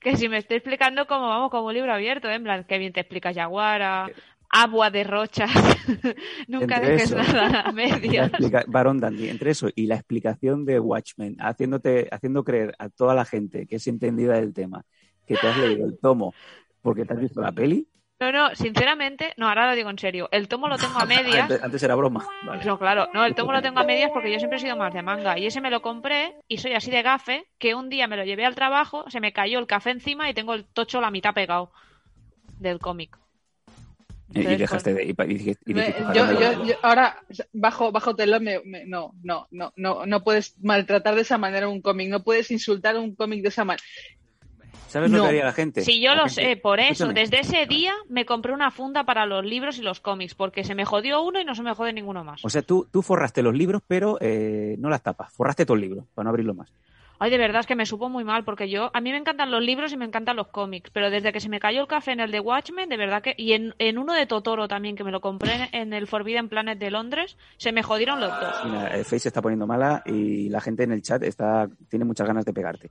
que 0.00 0.16
si 0.16 0.28
me 0.28 0.38
estoy 0.38 0.58
explicando 0.58 1.06
como 1.06 1.28
vamos, 1.28 1.50
como 1.50 1.66
un 1.68 1.74
libro 1.74 1.92
abierto, 1.92 2.28
¿eh? 2.28 2.34
en 2.34 2.42
plan, 2.42 2.64
que 2.64 2.78
bien 2.78 2.92
te 2.92 3.00
explica 3.00 3.32
Yaguara, 3.32 4.10
agua 4.50 4.90
de 4.90 5.04
rochas, 5.04 5.50
nunca 6.48 6.76
Entre 6.76 6.92
dejes 6.92 7.12
eso. 7.12 7.16
nada 7.16 7.60
a 7.62 7.72
medias. 7.72 8.30
Barón 8.66 9.00
Dandy, 9.00 9.28
entre 9.28 9.50
eso 9.50 9.68
y 9.74 9.86
la 9.86 9.96
explicación 9.96 10.64
de 10.64 10.80
Watchmen, 10.80 11.36
haciéndote, 11.40 12.08
haciendo 12.10 12.44
creer 12.44 12.74
a 12.78 12.88
toda 12.88 13.14
la 13.14 13.24
gente 13.24 13.66
que 13.66 13.76
es 13.76 13.86
entendida 13.86 14.34
del 14.34 14.52
tema 14.54 14.84
que 15.26 15.36
te 15.36 15.46
has 15.46 15.56
leído 15.58 15.86
el 15.86 15.98
tomo 15.98 16.34
porque 16.82 17.04
te 17.04 17.14
has 17.14 17.20
visto 17.20 17.40
la 17.40 17.52
peli. 17.52 17.88
No, 18.18 18.32
no, 18.32 18.54
sinceramente, 18.54 19.34
no, 19.36 19.46
ahora 19.46 19.68
lo 19.68 19.76
digo 19.76 19.90
en 19.90 19.98
serio, 19.98 20.28
el 20.32 20.48
tomo 20.48 20.68
lo 20.68 20.78
tengo 20.78 20.98
a 20.98 21.04
medias. 21.06 21.50
Antes, 21.50 21.62
antes 21.62 21.82
era 21.82 21.94
broma. 21.96 22.26
Vale. 22.46 22.64
No, 22.64 22.78
claro, 22.78 23.08
no, 23.12 23.24
el 23.26 23.34
tomo 23.34 23.52
lo 23.52 23.60
tengo 23.60 23.80
a 23.80 23.84
medias 23.84 24.10
porque 24.10 24.32
yo 24.32 24.38
siempre 24.38 24.56
he 24.56 24.62
sido 24.62 24.76
más 24.76 24.94
de 24.94 25.02
manga 25.02 25.38
y 25.38 25.46
ese 25.46 25.60
me 25.60 25.70
lo 25.70 25.82
compré 25.82 26.34
y 26.48 26.58
soy 26.58 26.72
así 26.72 26.90
de 26.90 27.02
gafe 27.02 27.46
que 27.58 27.74
un 27.74 27.90
día 27.90 28.06
me 28.08 28.16
lo 28.16 28.24
llevé 28.24 28.46
al 28.46 28.54
trabajo, 28.54 29.04
se 29.10 29.20
me 29.20 29.34
cayó 29.34 29.58
el 29.58 29.66
café 29.66 29.90
encima 29.90 30.30
y 30.30 30.34
tengo 30.34 30.54
el 30.54 30.64
tocho 30.64 31.00
la 31.02 31.10
mitad 31.10 31.34
pegado 31.34 31.72
del 32.58 32.78
cómic. 32.78 33.18
Y- 34.34 34.42
dejaste 34.42 34.92
de. 34.92 35.04
Y, 35.04 35.10
y 35.10 35.34
dijiste- 35.34 35.62
y 35.70 35.74
Me- 35.74 35.86
dijiste, 35.86 36.02
yo, 36.14 36.22
"Ojalá 36.22 36.32
me 36.32 36.40
yo, 36.44 36.52
lo 36.58 36.64
yo- 36.66 36.74
ahora, 36.82 37.16
bajo, 37.52 37.92
bajo 37.92 38.16
telón, 38.16 38.42
me, 38.44 38.60
me- 38.64 38.84
no, 38.84 39.12
no, 39.22 39.46
no, 39.50 39.72
no, 39.76 40.04
no 40.04 40.24
puedes 40.24 40.54
maltratar 40.62 41.14
de 41.14 41.20
esa 41.22 41.38
manera 41.38 41.68
un 41.68 41.80
cómic, 41.80 42.08
no 42.10 42.22
puedes 42.22 42.50
insultar 42.50 42.98
un 42.98 43.14
cómic 43.14 43.42
de 43.42 43.48
esa 43.48 43.64
manera. 43.64 43.84
¿Sabes 44.88 45.10
lo 45.10 45.22
que 45.22 45.28
haría 45.28 45.44
la 45.44 45.52
gente? 45.52 45.82
Si 45.82 46.00
yo 46.00 46.10
La 46.10 46.22
lo 46.22 46.22
gente- 46.28 46.42
sé, 46.42 46.56
por 46.56 46.80
eso, 46.80 46.92
Escúchame. 47.04 47.14
desde 47.20 47.40
ese 47.40 47.66
día 47.66 47.92
me 48.08 48.24
compré 48.24 48.52
una 48.52 48.70
funda 48.70 49.04
para 49.04 49.26
los 49.26 49.44
libros 49.44 49.78
y 49.78 49.82
los 49.82 50.00
cómics, 50.00 50.34
porque 50.34 50.64
se 50.64 50.74
me 50.74 50.84
jodió 50.84 51.22
uno 51.22 51.40
y 51.40 51.44
no 51.44 51.54
se 51.54 51.62
me 51.62 51.74
jode 51.74 51.92
ninguno 51.92 52.24
más. 52.24 52.44
O 52.44 52.48
sea, 52.48 52.62
tú, 52.62 52.88
tú 52.90 53.02
forraste 53.02 53.42
los 53.42 53.54
libros, 53.54 53.82
pero 53.86 54.16
eh, 54.20 54.76
no 54.78 54.88
las 54.88 55.02
tapas. 55.02 55.32
Forraste 55.32 55.66
todo 55.66 55.74
el 55.74 55.82
libro 55.82 56.06
para 56.14 56.24
no 56.24 56.30
abrirlo 56.30 56.54
más. 56.54 56.70
Ay, 57.18 57.30
de 57.30 57.38
verdad 57.38 57.60
es 57.60 57.66
que 57.66 57.74
me 57.76 57.86
supo 57.86 58.08
muy 58.08 58.24
mal, 58.24 58.44
porque 58.44 58.68
yo, 58.68 58.90
a 58.92 59.00
mí 59.00 59.10
me 59.10 59.16
encantan 59.16 59.50
los 59.50 59.62
libros 59.62 59.92
y 59.92 59.96
me 59.96 60.04
encantan 60.04 60.36
los 60.36 60.48
cómics, 60.48 60.90
pero 60.90 61.10
desde 61.10 61.32
que 61.32 61.40
se 61.40 61.48
me 61.48 61.60
cayó 61.60 61.80
el 61.80 61.86
café 61.86 62.12
en 62.12 62.20
el 62.20 62.30
de 62.30 62.40
Watchmen, 62.40 62.88
de 62.88 62.96
verdad 62.96 63.22
que, 63.22 63.34
y 63.36 63.52
en, 63.52 63.74
en 63.78 63.98
uno 63.98 64.12
de 64.12 64.26
Totoro 64.26 64.68
también, 64.68 64.96
que 64.96 65.04
me 65.04 65.10
lo 65.10 65.20
compré 65.20 65.68
en, 65.72 65.92
el 65.92 66.06
Forbidden 66.06 66.48
Planet 66.48 66.78
de 66.78 66.90
Londres, 66.90 67.36
se 67.56 67.72
me 67.72 67.82
jodieron 67.82 68.20
los 68.20 68.30
dos. 68.30 68.54
Mira, 68.64 68.96
eh, 68.96 69.04
Face 69.04 69.20
se 69.20 69.28
está 69.28 69.40
poniendo 69.40 69.66
mala 69.66 70.02
y 70.04 70.48
la 70.48 70.60
gente 70.60 70.82
en 70.82 70.92
el 70.92 71.02
chat 71.02 71.22
está 71.22 71.68
tiene 71.88 72.04
muchas 72.04 72.26
ganas 72.26 72.44
de 72.44 72.52
pegarte. 72.52 72.90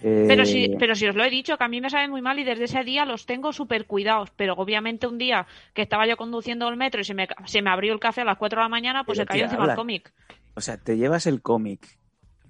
Eh, 0.00 0.26
Pero 0.28 0.44
si, 0.44 0.76
pero 0.78 0.94
si 0.94 1.08
os 1.08 1.16
lo 1.16 1.24
he 1.24 1.30
dicho, 1.30 1.58
que 1.58 1.64
a 1.64 1.68
mí 1.68 1.80
me 1.80 1.90
sabe 1.90 2.06
muy 2.06 2.22
mal 2.22 2.38
y 2.38 2.44
desde 2.44 2.64
ese 2.64 2.84
día 2.84 3.04
los 3.04 3.26
tengo 3.26 3.52
súper 3.52 3.86
cuidados. 3.86 4.30
Pero 4.36 4.54
obviamente 4.54 5.08
un 5.08 5.18
día 5.18 5.46
que 5.74 5.82
estaba 5.82 6.06
yo 6.06 6.16
conduciendo 6.16 6.68
el 6.68 6.76
metro 6.76 7.00
y 7.00 7.04
se 7.04 7.14
me, 7.14 7.26
se 7.46 7.62
me 7.62 7.70
abrió 7.70 7.92
el 7.92 7.98
café 7.98 8.20
a 8.20 8.24
las 8.24 8.38
4 8.38 8.60
de 8.60 8.64
la 8.64 8.68
mañana, 8.68 9.02
pues 9.04 9.18
¿Pero 9.18 9.26
se 9.26 9.28
cayó 9.28 9.44
encima 9.44 9.64
el 9.64 9.70
hablas? 9.70 9.76
cómic. 9.76 10.12
O 10.54 10.60
sea, 10.60 10.76
te 10.76 10.96
llevas 10.96 11.26
el 11.26 11.42
cómic 11.42 11.98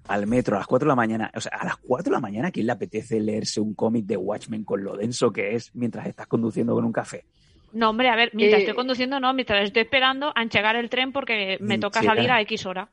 al 0.08 0.26
metro 0.26 0.56
a 0.56 0.60
las 0.60 0.66
4 0.66 0.86
de 0.86 0.88
la 0.88 0.96
mañana. 0.96 1.30
O 1.34 1.40
sea, 1.40 1.52
a 1.58 1.64
las 1.64 1.76
4 1.76 2.10
de 2.10 2.16
la 2.16 2.20
mañana, 2.20 2.48
¿a 2.48 2.50
quién 2.50 2.66
le 2.66 2.72
apetece 2.72 3.20
leerse 3.20 3.60
un 3.60 3.74
cómic 3.74 4.06
de 4.06 4.16
Watchmen 4.16 4.64
con 4.64 4.82
lo 4.82 4.96
denso 4.96 5.30
que 5.30 5.54
es 5.54 5.74
mientras 5.74 6.06
estás 6.06 6.26
conduciendo 6.26 6.74
con 6.74 6.84
un 6.84 6.92
café? 6.92 7.24
No, 7.72 7.90
hombre, 7.90 8.08
a 8.08 8.16
ver, 8.16 8.30
mientras 8.32 8.60
Eh, 8.60 8.62
estoy 8.62 8.74
conduciendo, 8.74 9.20
no, 9.20 9.34
mientras 9.34 9.62
estoy 9.62 9.82
esperando 9.82 10.32
a 10.34 10.42
enchegar 10.42 10.74
el 10.76 10.88
tren 10.88 11.12
porque 11.12 11.58
me 11.60 11.78
toca 11.78 12.00
sí, 12.00 12.06
salir 12.06 12.24
claro. 12.24 12.38
a 12.38 12.42
X 12.42 12.66
hora. 12.66 12.88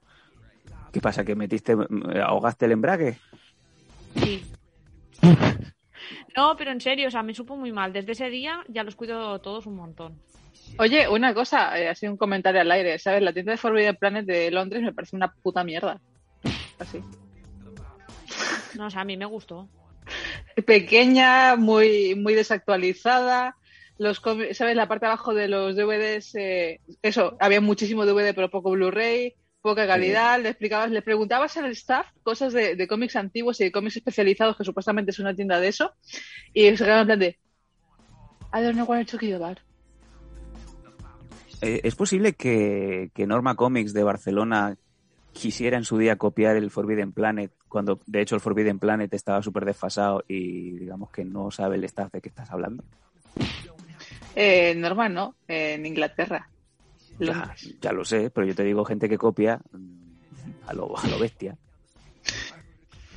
¿Qué 0.92 1.00
pasa? 1.00 1.24
¿Que 1.24 1.36
metiste, 1.36 1.76
ahogaste 2.24 2.66
el 2.66 2.74
embrague? 2.74 3.18
Sí. 4.16 4.44
No, 6.36 6.56
pero 6.58 6.72
en 6.72 6.82
serio, 6.82 7.08
o 7.08 7.12
sea, 7.12 7.24
me 7.24 7.34
supo 7.34 7.56
muy 7.56 7.72
mal. 7.72 7.94
Desde 7.94 8.12
ese 8.12 8.30
día 8.30 8.60
ya 8.68 8.84
los 8.84 8.96
cuido 8.96 9.40
todos 9.40 9.66
un 9.66 9.76
montón. 9.78 10.20
Oye, 10.78 11.08
una 11.08 11.34
cosa, 11.34 11.80
eh, 11.80 11.88
así 11.88 12.08
un 12.08 12.18
comentario 12.18 12.60
al 12.60 12.72
aire, 12.72 13.00
¿sabes? 13.00 13.22
La 13.22 13.32
tienda 13.32 13.54
de 13.54 13.58
Forbidden 13.58 13.96
Planet 13.96 14.26
de 14.26 14.52
Londres 14.52 14.84
me 14.84 14.94
parece 14.94 15.16
una 15.16 15.32
puta 15.32 15.64
mierda. 15.64 16.02
Así. 16.80 17.02
No, 18.76 18.88
o 18.88 18.90
sea, 18.90 19.02
a 19.02 19.06
mí 19.06 19.16
me 19.18 19.26
gustó. 19.26 19.70
Pequeña, 20.66 21.56
muy, 21.56 22.16
muy 22.16 22.34
desactualizada. 22.34 23.56
Los 23.98 24.20
cómics- 24.20 24.58
¿sabes? 24.58 24.76
La 24.76 24.88
parte 24.88 25.06
de 25.06 25.12
abajo 25.12 25.34
de 25.34 25.48
los 25.48 25.76
DVDs, 25.76 26.36
eh, 26.36 26.82
eso, 27.02 27.38
había 27.40 27.62
muchísimo 27.62 28.06
DVD 28.06 28.34
pero 28.34 28.50
poco 28.50 28.72
Blu-ray, 28.72 29.36
poca 29.62 29.88
calidad. 29.88 30.40
Le 30.42 30.50
explicabas, 30.50 30.92
le 30.92 31.02
preguntabas 31.02 31.56
al 31.58 31.72
staff 31.72 32.08
cosas 32.24 32.52
de, 32.54 32.76
de 32.76 32.88
cómics 32.88 33.16
antiguos 33.16 33.60
y 33.62 33.66
de 33.66 33.72
cómics 33.72 33.96
especializados, 33.98 34.58
que 34.58 34.66
supuestamente 34.66 35.12
es 35.12 35.20
una 35.20 35.34
tienda 35.34 35.60
de 35.60 35.70
eso, 35.70 35.94
y 36.54 36.66
se 36.76 36.84
quedaban 36.84 37.02
en 37.02 37.08
plan 37.08 37.20
de 37.20 37.40
I 38.54 38.62
don't 38.64 38.74
know 38.76 38.86
what 38.86 38.98
I'm 38.98 39.06
talking 39.06 39.34
about. 39.34 39.60
Eh, 41.62 41.82
¿Es 41.84 41.96
posible 41.96 42.34
que, 42.34 43.12
que 43.14 43.26
Norma 43.26 43.56
Comics 43.56 43.94
de 43.94 44.04
Barcelona 44.04 44.76
quisiera 45.36 45.78
en 45.78 45.84
su 45.84 45.98
día 45.98 46.16
copiar 46.16 46.56
el 46.56 46.72
Forbidden 46.72 47.12
Planet, 47.12 47.52
cuando 47.68 48.00
de 48.06 48.22
hecho 48.22 48.36
el 48.36 48.42
Forbidden 48.42 48.80
Planet 48.80 49.14
estaba 49.14 49.44
súper 49.44 49.66
desfasado 49.66 50.24
y 50.28 50.72
digamos 50.72 51.12
que 51.12 51.26
no 51.26 51.52
sabe 51.52 51.76
el 51.76 51.84
staff 51.84 52.12
de 52.12 52.22
qué 52.22 52.30
estás 52.30 52.50
hablando? 52.52 52.84
Eh, 54.34 54.74
normal, 54.76 55.14
¿no? 55.14 55.36
En 55.48 55.86
Inglaterra. 55.86 56.50
Ya, 57.20 57.54
ya 57.82 57.92
lo 57.92 58.06
sé, 58.06 58.30
pero 58.30 58.48
yo 58.48 58.56
te 58.56 58.64
digo 58.64 58.84
gente 58.86 59.10
que 59.10 59.18
copia 59.18 59.60
mm, 59.72 60.68
a 60.68 60.74
lo, 60.74 60.98
a 60.98 61.08
lo 61.08 61.20
bestia. 61.20 61.58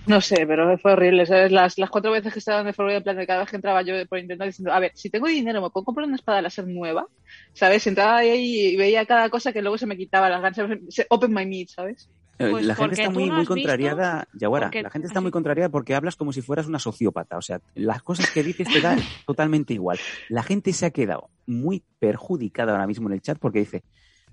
No 0.07 0.21
sé, 0.23 0.47
pero 0.47 0.79
fue 0.79 0.93
horrible, 0.93 1.27
¿sabes? 1.27 1.53
Las, 1.53 1.77
las 1.77 1.91
cuatro 1.91 2.11
veces 2.13 2.33
que 2.33 2.39
estaba 2.39 2.61
en 2.63 2.69
el 2.69 2.75
Forbidden 2.75 3.03
Planet, 3.03 3.27
cada 3.27 3.41
vez 3.41 3.51
que 3.51 3.57
entraba 3.57 3.83
yo 3.83 3.95
por 4.09 4.19
internet 4.19 4.47
diciendo, 4.49 4.73
a 4.73 4.81
ver, 4.81 4.93
si 4.95 5.11
tengo 5.11 5.27
dinero, 5.27 5.61
¿me 5.61 5.69
puedo 5.71 5.85
comprar 5.85 6.07
una 6.07 6.17
espada 6.17 6.41
láser 6.41 6.67
nueva? 6.67 7.07
¿Sabes? 7.53 7.87
Entraba 7.87 8.17
ahí 8.19 8.69
y 8.73 8.77
veía 8.77 9.05
cada 9.05 9.29
cosa 9.29 9.53
que 9.53 9.61
luego 9.61 9.77
se 9.77 9.87
me 9.87 9.97
quitaba 9.99 10.31
las 10.31 10.41
ganas. 10.41 10.79
se- 10.89 11.07
Open 11.11 11.33
my 11.35 11.45
need, 11.45 11.67
¿sabes? 11.69 12.09
Eh, 12.39 12.49
Pues 12.51 12.65
la 12.65 12.75
gente 12.77 12.95
está 13.03 13.11
muy, 13.11 13.29
no 13.29 13.35
muy 13.37 13.45
contrariada, 13.47 14.29
Yaguara, 14.33 14.67
porque- 14.69 14.83
la 14.83 14.91
gente 14.91 15.09
está 15.09 15.21
muy 15.21 15.31
contrariada 15.31 15.69
porque 15.69 15.95
hablas 15.95 16.17
como 16.17 16.33
si 16.33 16.41
fueras 16.41 16.67
una 16.69 16.79
sociópata. 16.79 17.37
O 17.37 17.43
sea, 17.43 17.61
las 17.75 18.03
cosas 18.03 18.31
que 18.31 18.43
dices 18.43 18.69
te 18.73 18.81
dan 18.81 18.99
totalmente 19.27 19.75
igual. 19.75 19.99
La 20.31 20.43
gente 20.43 20.73
se 20.73 20.87
ha 20.87 20.91
quedado 20.91 21.29
muy 21.47 21.85
perjudicada 21.99 22.73
ahora 22.73 22.87
mismo 22.87 23.09
en 23.09 23.15
el 23.15 23.21
chat 23.21 23.39
porque 23.39 23.59
dice, 23.59 23.83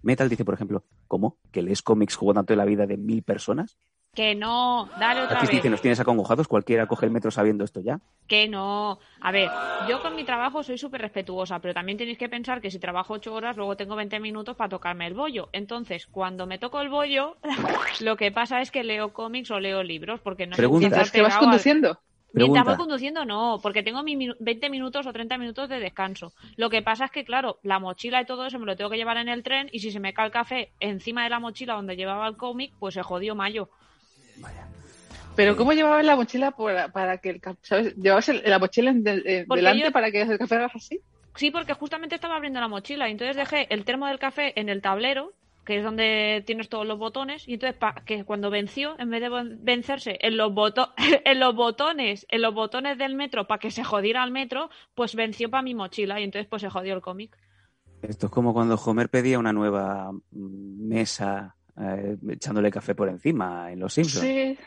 Metal 0.04 0.30
dice, 0.30 0.46
por 0.46 0.54
ejemplo, 0.54 0.86
¿cómo? 1.08 1.40
¿Que 1.52 1.64
lees 1.64 1.82
cómics 1.82 2.16
jugando 2.16 2.42
tanto 2.42 2.56
la 2.56 2.66
vida 2.66 2.86
de 2.86 2.96
mil 2.96 3.24
personas? 3.24 3.76
Que 4.16 4.34
no, 4.34 4.90
dale 4.98 5.22
otra 5.24 5.38
Aquí 5.38 5.48
vez. 5.48 5.56
dice, 5.58 5.70
nos 5.70 5.82
tienes 5.82 6.00
acongojados, 6.00 6.48
cualquiera 6.48 6.88
coge 6.88 7.06
el 7.06 7.12
metro 7.12 7.32
sabiendo 7.32 7.66
esto 7.66 7.82
ya. 7.82 8.00
Que 8.28 8.48
no. 8.48 8.98
A 9.20 9.32
ver, 9.32 9.50
yo 9.90 10.02
con 10.02 10.16
mi 10.16 10.24
trabajo 10.24 10.64
soy 10.64 10.78
súper 10.78 11.02
respetuosa, 11.02 11.60
pero 11.60 11.74
también 11.74 11.98
tenéis 11.98 12.18
que 12.18 12.30
pensar 12.30 12.62
que 12.62 12.72
si 12.72 12.80
trabajo 12.80 13.14
ocho 13.16 13.34
horas, 13.34 13.58
luego 13.58 13.76
tengo 13.76 13.96
20 13.98 14.20
minutos 14.22 14.56
para 14.56 14.70
tocarme 14.70 15.06
el 15.06 15.14
bollo. 15.16 15.50
Entonces, 15.52 16.08
cuando 16.08 16.48
me 16.48 16.58
toco 16.60 16.80
el 16.80 16.88
bollo, 16.90 17.36
lo 18.00 18.16
que 18.16 18.32
pasa 18.32 18.62
es 18.62 18.72
que 18.72 18.84
leo 18.86 19.12
cómics 19.12 19.52
o 19.52 19.60
leo 19.60 19.84
libros, 19.84 20.22
porque 20.22 20.48
no 20.48 20.56
Pregunta. 20.56 20.86
sé 20.86 20.90
Mientras 20.90 21.12
que 21.12 21.22
vas 21.22 21.34
al- 21.34 21.40
conduciendo. 21.42 22.00
Mientras 22.32 22.66
voy 22.66 22.76
conduciendo, 22.76 23.24
no, 23.24 23.60
porque 23.64 23.82
tengo 23.82 24.04
mis 24.04 24.18
minu- 24.18 24.36
20 24.42 24.70
minutos 24.70 25.08
o 25.08 25.14
30 25.14 25.38
minutos 25.38 25.70
de 25.70 25.80
descanso. 25.80 26.34
Lo 26.58 26.70
que 26.70 26.82
pasa 26.82 27.06
es 27.06 27.12
que, 27.12 27.24
claro, 27.24 27.60
la 27.64 27.80
mochila 27.80 28.22
y 28.22 28.26
todo 28.26 28.46
eso 28.46 28.60
me 28.60 28.66
lo 28.66 28.76
tengo 28.76 28.90
que 28.90 28.98
llevar 28.98 29.16
en 29.18 29.30
el 29.30 29.42
tren 29.42 29.70
y 29.72 29.80
si 29.80 29.90
se 29.92 30.02
me 30.02 30.14
cae 30.14 30.26
el 30.26 30.32
café 30.34 30.72
encima 30.82 31.24
de 31.24 31.30
la 31.30 31.40
mochila 31.40 31.76
donde 31.76 31.96
llevaba 31.96 32.28
el 32.28 32.36
cómic, 32.36 32.74
pues 32.78 32.94
se 32.96 33.04
jodió 33.04 33.36
mayo. 33.36 33.70
Pero 35.36 35.58
¿cómo 35.58 35.74
llevabas 35.74 36.06
la 36.06 36.16
mochila 36.16 36.52
para, 36.52 36.88
para 36.90 37.18
que 37.18 37.30
el 37.30 37.42
café, 37.42 37.60
¿sabes? 37.64 37.96
¿Llevabas 37.98 38.30
el- 38.30 38.42
la 38.46 38.58
mochila 38.58 38.92
en 38.92 39.04
eh, 39.06 39.46
delante 39.48 39.84
yo- 39.88 39.92
para 39.92 40.10
que 40.10 40.22
el 40.22 40.38
café 40.38 40.56
hagas 40.56 40.76
así? 40.76 41.02
Sí, 41.36 41.52
porque 41.52 41.74
justamente 41.74 42.16
estaba 42.16 42.38
abriendo 42.38 42.62
la 42.62 42.70
mochila 42.70 43.10
y 43.10 43.12
entonces 43.12 43.36
dejé 43.36 43.68
el 43.74 43.84
termo 43.84 44.08
del 44.08 44.18
café 44.20 44.58
en 44.58 44.70
el 44.70 44.82
tablero, 44.82 45.34
que 45.66 45.80
es 45.80 45.84
donde 45.84 46.42
tienes 46.46 46.70
todos 46.70 46.88
los 46.88 46.98
botones, 46.98 47.46
y 47.50 47.56
entonces 47.56 47.78
pa- 47.78 47.96
que 48.06 48.24
cuando 48.24 48.50
venció, 48.50 48.96
en 48.98 49.10
vez 49.10 49.20
de 49.20 49.28
ven- 49.28 49.58
vencerse 49.62 50.18
en 50.22 50.38
los, 50.38 50.54
boto- 50.54 50.94
en 51.26 51.40
los 51.42 51.54
botones, 51.54 52.26
en 52.30 52.42
los 52.42 52.54
botones 52.54 52.98
del 52.98 53.16
metro 53.16 53.46
para 53.46 53.60
que 53.60 53.72
se 53.72 53.84
jodiera 53.84 54.24
el 54.24 54.32
metro, 54.32 54.70
pues 54.94 55.16
venció 55.16 55.50
para 55.50 55.64
mi 55.64 55.76
mochila 55.76 56.22
y 56.22 56.24
entonces 56.24 56.48
pues 56.48 56.62
se 56.62 56.70
jodió 56.70 56.94
el 56.94 57.02
cómic. 57.02 57.36
Esto 58.02 58.28
es 58.28 58.32
como 58.32 58.54
cuando 58.54 58.76
Homer 58.76 59.10
pedía 59.10 59.38
una 59.38 59.52
nueva 59.52 60.14
mm, 60.14 60.88
mesa 60.88 61.56
eh, 61.80 62.16
echándole 62.30 62.72
café 62.72 62.96
por 62.96 63.10
encima 63.10 63.72
en 63.72 63.80
Los 63.80 63.94
Simpsons. 63.94 64.26
Sí. 64.26 64.58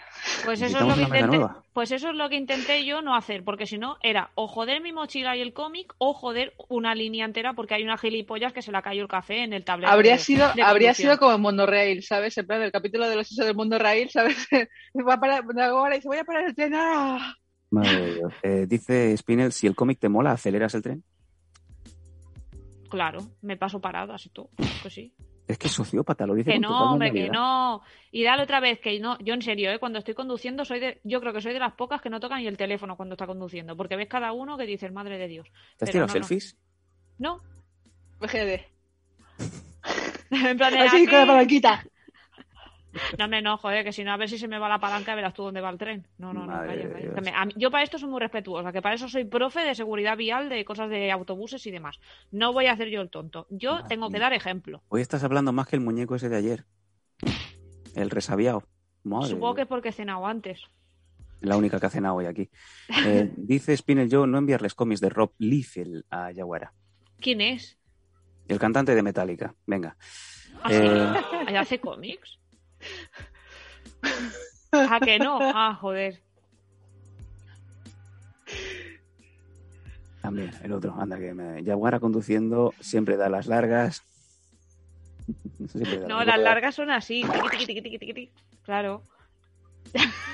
Pues 0.44 0.60
eso, 0.60 0.78
es 0.78 0.84
lo 0.84 0.94
que 0.94 1.02
intenté, 1.02 1.40
pues 1.72 1.92
eso 1.92 2.10
es 2.10 2.16
lo 2.16 2.28
que 2.28 2.36
intenté 2.36 2.84
yo 2.84 3.02
no 3.02 3.14
hacer, 3.14 3.44
porque 3.44 3.66
si 3.66 3.78
no 3.78 3.96
era 4.02 4.30
o 4.34 4.48
joder 4.48 4.82
mi 4.82 4.92
mochila 4.92 5.36
y 5.36 5.40
el 5.40 5.52
cómic 5.52 5.94
o 5.98 6.12
joder 6.12 6.52
una 6.68 6.94
línea 6.94 7.24
entera 7.24 7.52
porque 7.54 7.74
hay 7.74 7.84
una 7.84 7.96
gilipollas 7.96 8.52
que 8.52 8.60
se 8.62 8.72
la 8.72 8.82
cayó 8.82 9.02
el 9.02 9.08
café 9.08 9.44
en 9.44 9.52
el 9.52 9.64
tablero. 9.64 9.92
Habría 9.92 10.12
de- 10.14 10.18
sido, 10.18 10.52
de 10.54 10.62
habría 10.62 10.92
sido 10.92 11.16
como 11.18 11.34
en 11.34 11.40
Monorail, 11.40 12.02
¿sabes? 12.02 12.36
En 12.36 12.46
plan, 12.46 12.60
el 12.62 12.72
capítulo 12.72 13.08
de 13.08 13.16
los 13.16 13.30
hechos 13.32 13.46
del 13.46 13.54
Monorail, 13.56 14.10
¿sabes? 14.10 14.36
Va 15.08 15.14
a 15.14 15.20
parar, 15.20 15.44
ahora 15.62 15.94
dice, 15.94 16.08
voy 16.08 16.18
a 16.18 16.24
parar 16.24 16.44
el 16.46 16.54
tren. 16.54 16.72
¡ah! 16.74 17.34
Madre 17.70 18.00
de 18.00 18.14
Dios. 18.16 18.32
Eh, 18.42 18.66
dice 18.68 19.16
Spinel, 19.16 19.52
si 19.52 19.66
el 19.66 19.74
cómic 19.76 19.98
te 20.00 20.08
mola, 20.08 20.32
aceleras 20.32 20.74
el 20.74 20.82
tren. 20.82 21.04
Claro, 22.90 23.20
me 23.42 23.56
paso 23.56 23.80
paradas 23.80 24.24
y 24.26 24.30
todo. 24.30 24.50
Pues 24.82 24.94
sí. 24.94 25.12
Es 25.48 25.56
que 25.56 25.68
es 25.68 25.72
sociópata, 25.72 26.26
lo 26.26 26.34
dice 26.34 26.50
Que 26.50 26.56
con 26.56 26.62
no, 26.62 26.68
total 26.68 26.92
hombre, 26.92 27.12
que 27.12 27.30
no. 27.30 27.82
Y 28.12 28.22
dale 28.22 28.42
otra 28.42 28.60
vez, 28.60 28.80
que 28.80 29.00
no. 29.00 29.18
Yo 29.18 29.32
en 29.32 29.40
serio, 29.40 29.70
¿eh? 29.70 29.78
cuando 29.78 29.98
estoy 29.98 30.12
conduciendo, 30.12 30.66
soy 30.66 30.78
de, 30.78 31.00
yo 31.04 31.20
creo 31.20 31.32
que 31.32 31.40
soy 31.40 31.54
de 31.54 31.58
las 31.58 31.72
pocas 31.72 32.02
que 32.02 32.10
no 32.10 32.20
tocan 32.20 32.40
ni 32.40 32.46
el 32.46 32.58
teléfono 32.58 32.96
cuando 32.96 33.14
está 33.14 33.26
conduciendo. 33.26 33.74
Porque 33.74 33.96
ves 33.96 34.08
cada 34.08 34.32
uno 34.32 34.58
que 34.58 34.66
dices, 34.66 34.92
madre 34.92 35.16
de 35.16 35.26
Dios. 35.26 35.48
¿Te 35.78 35.86
has 35.86 35.90
tirado 35.90 36.06
no, 36.06 36.12
no. 36.14 36.20
selfies? 36.20 36.58
No. 37.18 37.40
VGD. 38.20 38.60
en 40.30 40.56
plan, 40.58 40.72
de, 40.72 40.78
Así, 40.80 40.96
aquí- 40.96 41.06
con 41.06 41.18
la 41.18 41.26
palanquita. 41.26 41.84
No, 43.18 43.28
no, 43.28 43.58
joder, 43.58 43.84
que 43.84 43.92
si 43.92 44.02
no, 44.02 44.12
a 44.12 44.16
ver 44.16 44.28
si 44.28 44.38
se 44.38 44.48
me 44.48 44.58
va 44.58 44.68
la 44.68 44.78
palanca 44.78 45.12
y 45.12 45.16
verás 45.16 45.34
tú 45.34 45.42
dónde 45.42 45.60
va 45.60 45.68
el 45.70 45.78
tren. 45.78 46.06
No, 46.18 46.32
no, 46.32 46.46
no, 46.46 46.52
calla, 46.52 46.90
calla. 46.90 47.20
Me- 47.20 47.46
mí- 47.46 47.52
yo 47.56 47.70
para 47.70 47.84
esto 47.84 47.98
soy 47.98 48.08
muy 48.08 48.20
respetuosa, 48.20 48.72
que 48.72 48.80
para 48.80 48.94
eso 48.94 49.08
soy 49.08 49.24
profe 49.24 49.60
de 49.60 49.74
seguridad 49.74 50.16
vial, 50.16 50.48
de 50.48 50.64
cosas 50.64 50.88
de 50.88 51.10
autobuses 51.12 51.66
y 51.66 51.70
demás. 51.70 52.00
No 52.30 52.52
voy 52.52 52.66
a 52.66 52.72
hacer 52.72 52.88
yo 52.88 53.00
el 53.02 53.10
tonto. 53.10 53.46
Yo 53.50 53.72
Madre 53.72 53.88
tengo 53.88 54.10
que 54.10 54.18
dar 54.18 54.32
ejemplo. 54.32 54.82
Hoy 54.88 55.02
estás 55.02 55.22
hablando 55.22 55.52
más 55.52 55.68
que 55.68 55.76
el 55.76 55.82
muñeco 55.82 56.14
ese 56.14 56.28
de 56.28 56.36
ayer. 56.36 56.64
El 57.94 58.10
resabiado. 58.10 58.64
Madre 59.04 59.30
Supongo 59.30 59.54
que 59.54 59.62
es 59.62 59.68
porque 59.68 59.88
he 59.90 59.92
cenado 59.92 60.26
antes. 60.26 60.60
La 61.40 61.56
única 61.56 61.78
que 61.78 61.86
ha 61.86 61.90
cenado 61.90 62.16
hoy 62.16 62.26
aquí. 62.26 62.50
Eh, 63.06 63.32
dice 63.36 63.76
Spinel 63.76 64.08
yo 64.10 64.26
no 64.26 64.38
enviarles 64.38 64.74
cómics 64.74 65.00
de 65.00 65.08
Rob 65.08 65.32
Liefeld 65.38 66.04
a 66.10 66.32
Yaguara. 66.32 66.72
¿Quién 67.20 67.40
es? 67.40 67.78
El 68.48 68.58
cantante 68.58 68.94
de 68.94 69.02
Metallica. 69.02 69.54
Venga. 69.66 69.96
¿Ah? 70.62 70.68
Eh, 70.72 71.14
¿Ahí 71.46 71.56
hace 71.56 71.78
cómics? 71.78 72.37
¿A 74.72 75.00
que 75.00 75.18
no? 75.18 75.38
Ah, 75.40 75.74
joder. 75.80 76.20
También, 80.20 80.50
el 80.62 80.72
otro. 80.72 80.94
Anda, 80.98 81.18
que 81.18 81.32
me... 81.32 81.62
Yaguara 81.62 82.00
conduciendo 82.00 82.74
siempre 82.80 83.16
da 83.16 83.28
las 83.28 83.46
largas. 83.46 84.02
Da 85.58 86.08
No, 86.08 86.24
las 86.24 86.38
largas 86.38 86.74
son 86.74 86.90
así. 86.90 87.22
Tiqui, 87.50 87.66
tiqui, 87.66 87.98
tiqui. 87.98 88.32
Claro. 88.62 89.02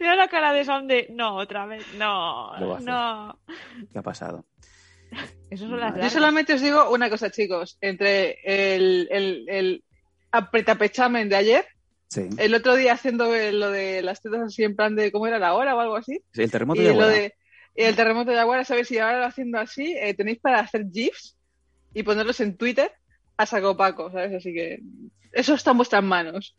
Mira, 0.00 0.14
la 0.16 0.28
cara 0.28 0.52
de 0.52 0.64
Sam 0.64 0.86
de... 0.86 1.08
No, 1.10 1.36
otra 1.36 1.66
vez. 1.66 1.86
No, 1.94 2.78
no. 2.80 3.38
¿Qué 3.92 3.98
ha 3.98 4.02
pasado? 4.02 4.44
Eso 5.50 5.68
son 5.68 5.80
las 5.80 5.96
Yo 5.96 6.10
solamente 6.10 6.54
os 6.54 6.62
digo 6.62 6.90
una 6.90 7.10
cosa, 7.10 7.30
chicos. 7.30 7.76
Entre 7.80 8.38
el, 8.44 9.08
el, 9.10 9.44
el 9.48 9.84
apretapechamen 10.30 11.28
de 11.28 11.36
ayer, 11.36 11.66
Sí. 12.08 12.28
el 12.38 12.54
otro 12.56 12.74
día 12.74 12.94
haciendo 12.94 13.26
lo 13.52 13.70
de 13.70 14.02
las 14.02 14.20
tetas 14.20 14.40
así 14.40 14.64
en 14.64 14.74
plan 14.74 14.96
de 14.96 15.12
cómo 15.12 15.28
era 15.28 15.38
la 15.38 15.54
hora 15.54 15.76
o 15.76 15.80
algo 15.80 15.94
así, 15.94 16.20
El 16.34 16.50
terremoto 16.50 16.80
y 16.80 16.84
de 16.84 16.90
lo 16.90 16.96
Yaguara. 16.98 17.12
de 17.20 17.34
y 17.76 17.82
el 17.84 17.94
terremoto 17.94 18.32
de 18.32 18.38
Aguara, 18.40 18.64
saber 18.64 18.84
si 18.84 18.98
ahora 18.98 19.20
lo 19.20 19.26
haciendo 19.26 19.60
así, 19.60 19.94
eh, 19.96 20.12
tenéis 20.14 20.40
para 20.40 20.58
hacer 20.58 20.86
GIFs 20.92 21.36
y 21.94 22.02
ponerlos 22.02 22.40
en 22.40 22.56
Twitter 22.56 22.90
a 23.36 23.46
saco 23.46 23.76
paco, 23.76 24.10
¿sabes? 24.10 24.34
Así 24.34 24.52
que 24.52 24.80
eso 25.32 25.54
está 25.54 25.70
en 25.70 25.76
vuestras 25.76 26.02
manos. 26.02 26.56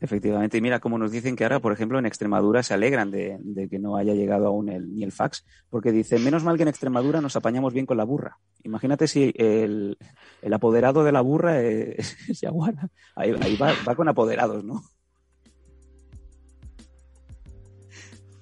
Efectivamente, 0.00 0.56
y 0.56 0.60
mira 0.60 0.78
cómo 0.78 0.96
nos 0.96 1.10
dicen 1.10 1.34
que 1.34 1.42
ahora, 1.44 1.58
por 1.58 1.72
ejemplo, 1.72 1.98
en 1.98 2.06
Extremadura 2.06 2.62
se 2.62 2.72
alegran 2.72 3.10
de, 3.10 3.36
de 3.40 3.68
que 3.68 3.80
no 3.80 3.96
haya 3.96 4.14
llegado 4.14 4.46
aún 4.46 4.68
el, 4.68 4.94
ni 4.94 5.02
el 5.02 5.10
fax, 5.10 5.44
porque 5.70 5.90
dicen, 5.90 6.22
menos 6.22 6.44
mal 6.44 6.56
que 6.56 6.62
en 6.62 6.68
Extremadura 6.68 7.20
nos 7.20 7.34
apañamos 7.34 7.72
bien 7.74 7.84
con 7.84 7.96
la 7.96 8.04
burra. 8.04 8.38
Imagínate 8.62 9.08
si 9.08 9.34
el, 9.36 9.98
el 10.40 10.52
apoderado 10.52 11.02
de 11.02 11.10
la 11.10 11.20
burra 11.20 11.60
es, 11.62 12.16
es 12.28 12.40
Yaguara. 12.40 12.88
Ahí, 13.16 13.34
ahí 13.40 13.56
va, 13.56 13.72
va 13.86 13.96
con 13.96 14.08
apoderados, 14.08 14.64
¿no? 14.64 14.82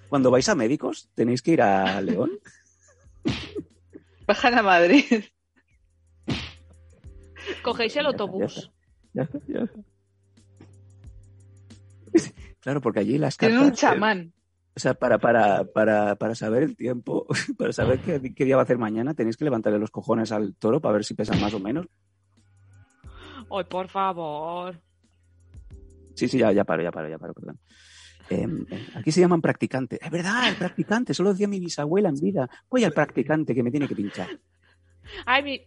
Cuando 0.09 0.31
vais 0.31 0.49
a 0.49 0.55
médicos, 0.55 1.11
tenéis 1.15 1.43
que 1.43 1.53
ir 1.53 1.63
a 1.63 2.01
León. 2.01 2.31
Bajan 4.27 4.59
a 4.59 4.63
Madrid. 4.63 5.25
Cogéis 7.63 7.97
el 7.97 8.05
Ya 8.05 8.11
está, 8.11 8.23
autobús. 8.23 8.73
Ya 9.15 9.23
está, 9.23 9.39
ya 9.49 9.61
está. 9.61 9.95
Claro, 12.61 12.81
porque 12.81 12.99
allí 12.99 13.17
las 13.17 13.37
cartas... 13.37 13.62
un 13.62 13.73
chamán. 13.73 14.33
O 14.75 14.81
sea, 14.81 14.95
para, 14.95 15.19
para, 15.19 15.64
para, 15.64 16.17
para 16.17 16.35
saber 16.35 16.64
el 16.64 16.77
tiempo, 16.77 17.27
para 17.59 17.73
saber 17.73 18.01
qué, 18.01 18.35
qué 18.35 18.45
día 18.45 18.57
va 18.57 18.62
a 18.62 18.64
hacer 18.64 18.77
mañana, 18.77 19.14
tenéis 19.14 19.37
que 19.37 19.45
levantarle 19.45 19.79
los 19.79 19.91
cojones 19.91 20.33
al 20.33 20.55
toro 20.57 20.81
para 20.81 20.95
ver 20.95 21.05
si 21.05 21.14
pesa 21.14 21.35
más 21.37 21.55
o 21.55 21.61
menos. 21.61 21.87
Ay, 23.51 23.64
por 23.71 23.89
favor. 23.89 24.81
Sí, 26.14 26.29
sí, 26.29 26.39
ya, 26.39 26.51
ya 26.53 26.64
paro, 26.64 26.83
ya 26.83 26.91
paro, 26.91 27.09
ya 27.09 27.19
paro, 27.19 27.35
perdón. 27.35 27.59
Eh, 28.29 28.49
eh, 28.71 28.87
aquí 28.95 29.12
se 29.12 29.21
llaman 29.21 29.41
practicantes. 29.41 30.01
Es 30.03 30.11
verdad, 30.11 30.49
el 30.49 30.57
practicante, 30.57 31.14
solo 31.14 31.31
decía 31.31 31.47
mi 31.47 31.61
bisabuela 31.61 32.09
en 32.09 32.17
vida. 32.17 32.49
Voy 32.69 32.85
al 32.85 32.93
practicante 32.93 33.55
que 33.55 33.62
me 33.62 33.71
tiene 33.71 33.87
que 33.87 33.95
pinchar. 33.95 34.29
Ay, 35.25 35.43
mi, 35.43 35.61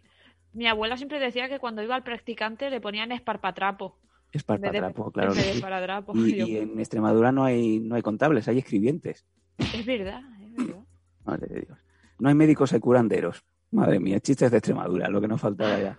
mi 0.54 0.68
abuela 0.68 0.98
siempre 0.98 1.20
decía 1.20 1.48
que 1.48 1.60
cuando 1.60 1.82
iba 1.82 1.96
al 1.96 2.04
practicante 2.04 2.70
le 2.70 2.82
ponían 2.82 3.12
esparpatrapo. 3.12 3.98
Es 4.32 4.44
parpatrapo, 4.44 5.12
claro 5.12 5.34
sí. 5.34 5.42
esparadrapo. 5.42 6.14
Y, 6.16 6.58
en 6.58 6.80
Extremadura 6.80 7.32
no 7.32 7.44
hay, 7.44 7.80
no 7.80 7.96
hay 7.96 8.02
contables, 8.02 8.48
hay 8.48 8.60
escribientes. 8.60 9.26
Es 9.58 9.86
verdad, 9.86 10.22
es 10.42 10.56
verdad. 10.56 10.84
Madre 11.26 11.48
de 11.48 11.62
Dios. 11.62 11.80
No 12.20 12.30
hay 12.30 12.36
médicos, 12.36 12.74
hay 12.74 12.80
curanderos. 12.80 13.44
Madre 13.72 14.00
mía, 14.00 14.20
chistes 14.20 14.52
de 14.52 14.58
Extremadura, 14.58 15.10
lo 15.10 15.22
que 15.22 15.28
nos 15.28 15.42
faltaba 15.42 15.80
ya. 15.80 15.98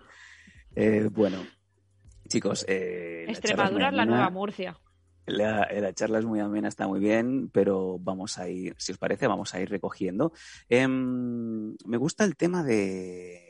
Eh, 0.74 1.08
bueno, 1.10 1.38
chicos, 2.28 2.64
eh, 2.68 3.26
Extremadura 3.28 3.88
es 3.88 3.94
la 3.94 4.02
amena. 4.02 4.16
nueva 4.16 4.30
Murcia. 4.30 4.78
La, 5.26 5.68
la 5.70 5.92
charla 5.92 6.18
es 6.18 6.24
muy 6.24 6.40
amena, 6.40 6.68
está 6.68 6.88
muy 6.88 6.98
bien, 6.98 7.50
pero 7.50 7.98
vamos 7.98 8.38
a 8.38 8.48
ir, 8.48 8.74
si 8.78 8.92
os 8.92 8.98
parece, 8.98 9.26
vamos 9.26 9.54
a 9.54 9.60
ir 9.60 9.68
recogiendo. 9.70 10.32
Em, 10.68 11.76
me 11.86 11.96
gusta 11.96 12.24
el 12.24 12.36
tema 12.36 12.64
de, 12.64 13.49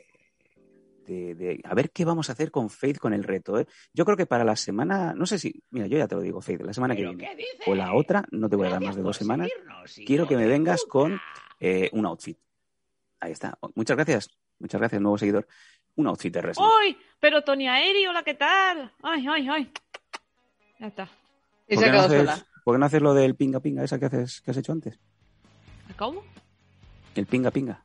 de, 1.07 1.35
de- 1.35 1.61
a 1.63 1.73
ver 1.73 1.91
qué 1.91 2.05
vamos 2.05 2.29
a 2.29 2.33
hacer 2.33 2.51
con 2.51 2.69
Faith 2.69 2.97
con 2.97 3.13
el 3.13 3.23
reto. 3.23 3.59
¿eh? 3.59 3.67
Yo 3.93 4.05
creo 4.05 4.15
que 4.17 4.25
para 4.25 4.43
la 4.43 4.55
semana, 4.55 5.13
no 5.13 5.25
sé 5.25 5.37
si, 5.39 5.63
mira, 5.71 5.87
yo 5.87 5.97
ya 5.97 6.07
te 6.07 6.15
lo 6.15 6.21
digo, 6.21 6.41
Faith, 6.41 6.61
la 6.61 6.73
semana 6.73 6.95
que 6.95 7.01
¿Pero 7.03 7.13
viene 7.17 7.37
o 7.67 7.75
la 7.75 7.93
otra, 7.93 8.23
no 8.31 8.49
te 8.49 8.55
voy 8.55 8.67
a 8.67 8.71
dar 8.71 8.81
más 8.81 8.95
de 8.95 9.01
dos 9.01 9.17
semanas, 9.17 9.49
quiero 10.05 10.27
que 10.27 10.35
me 10.37 10.47
vengas 10.47 10.81
puta. 10.81 10.91
con 10.91 11.21
eh, 11.59 11.89
un 11.93 12.05
outfit. 12.05 12.37
Ahí 13.19 13.31
está. 13.33 13.57
Muchas 13.75 13.95
gracias, 13.97 14.29
muchas 14.59 14.79
gracias, 14.79 15.01
nuevo 15.01 15.17
seguidor. 15.17 15.47
Un 15.95 16.07
outfit 16.07 16.33
de 16.33 16.41
wrestling. 16.41 16.65
¡Ay! 16.81 16.97
Pero 17.19 17.43
Tony 17.43 17.67
Aeri, 17.67 18.07
hola, 18.07 18.23
¿qué 18.23 18.33
tal? 18.33 18.91
¡Ay, 19.03 19.25
ay, 19.29 19.47
ay! 19.49 19.71
Ya 20.79 20.87
está. 20.87 21.09
Y 21.67 21.75
¿Por 21.75 21.83
se 21.83 21.91
no 21.91 21.99
haces- 21.99 22.17
sola. 22.19 22.45
¿Por 22.63 22.75
qué 22.75 22.79
no 22.79 22.85
haces 22.85 23.01
lo 23.01 23.13
del 23.13 23.35
pinga 23.35 23.59
pinga 23.59 23.83
esa 23.83 23.99
que, 23.99 24.05
haces, 24.05 24.41
que 24.41 24.51
has 24.51 24.57
hecho 24.57 24.71
antes? 24.71 24.99
¿Cómo? 25.97 26.23
El 27.15 27.25
pinga 27.25 27.51
pinga. 27.51 27.83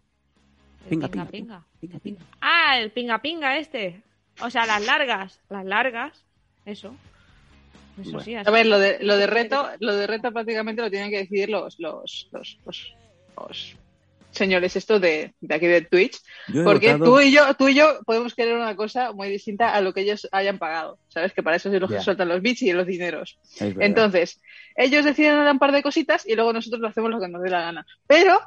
El 0.84 0.90
Pinga, 0.90 1.08
pinga, 1.08 1.24
pinga, 1.26 1.66
pinga. 1.80 1.98
pinga, 1.98 1.98
pinga. 1.98 2.20
Ah, 2.40 2.55
el 2.74 2.90
pinga 2.90 3.20
pinga 3.20 3.58
este. 3.58 4.02
O 4.40 4.50
sea, 4.50 4.66
las 4.66 4.84
largas. 4.84 5.40
Las 5.48 5.64
largas. 5.64 6.22
Eso. 6.64 6.94
Eso 8.00 8.10
Bueno. 8.10 8.20
sí, 8.20 8.34
así. 8.34 8.48
A 8.48 8.52
ver, 8.52 8.66
lo 8.66 8.78
de, 8.78 8.98
lo 9.00 9.16
de 9.16 9.26
reto, 9.26 9.68
lo 9.80 9.94
de 9.96 10.06
reto 10.06 10.30
prácticamente 10.32 10.82
lo 10.82 10.90
tienen 10.90 11.10
que 11.10 11.18
decidir 11.18 11.48
los, 11.48 11.78
los, 11.78 12.28
los, 12.32 12.58
los, 12.66 12.94
los 13.36 13.76
señores 14.32 14.76
estos 14.76 15.00
de, 15.00 15.32
de 15.40 15.54
aquí 15.54 15.66
de 15.66 15.80
Twitch. 15.80 16.18
Porque 16.62 16.92
votado- 16.92 17.04
tú 17.06 17.20
y 17.20 17.32
yo, 17.32 17.54
tú 17.54 17.68
y 17.68 17.74
yo 17.74 18.00
podemos 18.04 18.34
querer 18.34 18.54
una 18.54 18.76
cosa 18.76 19.12
muy 19.12 19.30
distinta 19.30 19.72
a 19.74 19.80
lo 19.80 19.94
que 19.94 20.02
ellos 20.02 20.28
hayan 20.30 20.58
pagado. 20.58 20.98
¿Sabes? 21.08 21.32
Que 21.32 21.42
para 21.42 21.56
eso 21.56 21.70
se 21.70 21.80
los 21.80 21.90
Ya. 21.90 22.02
sueltan 22.02 22.28
los 22.28 22.42
bits 22.42 22.60
y 22.62 22.72
los 22.74 22.86
dineros. 22.86 23.38
Entonces, 23.60 24.42
ellos 24.74 25.06
deciden 25.06 25.38
un 25.38 25.58
par 25.58 25.72
de 25.72 25.82
cositas 25.82 26.26
y 26.28 26.34
luego 26.34 26.52
nosotros 26.52 26.82
lo 26.82 26.88
hacemos 26.88 27.10
lo 27.10 27.18
que 27.18 27.28
nos 27.28 27.42
dé 27.42 27.48
la 27.48 27.60
gana. 27.62 27.86
Pero, 28.06 28.38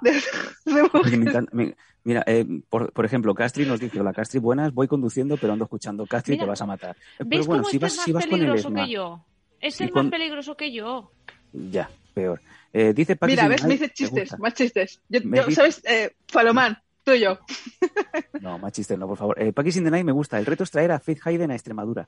debemos- 0.65 0.91
Oye, 0.93 1.17
me 1.17 1.31
encanta- 1.31 1.51
me- 1.55 1.75
mira, 2.09 2.23
eh, 2.25 2.45
por, 2.69 2.91
por 2.91 3.05
ejemplo, 3.05 3.33
Castri 3.35 3.65
nos 3.65 3.79
dice, 3.79 3.99
hola 3.99 4.11
Castri, 4.13 4.39
buenas, 4.39 4.73
voy 4.73 4.87
conduciendo 4.87 5.37
pero 5.37 5.53
ando 5.53 5.65
escuchando. 5.65 6.05
Castri, 6.07 6.33
Mira, 6.33 6.45
te 6.45 6.49
vas 6.49 6.61
a 6.61 6.65
matar. 6.65 6.95
Pero 7.17 7.29
¿Ves 7.29 7.47
bueno, 7.47 7.63
si 7.63 7.77
este 7.77 7.85
vas, 7.85 7.91
es 7.93 7.97
más 7.97 8.05
si 8.05 8.11
vas 8.11 8.25
con 8.25 8.33
el 8.33 8.39
peligroso 8.39 8.67
ESMA, 8.69 8.83
que 8.85 8.91
yo? 8.91 9.25
Es 9.61 9.79
Y 9.79 9.83
el 9.83 9.91
con- 9.91 10.05
más 10.05 10.11
peligroso 10.11 10.57
que 10.57 10.71
yo. 10.73 11.11
ya, 11.53 11.89
peor. 12.13 12.41
Eh, 12.73 12.93
dice 12.93 13.17
mira, 13.21 13.47
ves, 13.47 13.63
me 13.63 13.69
dice 13.73 13.89
chistes, 13.89 14.37
más 14.39 14.53
chistes. 14.53 14.99
Yo, 15.09 15.19
yo, 15.21 15.29
dice- 15.45 15.53
¿sabes? 15.55 15.81
Eh, 15.85 16.11
Falomán, 16.27 16.77
tú 17.03 17.11
y 17.13 17.19
yo. 17.21 17.37
No, 18.41 18.57
más 18.57 18.71
chistes 18.73 18.97
no, 18.97 19.07
por 19.07 19.17
favor. 19.17 19.41
Eh, 19.41 19.51
Paqui 19.53 19.71
Sindenay 19.71 20.03
me 20.03 20.11
gusta. 20.11 20.39
El 20.39 20.45
reto 20.45 20.63
es 20.63 20.71
traer 20.71 20.91
a 20.91 20.99
Faith 20.99 21.19
Hayden 21.25 21.51
a 21.51 21.55
Extremadura. 21.55 22.07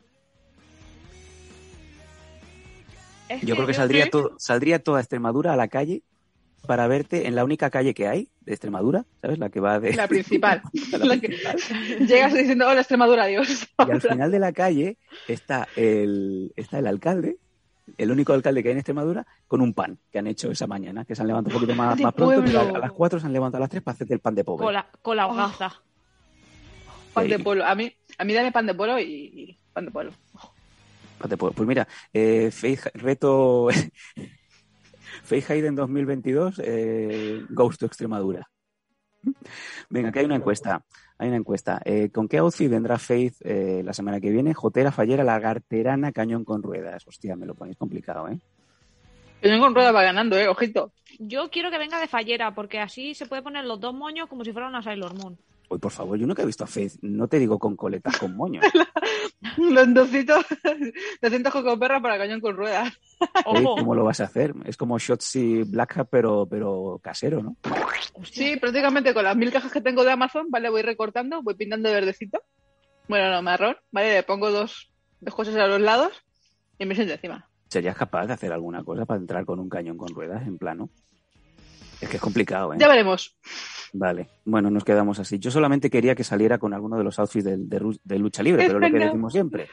Es 3.29 3.41
Yo 3.41 3.55
creo 3.55 3.67
que 3.67 3.73
saldría, 3.73 4.09
todo, 4.09 4.35
saldría 4.39 4.79
toda 4.83 4.99
Extremadura 4.99 5.53
a 5.53 5.55
la 5.55 5.67
calle 5.67 6.03
para 6.65 6.87
verte 6.87 7.27
en 7.27 7.35
la 7.35 7.43
única 7.43 7.69
calle 7.69 7.93
que 7.93 8.07
hay 8.07 8.29
de 8.41 8.53
Extremadura, 8.53 9.05
¿sabes? 9.21 9.39
La 9.39 9.49
que 9.49 9.59
va 9.59 9.79
de... 9.79 9.93
La 9.93 10.07
principal. 10.07 10.61
la 10.91 11.05
La 11.05 11.17
que-. 11.19 11.35
Llegas 11.99 12.33
diciendo, 12.33 12.67
hola 12.67 12.81
Extremadura, 12.81 13.23
adiós. 13.23 13.67
Y 13.87 13.91
al 13.91 14.01
final 14.01 14.31
de 14.31 14.39
la 14.39 14.51
calle 14.51 14.97
está 15.27 15.67
el, 15.75 16.53
está 16.55 16.79
el 16.79 16.87
alcalde, 16.87 17.37
el 17.97 18.11
único 18.11 18.33
alcalde 18.33 18.61
que 18.61 18.69
hay 18.69 18.73
en 18.73 18.79
Extremadura, 18.79 19.25
con 19.47 19.61
un 19.61 19.73
pan 19.73 19.97
que 20.11 20.19
han 20.19 20.27
hecho 20.27 20.51
esa 20.51 20.67
mañana, 20.67 21.03
que 21.05 21.15
se 21.15 21.21
han 21.21 21.27
levantado 21.27 21.55
un 21.55 21.61
poquito 21.61 21.75
más, 21.75 21.99
más 21.99 22.13
pronto, 22.13 22.43
pero 22.45 22.59
a, 22.59 22.69
a 22.77 22.79
las 22.79 22.91
4 22.91 23.19
se 23.19 23.25
han 23.25 23.33
levantado 23.33 23.59
a 23.59 23.65
las 23.65 23.69
3 23.69 23.83
para 23.83 23.95
hacerte 23.95 24.13
el 24.13 24.19
pan 24.19 24.35
de 24.35 24.43
pobre. 24.43 24.65
Con 24.65 24.73
la, 24.73 24.87
con 25.01 25.17
la 25.17 25.27
hogaza. 25.27 25.81
Pan 27.13 27.27
de 27.27 27.39
polo. 27.39 27.65
A 27.65 27.75
mí, 27.75 27.93
a 28.17 28.23
mí 28.23 28.33
dame 28.33 28.51
pan 28.51 28.65
de 28.65 28.73
polo 28.73 28.97
y, 28.99 29.03
y 29.03 29.57
pan 29.73 29.85
de 29.85 29.91
polo. 29.91 30.11
Pan 31.17 31.29
de 31.29 31.37
pobre. 31.37 31.53
Pues 31.55 31.67
mira, 31.67 31.87
eh, 32.13 32.49
reto 32.93 33.67
Faith 35.31 35.49
Hayden 35.49 35.75
2022, 35.75 36.61
eh, 36.61 37.45
Goes 37.51 37.77
to 37.77 37.85
Extremadura. 37.85 38.49
Venga, 39.89 40.11
que 40.11 40.19
hay 40.19 40.25
una 40.25 40.35
encuesta. 40.35 40.83
Hay 41.17 41.29
una 41.29 41.37
encuesta. 41.37 41.81
Eh, 41.85 42.09
¿Con 42.11 42.27
qué 42.27 42.39
outfit 42.39 42.69
vendrá 42.69 42.99
Faith 42.99 43.35
eh, 43.45 43.81
la 43.85 43.93
semana 43.93 44.19
que 44.19 44.29
viene? 44.29 44.53
Jotera, 44.53 44.91
fallera, 44.91 45.23
lagarterana, 45.23 46.11
cañón 46.11 46.43
con 46.43 46.61
ruedas. 46.61 47.07
Hostia, 47.07 47.37
me 47.37 47.45
lo 47.45 47.55
ponéis 47.55 47.77
complicado, 47.77 48.27
¿eh? 48.27 48.39
Pero 49.39 49.57
con 49.61 49.73
rueda 49.73 49.93
va 49.93 50.03
ganando, 50.03 50.37
eh, 50.37 50.49
ojito. 50.49 50.91
Yo 51.17 51.49
quiero 51.49 51.71
que 51.71 51.77
venga 51.77 52.01
de 52.01 52.09
fallera, 52.09 52.53
porque 52.53 52.79
así 52.79 53.15
se 53.15 53.25
puede 53.25 53.41
poner 53.41 53.63
los 53.63 53.79
dos 53.79 53.93
moños 53.93 54.27
como 54.27 54.43
si 54.43 54.51
fuera 54.51 54.67
una 54.67 54.83
Sailor 54.83 55.13
Moon. 55.15 55.37
Hoy, 55.71 55.79
por 55.79 55.91
favor, 55.93 56.19
yo 56.19 56.27
nunca 56.27 56.43
he 56.43 56.45
visto 56.45 56.65
a 56.65 56.67
Faith. 56.67 56.95
No 57.01 57.29
te 57.29 57.39
digo 57.39 57.57
con 57.57 57.77
coletas, 57.77 58.17
con 58.17 58.35
moños. 58.35 58.65
Los 59.57 59.93
dositos, 59.93 60.45
200 61.21 61.53
cocoperras 61.53 62.01
para 62.01 62.17
cañón 62.17 62.41
con 62.41 62.57
ruedas. 62.57 62.91
¿Cómo 63.45 63.95
lo 63.95 64.03
vas 64.03 64.19
a 64.19 64.25
hacer? 64.25 64.53
Es 64.65 64.75
como 64.75 64.99
Shotzi 64.99 65.63
Black 65.63 65.97
Hat, 65.97 66.09
pero, 66.11 66.45
pero 66.45 66.99
casero, 67.01 67.41
¿no? 67.41 67.55
Sí, 68.23 68.57
prácticamente 68.57 69.13
con 69.13 69.23
las 69.23 69.37
mil 69.37 69.49
cajas 69.49 69.71
que 69.71 69.79
tengo 69.79 70.03
de 70.03 70.11
Amazon, 70.11 70.47
¿vale? 70.49 70.69
Voy 70.69 70.81
recortando, 70.81 71.41
voy 71.41 71.53
pintando 71.53 71.87
de 71.87 71.95
verdecito. 71.95 72.43
Bueno, 73.07 73.31
no, 73.31 73.41
marrón, 73.41 73.77
¿vale? 73.91 74.15
Le 74.15 74.23
pongo 74.23 74.51
dos, 74.51 74.91
dos 75.21 75.33
cosas 75.33 75.55
a 75.55 75.67
los 75.67 75.79
lados 75.79 76.11
y 76.79 76.85
me 76.85 76.95
siento 76.95 77.13
encima. 77.13 77.49
¿Serías 77.69 77.95
capaz 77.95 78.27
de 78.27 78.33
hacer 78.33 78.51
alguna 78.51 78.83
cosa 78.83 79.05
para 79.05 79.21
entrar 79.21 79.45
con 79.45 79.57
un 79.57 79.69
cañón 79.69 79.97
con 79.97 80.13
ruedas 80.13 80.45
en 80.45 80.57
plano? 80.57 80.89
Es 82.01 82.09
que 82.09 82.17
es 82.17 82.21
complicado, 82.21 82.73
¿eh? 82.73 82.77
Ya 82.79 82.87
veremos. 82.87 83.35
Vale, 83.93 84.27
bueno, 84.45 84.69
nos 84.71 84.83
quedamos 84.83 85.19
así. 85.19 85.37
Yo 85.39 85.51
solamente 85.51 85.89
quería 85.89 86.15
que 86.15 86.23
saliera 86.23 86.57
con 86.57 86.73
alguno 86.73 86.97
de 86.97 87.03
los 87.03 87.19
outfits 87.19 87.45
de, 87.45 87.57
de 87.57 87.79
ru- 87.79 87.99
de 88.03 88.19
lucha 88.19 88.41
libre, 88.41 88.63
pero 88.65 88.79
es 88.79 88.81
lo 88.81 88.87
que 88.97 89.03
decimos 89.11 89.33
siempre. 89.33 89.67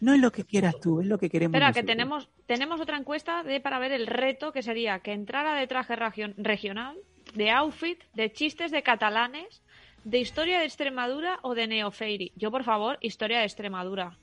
No 0.00 0.12
es 0.14 0.20
lo 0.20 0.30
que 0.32 0.44
quieras 0.44 0.78
tú, 0.80 1.00
es 1.00 1.06
lo 1.06 1.18
que 1.18 1.30
queremos. 1.30 1.54
Espera, 1.54 1.72
que 1.72 1.80
tenemos, 1.86 2.28
tenemos 2.46 2.80
otra 2.80 2.96
encuesta 2.98 3.42
de 3.42 3.60
para 3.60 3.78
ver 3.78 3.92
el 3.92 4.06
reto, 4.06 4.52
que 4.52 4.62
sería 4.62 4.98
que 5.00 5.12
entrara 5.12 5.54
de 5.54 5.66
traje 5.66 5.94
region- 5.96 6.34
regional, 6.36 6.96
de 7.34 7.50
outfit, 7.50 7.98
de 8.14 8.32
chistes 8.32 8.70
de 8.70 8.82
catalanes, 8.82 9.62
de 10.04 10.18
historia 10.18 10.58
de 10.58 10.64
Extremadura 10.66 11.38
o 11.42 11.54
de 11.54 11.68
Neofeiri. 11.68 12.32
Yo, 12.36 12.50
por 12.50 12.64
favor, 12.64 12.98
historia 13.00 13.38
de 13.38 13.44
Extremadura. 13.44 14.16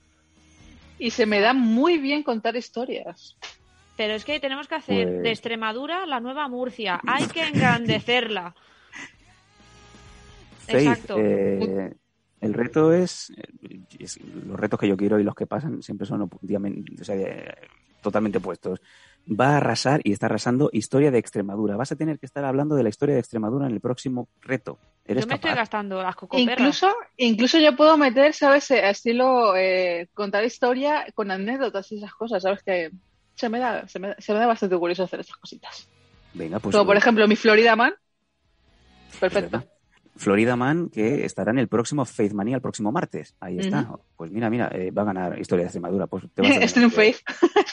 Y 0.97 1.11
se 1.11 1.25
me 1.25 1.39
da 1.39 1.53
muy 1.53 1.97
bien 1.97 2.23
contar 2.23 2.55
historias. 2.57 3.37
Pero 3.99 4.13
es 4.13 4.23
que 4.23 4.39
tenemos 4.39 4.69
que 4.69 4.75
hacer 4.75 5.09
Pues- 5.09 5.23
de 5.23 5.29
Extremadura 5.29 6.05
la 6.05 6.21
nueva 6.21 6.47
Murcia. 6.47 7.01
Hay 7.05 7.27
que 7.27 7.43
engrandecerla. 7.43 8.55
Faith, 10.67 10.87
Exacto. 10.87 11.17
eh, 11.19 11.93
el 12.39 12.53
reto 12.53 12.93
es, 12.93 13.29
eh, 13.31 13.81
es- 13.99 14.17
Los 14.47 14.57
retos 14.57 14.79
que 14.79 14.87
yo 14.87 14.95
quiero 14.95 15.19
y 15.19 15.25
los 15.25 15.35
que 15.35 15.47
pasan 15.47 15.83
siempre 15.83 16.07
son 16.07 16.21
o 16.21 16.29
sea, 17.01 17.57
totalmente 18.01 18.37
opuestos. 18.37 18.79
Va 19.29 19.55
a 19.55 19.57
arrasar 19.57 19.99
y 20.05 20.13
está 20.13 20.27
arrasando 20.27 20.69
historia 20.71 21.11
de 21.11 21.17
Extremadura. 21.19 21.75
Vas 21.75 21.91
a 21.91 21.97
tener 21.97 22.19
que 22.19 22.25
estar 22.25 22.45
hablando 22.45 22.75
de 22.75 22.83
la 22.83 22.89
historia 22.89 23.15
de 23.15 23.19
Extremadura 23.19 23.65
en 23.67 23.73
el 23.73 23.81
próximo 23.81 24.29
reto. 24.39 24.79
¿Eres 25.03 25.25
Yo 25.25 25.27
me 25.27 25.35
estoy 25.35 25.51
gastando 25.55 26.01
las 26.01 26.15
cocoperras. 26.15 26.57
Incluso, 26.57 26.95
incluso 27.17 27.59
yo 27.59 27.75
puedo 27.75 27.97
meter, 27.97 28.33
¿sabes? 28.33 28.71
Eh, 28.71 28.89
Estilo 28.89 29.57
eh, 29.57 30.07
contar 30.13 30.45
historia 30.45 31.05
con 31.13 31.31
anécdotas 31.31 31.91
y 31.91 31.97
esas 31.97 32.13
cosas, 32.13 32.43
¿sabes? 32.43 32.63
Que 32.63 32.91
se 33.39 33.47
me 33.49 33.59
da, 33.59 33.87
se 33.87 33.99
me, 33.99 34.15
se 34.19 34.33
me 34.33 34.39
da 34.39 34.47
bastante 34.47 34.75
curioso 34.77 35.03
hacer 35.03 35.21
estas 35.21 35.37
cositas. 35.37 35.87
Venga, 36.33 36.59
pues. 36.59 36.75
Como 36.75 36.85
por 36.85 36.97
ejemplo 36.97 37.27
mi 37.27 37.35
Florida 37.37 37.75
Man. 37.75 37.93
Perfecto. 39.19 39.63
Florida 40.15 40.57
Man, 40.57 40.89
que 40.89 41.23
estará 41.23 41.51
en 41.51 41.59
el 41.59 41.69
próximo 41.69 42.03
Faith 42.03 42.33
Manía 42.33 42.55
el 42.57 42.61
próximo 42.61 42.91
martes. 42.91 43.35
Ahí 43.39 43.57
está. 43.57 43.89
Pues 44.17 44.29
mira, 44.31 44.49
mira, 44.49 44.69
eh, 44.73 44.91
va 44.91 45.03
a 45.03 45.05
ganar 45.05 45.39
Historia 45.39 45.63
de 45.63 45.67
Extremadura. 45.67 46.07
Pues 46.07 46.25
te 46.33 46.41
vas 46.41 46.51
a 46.51 46.59
Estoy 46.59 46.83
en 46.83 46.91
tener 46.91 47.13
que- 47.13 47.13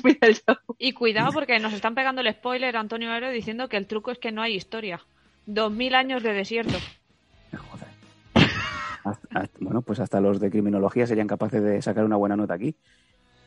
Faith. 0.02 0.46
Y 0.78 0.92
cuidado 0.92 1.32
porque 1.32 1.58
nos 1.58 1.72
están 1.72 1.96
pegando 1.96 2.20
el 2.20 2.32
spoiler 2.32 2.76
Antonio 2.76 3.10
Aero 3.10 3.30
diciendo 3.30 3.68
que 3.68 3.76
el 3.76 3.88
truco 3.88 4.12
es 4.12 4.18
que 4.18 4.30
no 4.30 4.42
hay 4.42 4.54
historia. 4.54 5.00
Dos 5.46 5.72
mil 5.72 5.96
años 5.96 6.22
de 6.22 6.32
desierto. 6.34 6.78
Joder. 7.52 7.88
Hasta- 9.04 9.50
bueno, 9.60 9.82
pues 9.82 9.98
hasta 10.00 10.20
los 10.20 10.38
de 10.40 10.50
criminología 10.50 11.06
serían 11.06 11.26
capaces 11.26 11.62
de 11.62 11.82
sacar 11.82 12.04
una 12.04 12.16
buena 12.16 12.36
nota 12.36 12.54
aquí. 12.54 12.76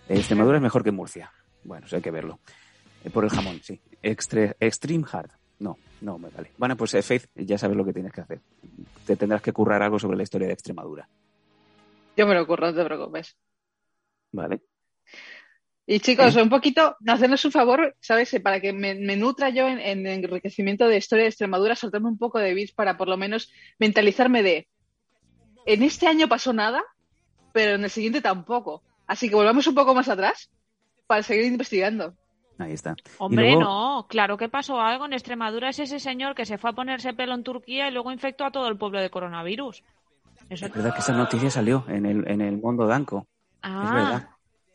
Eh, 0.10 0.18
Extremadura 0.18 0.58
es 0.58 0.64
mejor 0.64 0.84
que 0.84 0.92
Murcia. 0.92 1.32
Bueno, 1.64 1.86
eso 1.86 1.96
hay 1.96 2.02
que 2.02 2.12
verlo. 2.12 2.40
Eh, 3.04 3.10
por 3.10 3.24
el 3.24 3.30
jamón, 3.30 3.60
sí. 3.64 3.80
Extre- 4.04 4.56
extreme 4.60 5.06
Hard. 5.12 5.32
No, 5.60 5.78
no 6.02 6.18
me 6.18 6.30
vale. 6.30 6.52
Bueno, 6.58 6.76
pues 6.76 6.94
eh, 6.94 7.02
Faith, 7.02 7.28
ya 7.36 7.58
sabes 7.58 7.76
lo 7.78 7.86
que 7.86 7.94
tienes 7.94 8.12
que 8.14 8.22
hacer. 8.22 8.42
Te 9.06 9.16
tendrás 9.16 9.42
que 9.42 9.52
currar 9.54 9.82
algo 9.84 10.00
sobre 10.00 10.18
la 10.18 10.24
historia 10.24 10.48
de 10.48 10.54
Extremadura. 10.54 11.08
Yo 12.18 12.28
me 12.28 12.34
lo 12.34 12.42
ocurro, 12.44 12.68
no 12.68 12.76
te 12.76 12.84
preocupes. 12.86 13.38
¿Vale? 14.32 14.62
Y 15.86 16.00
chicos, 16.02 16.36
un 16.36 16.50
poquito, 16.50 16.96
hacernos 17.08 17.44
un 17.46 17.52
favor, 17.52 17.96
¿sabes? 18.00 18.32
Eh, 18.34 18.40
Para 18.40 18.60
que 18.62 18.72
me, 18.74 18.94
me 18.96 19.16
nutra 19.18 19.50
yo 19.50 19.68
en, 19.68 19.80
en 19.80 20.06
enriquecimiento 20.06 20.88
de 20.88 20.98
historia 20.98 21.24
de 21.24 21.30
Extremadura, 21.30 21.76
soltarme 21.76 22.10
un 22.10 22.18
poco 22.18 22.38
de 22.40 22.54
bits 22.54 22.74
para 22.74 22.96
por 22.98 23.08
lo 23.08 23.18
menos 23.18 23.52
mentalizarme 23.80 24.44
de. 24.44 24.68
En 25.66 25.82
este 25.84 26.08
año 26.08 26.28
pasó 26.28 26.54
nada, 26.54 26.84
pero 27.54 27.76
en 27.76 27.84
el 27.84 27.90
siguiente 27.90 28.22
tampoco. 28.22 28.84
Así 29.10 29.28
que 29.28 29.34
volvamos 29.36 29.66
un 29.66 29.74
poco 29.74 29.96
más 29.96 30.08
atrás 30.08 30.52
para 31.08 31.24
seguir 31.24 31.46
investigando. 31.46 32.14
Ahí 32.60 32.74
está. 32.74 32.96
Hombre, 33.18 33.48
luego- 33.56 33.62
no, 33.62 34.06
claro 34.08 34.38
que 34.38 34.50
pasó 34.50 34.80
algo. 34.80 35.06
En 35.08 35.14
Extremadura 35.14 35.70
es 35.70 35.80
ese 35.80 36.00
señor 36.00 36.36
que 36.36 36.46
se 36.46 36.60
fue 36.60 36.70
a 36.70 36.74
ponerse 36.74 37.14
pelo 37.16 37.34
en 37.34 37.44
Turquía 37.44 37.88
y 37.88 37.92
luego 37.92 38.12
infectó 38.12 38.46
a 38.46 38.52
todo 38.52 38.68
el 38.68 38.78
pueblo 38.78 39.02
de 39.02 39.10
coronavirus. 39.10 39.82
Eso 40.48 40.66
Es 40.68 40.74
verdad 40.74 40.94
que 40.94 41.00
esa 41.00 41.14
noticia 41.14 41.50
salió 41.50 41.86
en 41.88 42.06
el, 42.06 42.28
en 42.30 42.42
el 42.42 42.58
mundo 42.58 42.86
danco. 42.86 43.26
Es 43.56 43.58
Ah, 43.64 43.92
verdad. 43.96 44.30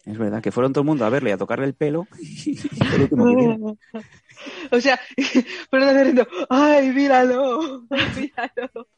Es 0.05 0.19
verdad 0.19 0.43
que 0.43 0.51
fueron 0.51 0.73
todo 0.73 0.83
el 0.83 0.87
mundo 0.89 1.05
a 1.05 1.11
verle 1.11 1.31
y 1.31 1.33
a 1.35 1.39
tocarle 1.39 1.67
el 1.67 1.75
pelo. 1.75 2.09
O 4.73 4.81
sea, 4.81 4.99
pero 5.71 5.87
de 5.87 6.27
¡ay, 6.51 6.91
míralo! 6.91 7.85
¡Míralo! 8.17 8.89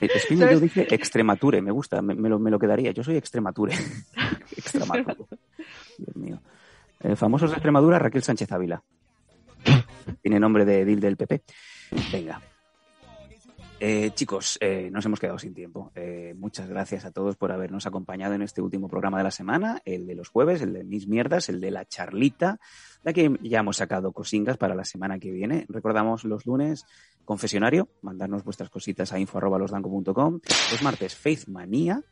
Espino 0.00 0.40
¿Sabes? 0.40 0.54
yo 0.54 0.60
dije 0.60 0.94
extremature, 0.94 1.60
me 1.60 1.70
gusta, 1.70 2.00
me, 2.00 2.14
me 2.14 2.28
lo, 2.28 2.38
me 2.38 2.50
lo 2.50 2.58
quedaría. 2.58 2.92
Yo 2.92 3.02
soy 3.02 3.16
extremature. 3.16 3.74
extremature. 4.56 5.14
Dios 5.98 6.16
mío. 6.16 6.40
Eh, 7.00 7.16
famosos 7.16 7.50
de 7.50 7.56
Extremadura, 7.56 7.98
Raquel 7.98 8.22
Sánchez 8.22 8.50
Ávila. 8.52 8.82
Tiene 10.22 10.40
nombre 10.40 10.64
de 10.64 10.80
edil 10.80 11.00
del 11.00 11.16
PP. 11.16 11.42
Venga. 12.12 12.40
Eh, 13.80 14.12
chicos, 14.14 14.56
eh, 14.62 14.88
nos 14.90 15.04
hemos 15.04 15.20
quedado 15.20 15.38
sin 15.38 15.52
tiempo. 15.52 15.92
Eh, 15.94 16.32
muchas 16.38 16.68
gracias 16.68 17.04
a 17.04 17.10
todos 17.10 17.36
por 17.36 17.52
habernos 17.52 17.86
acompañado 17.86 18.34
en 18.34 18.40
este 18.40 18.62
último 18.62 18.88
programa 18.88 19.18
de 19.18 19.24
la 19.24 19.30
semana, 19.30 19.82
el 19.84 20.06
de 20.06 20.14
los 20.14 20.28
jueves, 20.28 20.62
el 20.62 20.72
de 20.72 20.84
mis 20.84 21.06
mierdas, 21.08 21.48
el 21.50 21.60
de 21.60 21.70
la 21.70 21.84
charlita, 21.84 22.60
de 23.02 23.10
aquí 23.10 23.28
ya 23.42 23.58
hemos 23.58 23.76
sacado 23.76 24.12
cosingas 24.12 24.56
para 24.56 24.74
la 24.74 24.84
semana 24.84 25.18
que 25.18 25.32
viene. 25.32 25.66
Recordamos 25.68 26.24
los 26.24 26.46
lunes, 26.46 26.86
confesionario, 27.24 27.88
mandarnos 28.02 28.44
vuestras 28.44 28.70
cositas 28.70 29.12
a 29.12 29.18
info.losdanco.com. 29.18 30.40
Los 30.70 30.82
martes, 30.82 31.14
Faith 31.14 31.46
Manía. 31.48 32.02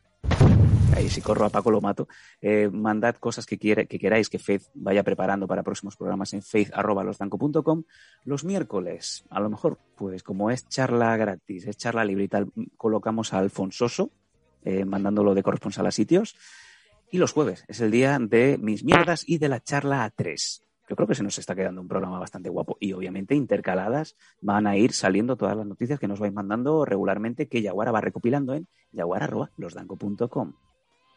Ahí 0.95 1.09
si 1.09 1.21
corro 1.21 1.45
a 1.45 1.49
Paco 1.49 1.71
lo 1.71 1.81
mato. 1.81 2.07
Eh, 2.39 2.69
mandad 2.71 3.15
cosas 3.15 3.45
que, 3.45 3.57
quiere, 3.57 3.87
que 3.87 3.97
queráis 3.97 4.29
que 4.29 4.37
Faith 4.37 4.63
vaya 4.75 5.03
preparando 5.03 5.47
para 5.47 5.63
próximos 5.63 5.95
programas 5.95 6.33
en 6.33 6.43
faith.losdanco.com. 6.43 7.83
Los 8.25 8.43
miércoles, 8.43 9.25
a 9.29 9.39
lo 9.39 9.49
mejor, 9.49 9.79
pues 9.95 10.21
como 10.21 10.51
es 10.51 10.67
charla 10.67 11.17
gratis, 11.17 11.65
es 11.65 11.77
charla 11.77 12.05
libre 12.05 12.27
tal, 12.27 12.51
colocamos 12.77 13.33
a 13.33 13.39
Alfonsoso, 13.39 14.11
eh, 14.63 14.85
mandándolo 14.85 15.33
de 15.33 15.41
corresponsal 15.41 15.87
a 15.87 15.91
sitios. 15.91 16.35
Y 17.09 17.17
los 17.17 17.31
jueves 17.31 17.63
es 17.67 17.79
el 17.79 17.91
día 17.91 18.17
de 18.19 18.57
mis 18.59 18.83
mierdas 18.83 19.23
y 19.27 19.37
de 19.37 19.49
la 19.49 19.61
charla 19.61 20.03
a 20.03 20.09
tres. 20.09 20.63
Yo 20.89 20.95
creo 20.95 21.07
que 21.07 21.15
se 21.15 21.23
nos 21.23 21.37
está 21.37 21.55
quedando 21.55 21.81
un 21.81 21.87
programa 21.87 22.19
bastante 22.19 22.49
guapo 22.49 22.77
y 22.79 22.93
obviamente 22.93 23.35
intercaladas 23.35 24.17
van 24.41 24.67
a 24.67 24.75
ir 24.75 24.93
saliendo 24.93 25.37
todas 25.37 25.55
las 25.55 25.65
noticias 25.65 25.99
que 25.99 26.07
nos 26.07 26.19
vais 26.19 26.33
mandando 26.33 26.83
regularmente 26.85 27.47
que 27.47 27.61
Yaguara 27.61 27.91
va 27.91 28.01
recopilando 28.01 28.53
en 28.53 28.67
yaguara.losdanco.com. 28.91 30.53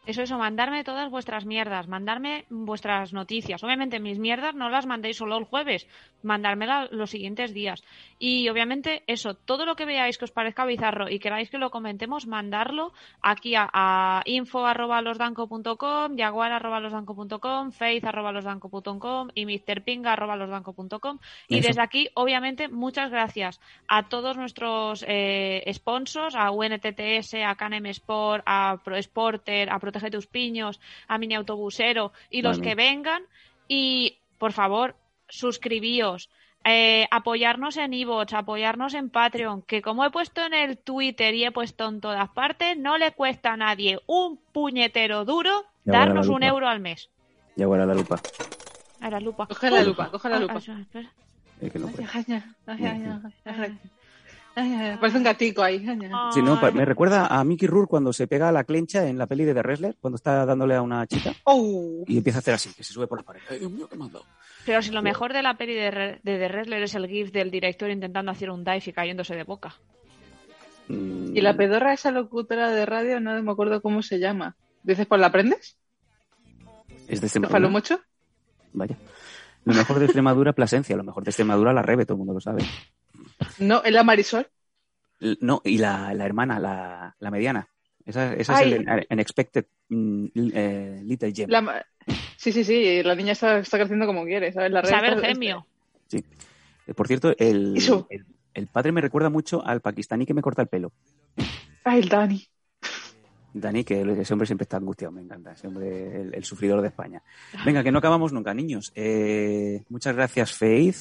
Eso, 0.07 0.21
eso, 0.21 0.37
mandarme 0.37 0.85
todas 0.85 1.11
vuestras 1.11 1.45
mierdas, 1.45 1.89
mandarme 1.89 2.45
vuestras 2.49 3.11
noticias. 3.11 3.61
Obviamente 3.61 3.99
mis 3.99 4.19
mierdas 4.19 4.55
no 4.55 4.69
las 4.69 4.85
mandéis 4.85 5.17
solo 5.17 5.37
el 5.37 5.43
jueves, 5.43 5.85
mandármelas 6.23 6.89
los 6.93 7.09
siguientes 7.09 7.53
días. 7.53 7.83
Y 8.17 8.47
obviamente 8.47 9.03
eso, 9.07 9.33
todo 9.33 9.65
lo 9.65 9.75
que 9.75 9.85
veáis 9.85 10.17
que 10.17 10.23
os 10.23 10.31
parezca 10.31 10.65
bizarro 10.65 11.09
y 11.09 11.19
queráis 11.19 11.49
que 11.49 11.57
lo 11.57 11.71
comentemos, 11.71 12.25
mandarlo 12.25 12.93
aquí 13.21 13.55
a, 13.55 13.69
a 13.73 14.21
info.losdanco.com, 14.25 16.17
jaguar.losdanco.com, 16.17 17.71
faith.losdanco.com 17.71 19.27
y 19.35 19.45
mrpinga.losdanco.com. 19.45 21.19
Y 21.49 21.59
desde 21.59 21.81
aquí, 21.81 22.07
obviamente, 22.13 22.69
muchas 22.69 23.11
gracias 23.11 23.59
a 23.89 24.07
todos 24.07 24.37
nuestros 24.37 25.03
eh, 25.05 25.69
sponsors, 25.73 26.35
a 26.35 26.49
UNTTS, 26.51 27.33
a 27.45 27.55
Canem 27.55 27.87
Sport, 27.87 28.43
a 28.45 28.77
ProSporter, 28.81 29.69
a 29.69 29.79
Protege 29.99 30.11
tus 30.11 30.27
Piños, 30.27 30.79
a 31.07 31.17
Mini 31.17 31.35
Autobusero 31.35 32.11
y 32.29 32.41
los 32.41 32.59
Vale. 32.59 32.69
que 32.69 32.75
vengan. 32.75 33.23
Y, 33.67 34.17
por 34.37 34.51
favor, 34.53 34.95
suscribíos. 35.27 36.29
eh, 36.69 37.07
apoyarnos 37.11 37.77
en 37.77 37.93
iVoox, 37.93 38.33
apoyarnos 38.33 38.93
en 38.93 39.09
Patreon, 39.09 39.61
que 39.61 39.81
como 39.81 40.03
he 40.03 40.09
puesto 40.11 40.45
en 40.45 40.53
el 40.53 40.77
Twitter 40.77 41.33
y 41.33 41.45
he 41.45 41.51
puesto 41.51 41.87
en 41.87 42.01
todas 42.01 42.27
partes, 42.29 42.77
no 42.77 42.97
le 42.97 43.11
cuesta 43.13 43.53
a 43.53 43.57
nadie 43.57 43.99
un 44.05 44.37
puñetero 44.51 45.23
duro 45.23 45.63
Ya 45.85 45.93
darnos 45.93 46.27
un 46.27 46.43
euro 46.43 46.67
al 46.67 46.81
mes. 46.81 47.09
Yaguara 47.55 47.85
la 47.85 47.93
lupa. 47.93 48.19
A 48.99 49.09
la 49.09 49.19
lupa. 49.21 49.47
Coge 49.47 49.69
la 49.71 49.81
lupa, 49.83 50.11
coge 50.11 50.27
la 50.29 50.35
Ah, 50.35 50.39
lupa. 50.39 50.59
Parece 54.99 55.17
un 55.17 55.23
gatico 55.23 55.61
ahí. 55.61 55.79
Sí, 56.33 56.41
no, 56.41 56.59
me 56.73 56.83
recuerda 56.85 57.27
a 57.27 57.43
Mickey 57.43 57.67
Rourke 57.67 57.89
cuando 57.91 58.11
se 58.11 58.25
pega 58.27 58.49
a 58.49 58.51
la 58.51 58.63
clencha 58.63 59.07
en 59.07 59.17
la 59.17 59.27
peli 59.27 59.45
de 59.45 59.53
The 59.53 59.61
Wrestler, 59.61 59.95
cuando 60.01 60.15
está 60.15 60.45
dándole 60.45 60.73
a 60.75 60.81
una 60.81 61.05
chica 61.05 61.33
Oh, 61.43 62.03
y 62.07 62.17
empieza 62.17 62.39
a 62.39 62.41
hacer 62.41 62.53
así, 62.55 62.73
que 62.73 62.83
se 62.83 62.91
sube 62.93 63.05
por 63.07 63.19
la 63.19 63.23
pared. 63.23 63.41
Ay, 63.49 63.59
Dios 63.59 63.71
mío, 63.71 63.87
qué 63.87 63.95
me 63.95 64.05
han 64.05 64.11
dado. 64.11 64.25
Pero 64.65 64.81
si 64.81 64.91
lo 64.91 65.01
mejor 65.03 65.31
de 65.33 65.43
la 65.43 65.55
peli 65.57 65.75
de, 65.75 65.91
Re- 65.91 66.19
de 66.23 66.37
The 66.39 66.47
Wrestler 66.47 66.81
es 66.83 66.95
el 66.95 67.07
gif 67.07 67.31
del 67.31 67.51
director 67.51 67.89
intentando 67.91 68.31
hacer 68.31 68.49
un 68.49 68.63
dive 68.63 68.81
y 68.85 68.91
cayéndose 68.93 69.35
de 69.35 69.43
boca. 69.43 69.75
Mm, 70.87 71.37
y 71.37 71.41
la 71.41 71.55
pedorra 71.55 71.93
esa 71.93 72.11
locutora 72.11 72.71
de 72.71 72.85
radio, 72.85 73.19
no 73.19 73.41
me 73.43 73.51
acuerdo 73.51 73.81
cómo 73.81 74.01
se 74.01 74.19
llama. 74.19 74.55
¿Dices, 74.83 75.05
pues 75.05 75.21
la 75.21 75.27
aprendes? 75.27 75.77
Es 77.07 77.07
de 77.07 77.19
¿Te 77.19 77.25
Extremadura. 77.27 77.51
faló 77.59 77.69
mucho? 77.69 77.99
Vaya. 78.73 78.97
Lo 79.65 79.73
mejor 79.73 79.99
de 79.99 80.05
Extremadura, 80.05 80.53
Plasencia. 80.53 80.95
Lo 80.95 81.03
mejor 81.03 81.23
de 81.23 81.29
Extremadura, 81.29 81.73
la 81.73 81.81
Rebe, 81.81 82.05
todo 82.05 82.15
el 82.15 82.19
mundo 82.19 82.33
lo 82.33 82.39
sabe. 82.41 82.63
No, 83.59 83.83
es 83.83 83.91
la 83.91 84.03
Marisol. 84.03 84.47
L- 85.19 85.37
No, 85.41 85.61
y 85.63 85.77
la, 85.77 86.13
la 86.13 86.25
hermana, 86.25 86.59
la, 86.59 87.15
la 87.19 87.31
mediana. 87.31 87.67
Esa, 88.05 88.33
esa 88.35 88.53
es 88.61 88.61
el 88.61 89.05
Unexpected 89.09 89.65
mm, 89.89 90.25
eh, 90.35 91.01
Little 91.03 91.33
Gem. 91.33 91.49
La 91.49 91.85
Sí, 92.37 92.51
sí, 92.53 92.63
sí, 92.63 93.03
la 93.03 93.15
niña 93.15 93.33
está, 93.33 93.57
está 93.59 93.77
creciendo 93.77 94.05
como 94.05 94.23
quiere, 94.23 94.53
¿sabes? 94.53 94.71
La 94.71 94.81
red 94.81 94.89
Saber 94.89 95.19
gemio. 95.19 95.67
Eh, 96.13 96.93
Por 96.95 97.07
cierto, 97.07 97.35
el, 97.37 97.75
el, 98.09 98.25
el 98.53 98.67
padre 98.67 98.91
me 98.93 99.01
recuerda 99.01 99.29
mucho 99.29 99.65
al 99.65 99.81
pakistaní 99.81 100.25
que 100.25 100.33
me 100.33 100.41
corta 100.41 100.61
el 100.61 100.67
pelo. 100.69 100.93
Ay, 101.83 101.99
el 101.99 102.09
Dani. 102.09 102.47
Dani, 103.53 103.83
que 103.83 104.01
ese 104.21 104.33
hombre 104.33 104.45
siempre 104.45 104.63
está 104.63 104.77
angustiado, 104.77 105.11
me 105.11 105.21
encanta, 105.21 105.51
ese 105.53 105.67
hombre, 105.67 106.21
el, 106.21 106.33
el 106.35 106.43
sufridor 106.43 106.81
de 106.81 106.89
España. 106.89 107.21
Venga, 107.65 107.83
que 107.83 107.91
no 107.91 107.99
acabamos 107.99 108.31
nunca, 108.31 108.53
niños. 108.53 108.91
Eh, 108.95 109.83
muchas 109.89 110.15
gracias, 110.15 110.53
Faith. 110.53 110.97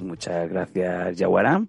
Muchas 0.00 0.48
gracias, 0.48 1.16
Yaguara. 1.16 1.64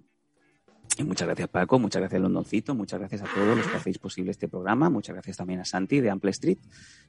Y 0.98 1.04
muchas 1.04 1.26
gracias, 1.26 1.48
Paco. 1.48 1.78
Muchas 1.78 2.00
gracias, 2.00 2.20
Londoncito. 2.20 2.74
Muchas 2.74 2.98
gracias 2.98 3.22
a 3.22 3.34
todos 3.34 3.56
los 3.56 3.66
que 3.66 3.76
hacéis 3.76 3.98
posible 3.98 4.30
este 4.30 4.48
programa. 4.48 4.90
Muchas 4.90 5.14
gracias 5.14 5.38
también 5.38 5.60
a 5.60 5.64
Santi 5.64 6.00
de 6.00 6.10
Ample 6.10 6.30
Street. 6.32 6.58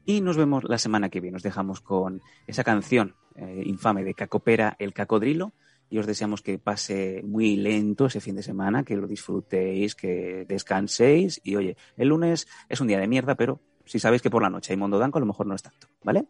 Y 0.05 0.21
nos 0.21 0.37
vemos 0.37 0.63
la 0.63 0.77
semana 0.77 1.09
que 1.09 1.19
viene. 1.19 1.37
Os 1.37 1.43
dejamos 1.43 1.81
con 1.81 2.21
esa 2.47 2.63
canción 2.63 3.15
eh, 3.35 3.63
infame 3.65 4.03
de 4.03 4.13
Cacopera, 4.13 4.75
el 4.79 4.93
cacodrilo. 4.93 5.53
Y 5.89 5.99
os 5.99 6.07
deseamos 6.07 6.41
que 6.41 6.57
pase 6.57 7.21
muy 7.25 7.57
lento 7.57 8.05
ese 8.05 8.21
fin 8.21 8.35
de 8.35 8.41
semana, 8.41 8.83
que 8.83 8.95
lo 8.95 9.05
disfrutéis, 9.05 9.95
que 9.95 10.45
descanséis. 10.47 11.41
Y 11.43 11.55
oye, 11.55 11.75
el 11.97 12.07
lunes 12.07 12.47
es 12.69 12.79
un 12.79 12.87
día 12.87 12.99
de 12.99 13.07
mierda, 13.07 13.35
pero 13.35 13.59
si 13.85 13.99
sabéis 13.99 14.21
que 14.21 14.29
por 14.29 14.41
la 14.41 14.49
noche 14.49 14.73
hay 14.73 14.77
Mondo 14.77 14.97
Danco, 14.97 15.17
a 15.17 15.21
lo 15.21 15.27
mejor 15.27 15.45
no 15.45 15.55
es 15.55 15.61
tanto, 15.61 15.87
¿vale? 16.03 16.27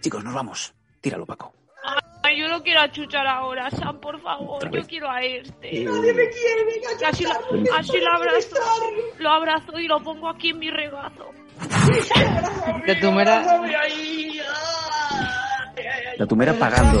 Chicos, 0.00 0.22
nos 0.24 0.34
vamos. 0.34 0.74
Tíralo, 1.00 1.24
Paco. 1.24 1.61
Ay, 2.24 2.38
yo 2.38 2.48
no 2.48 2.62
quiero 2.62 2.80
a 2.80 2.90
Chuchar 2.90 3.26
ahora, 3.26 3.70
Sam, 3.70 3.98
por 3.98 4.20
favor. 4.20 4.70
Yo 4.70 4.82
quiero 4.86 5.10
a 5.10 5.22
este. 5.22 5.84
Nadie 5.84 6.14
me 6.14 6.28
quiere, 6.28 6.64
venga, 6.66 7.08
Así, 7.08 7.24
lo, 7.24 7.74
así 7.76 7.98
lo 7.98 8.12
abrazo. 8.12 8.56
Lo 9.18 9.30
abrazo 9.30 9.78
y 9.78 9.88
lo 9.88 10.00
pongo 10.02 10.28
aquí 10.28 10.50
en 10.50 10.58
mi 10.58 10.70
regazo. 10.70 11.30
De 12.86 12.94
tu 12.96 13.10
mera... 13.12 13.38
Abrázame 13.40 13.76
ahí. 13.76 14.40
Ay, 15.76 15.84
ay, 15.84 16.04
ay. 16.12 16.18
La 16.18 16.26
tumera 16.26 16.52
pagando. 16.54 17.00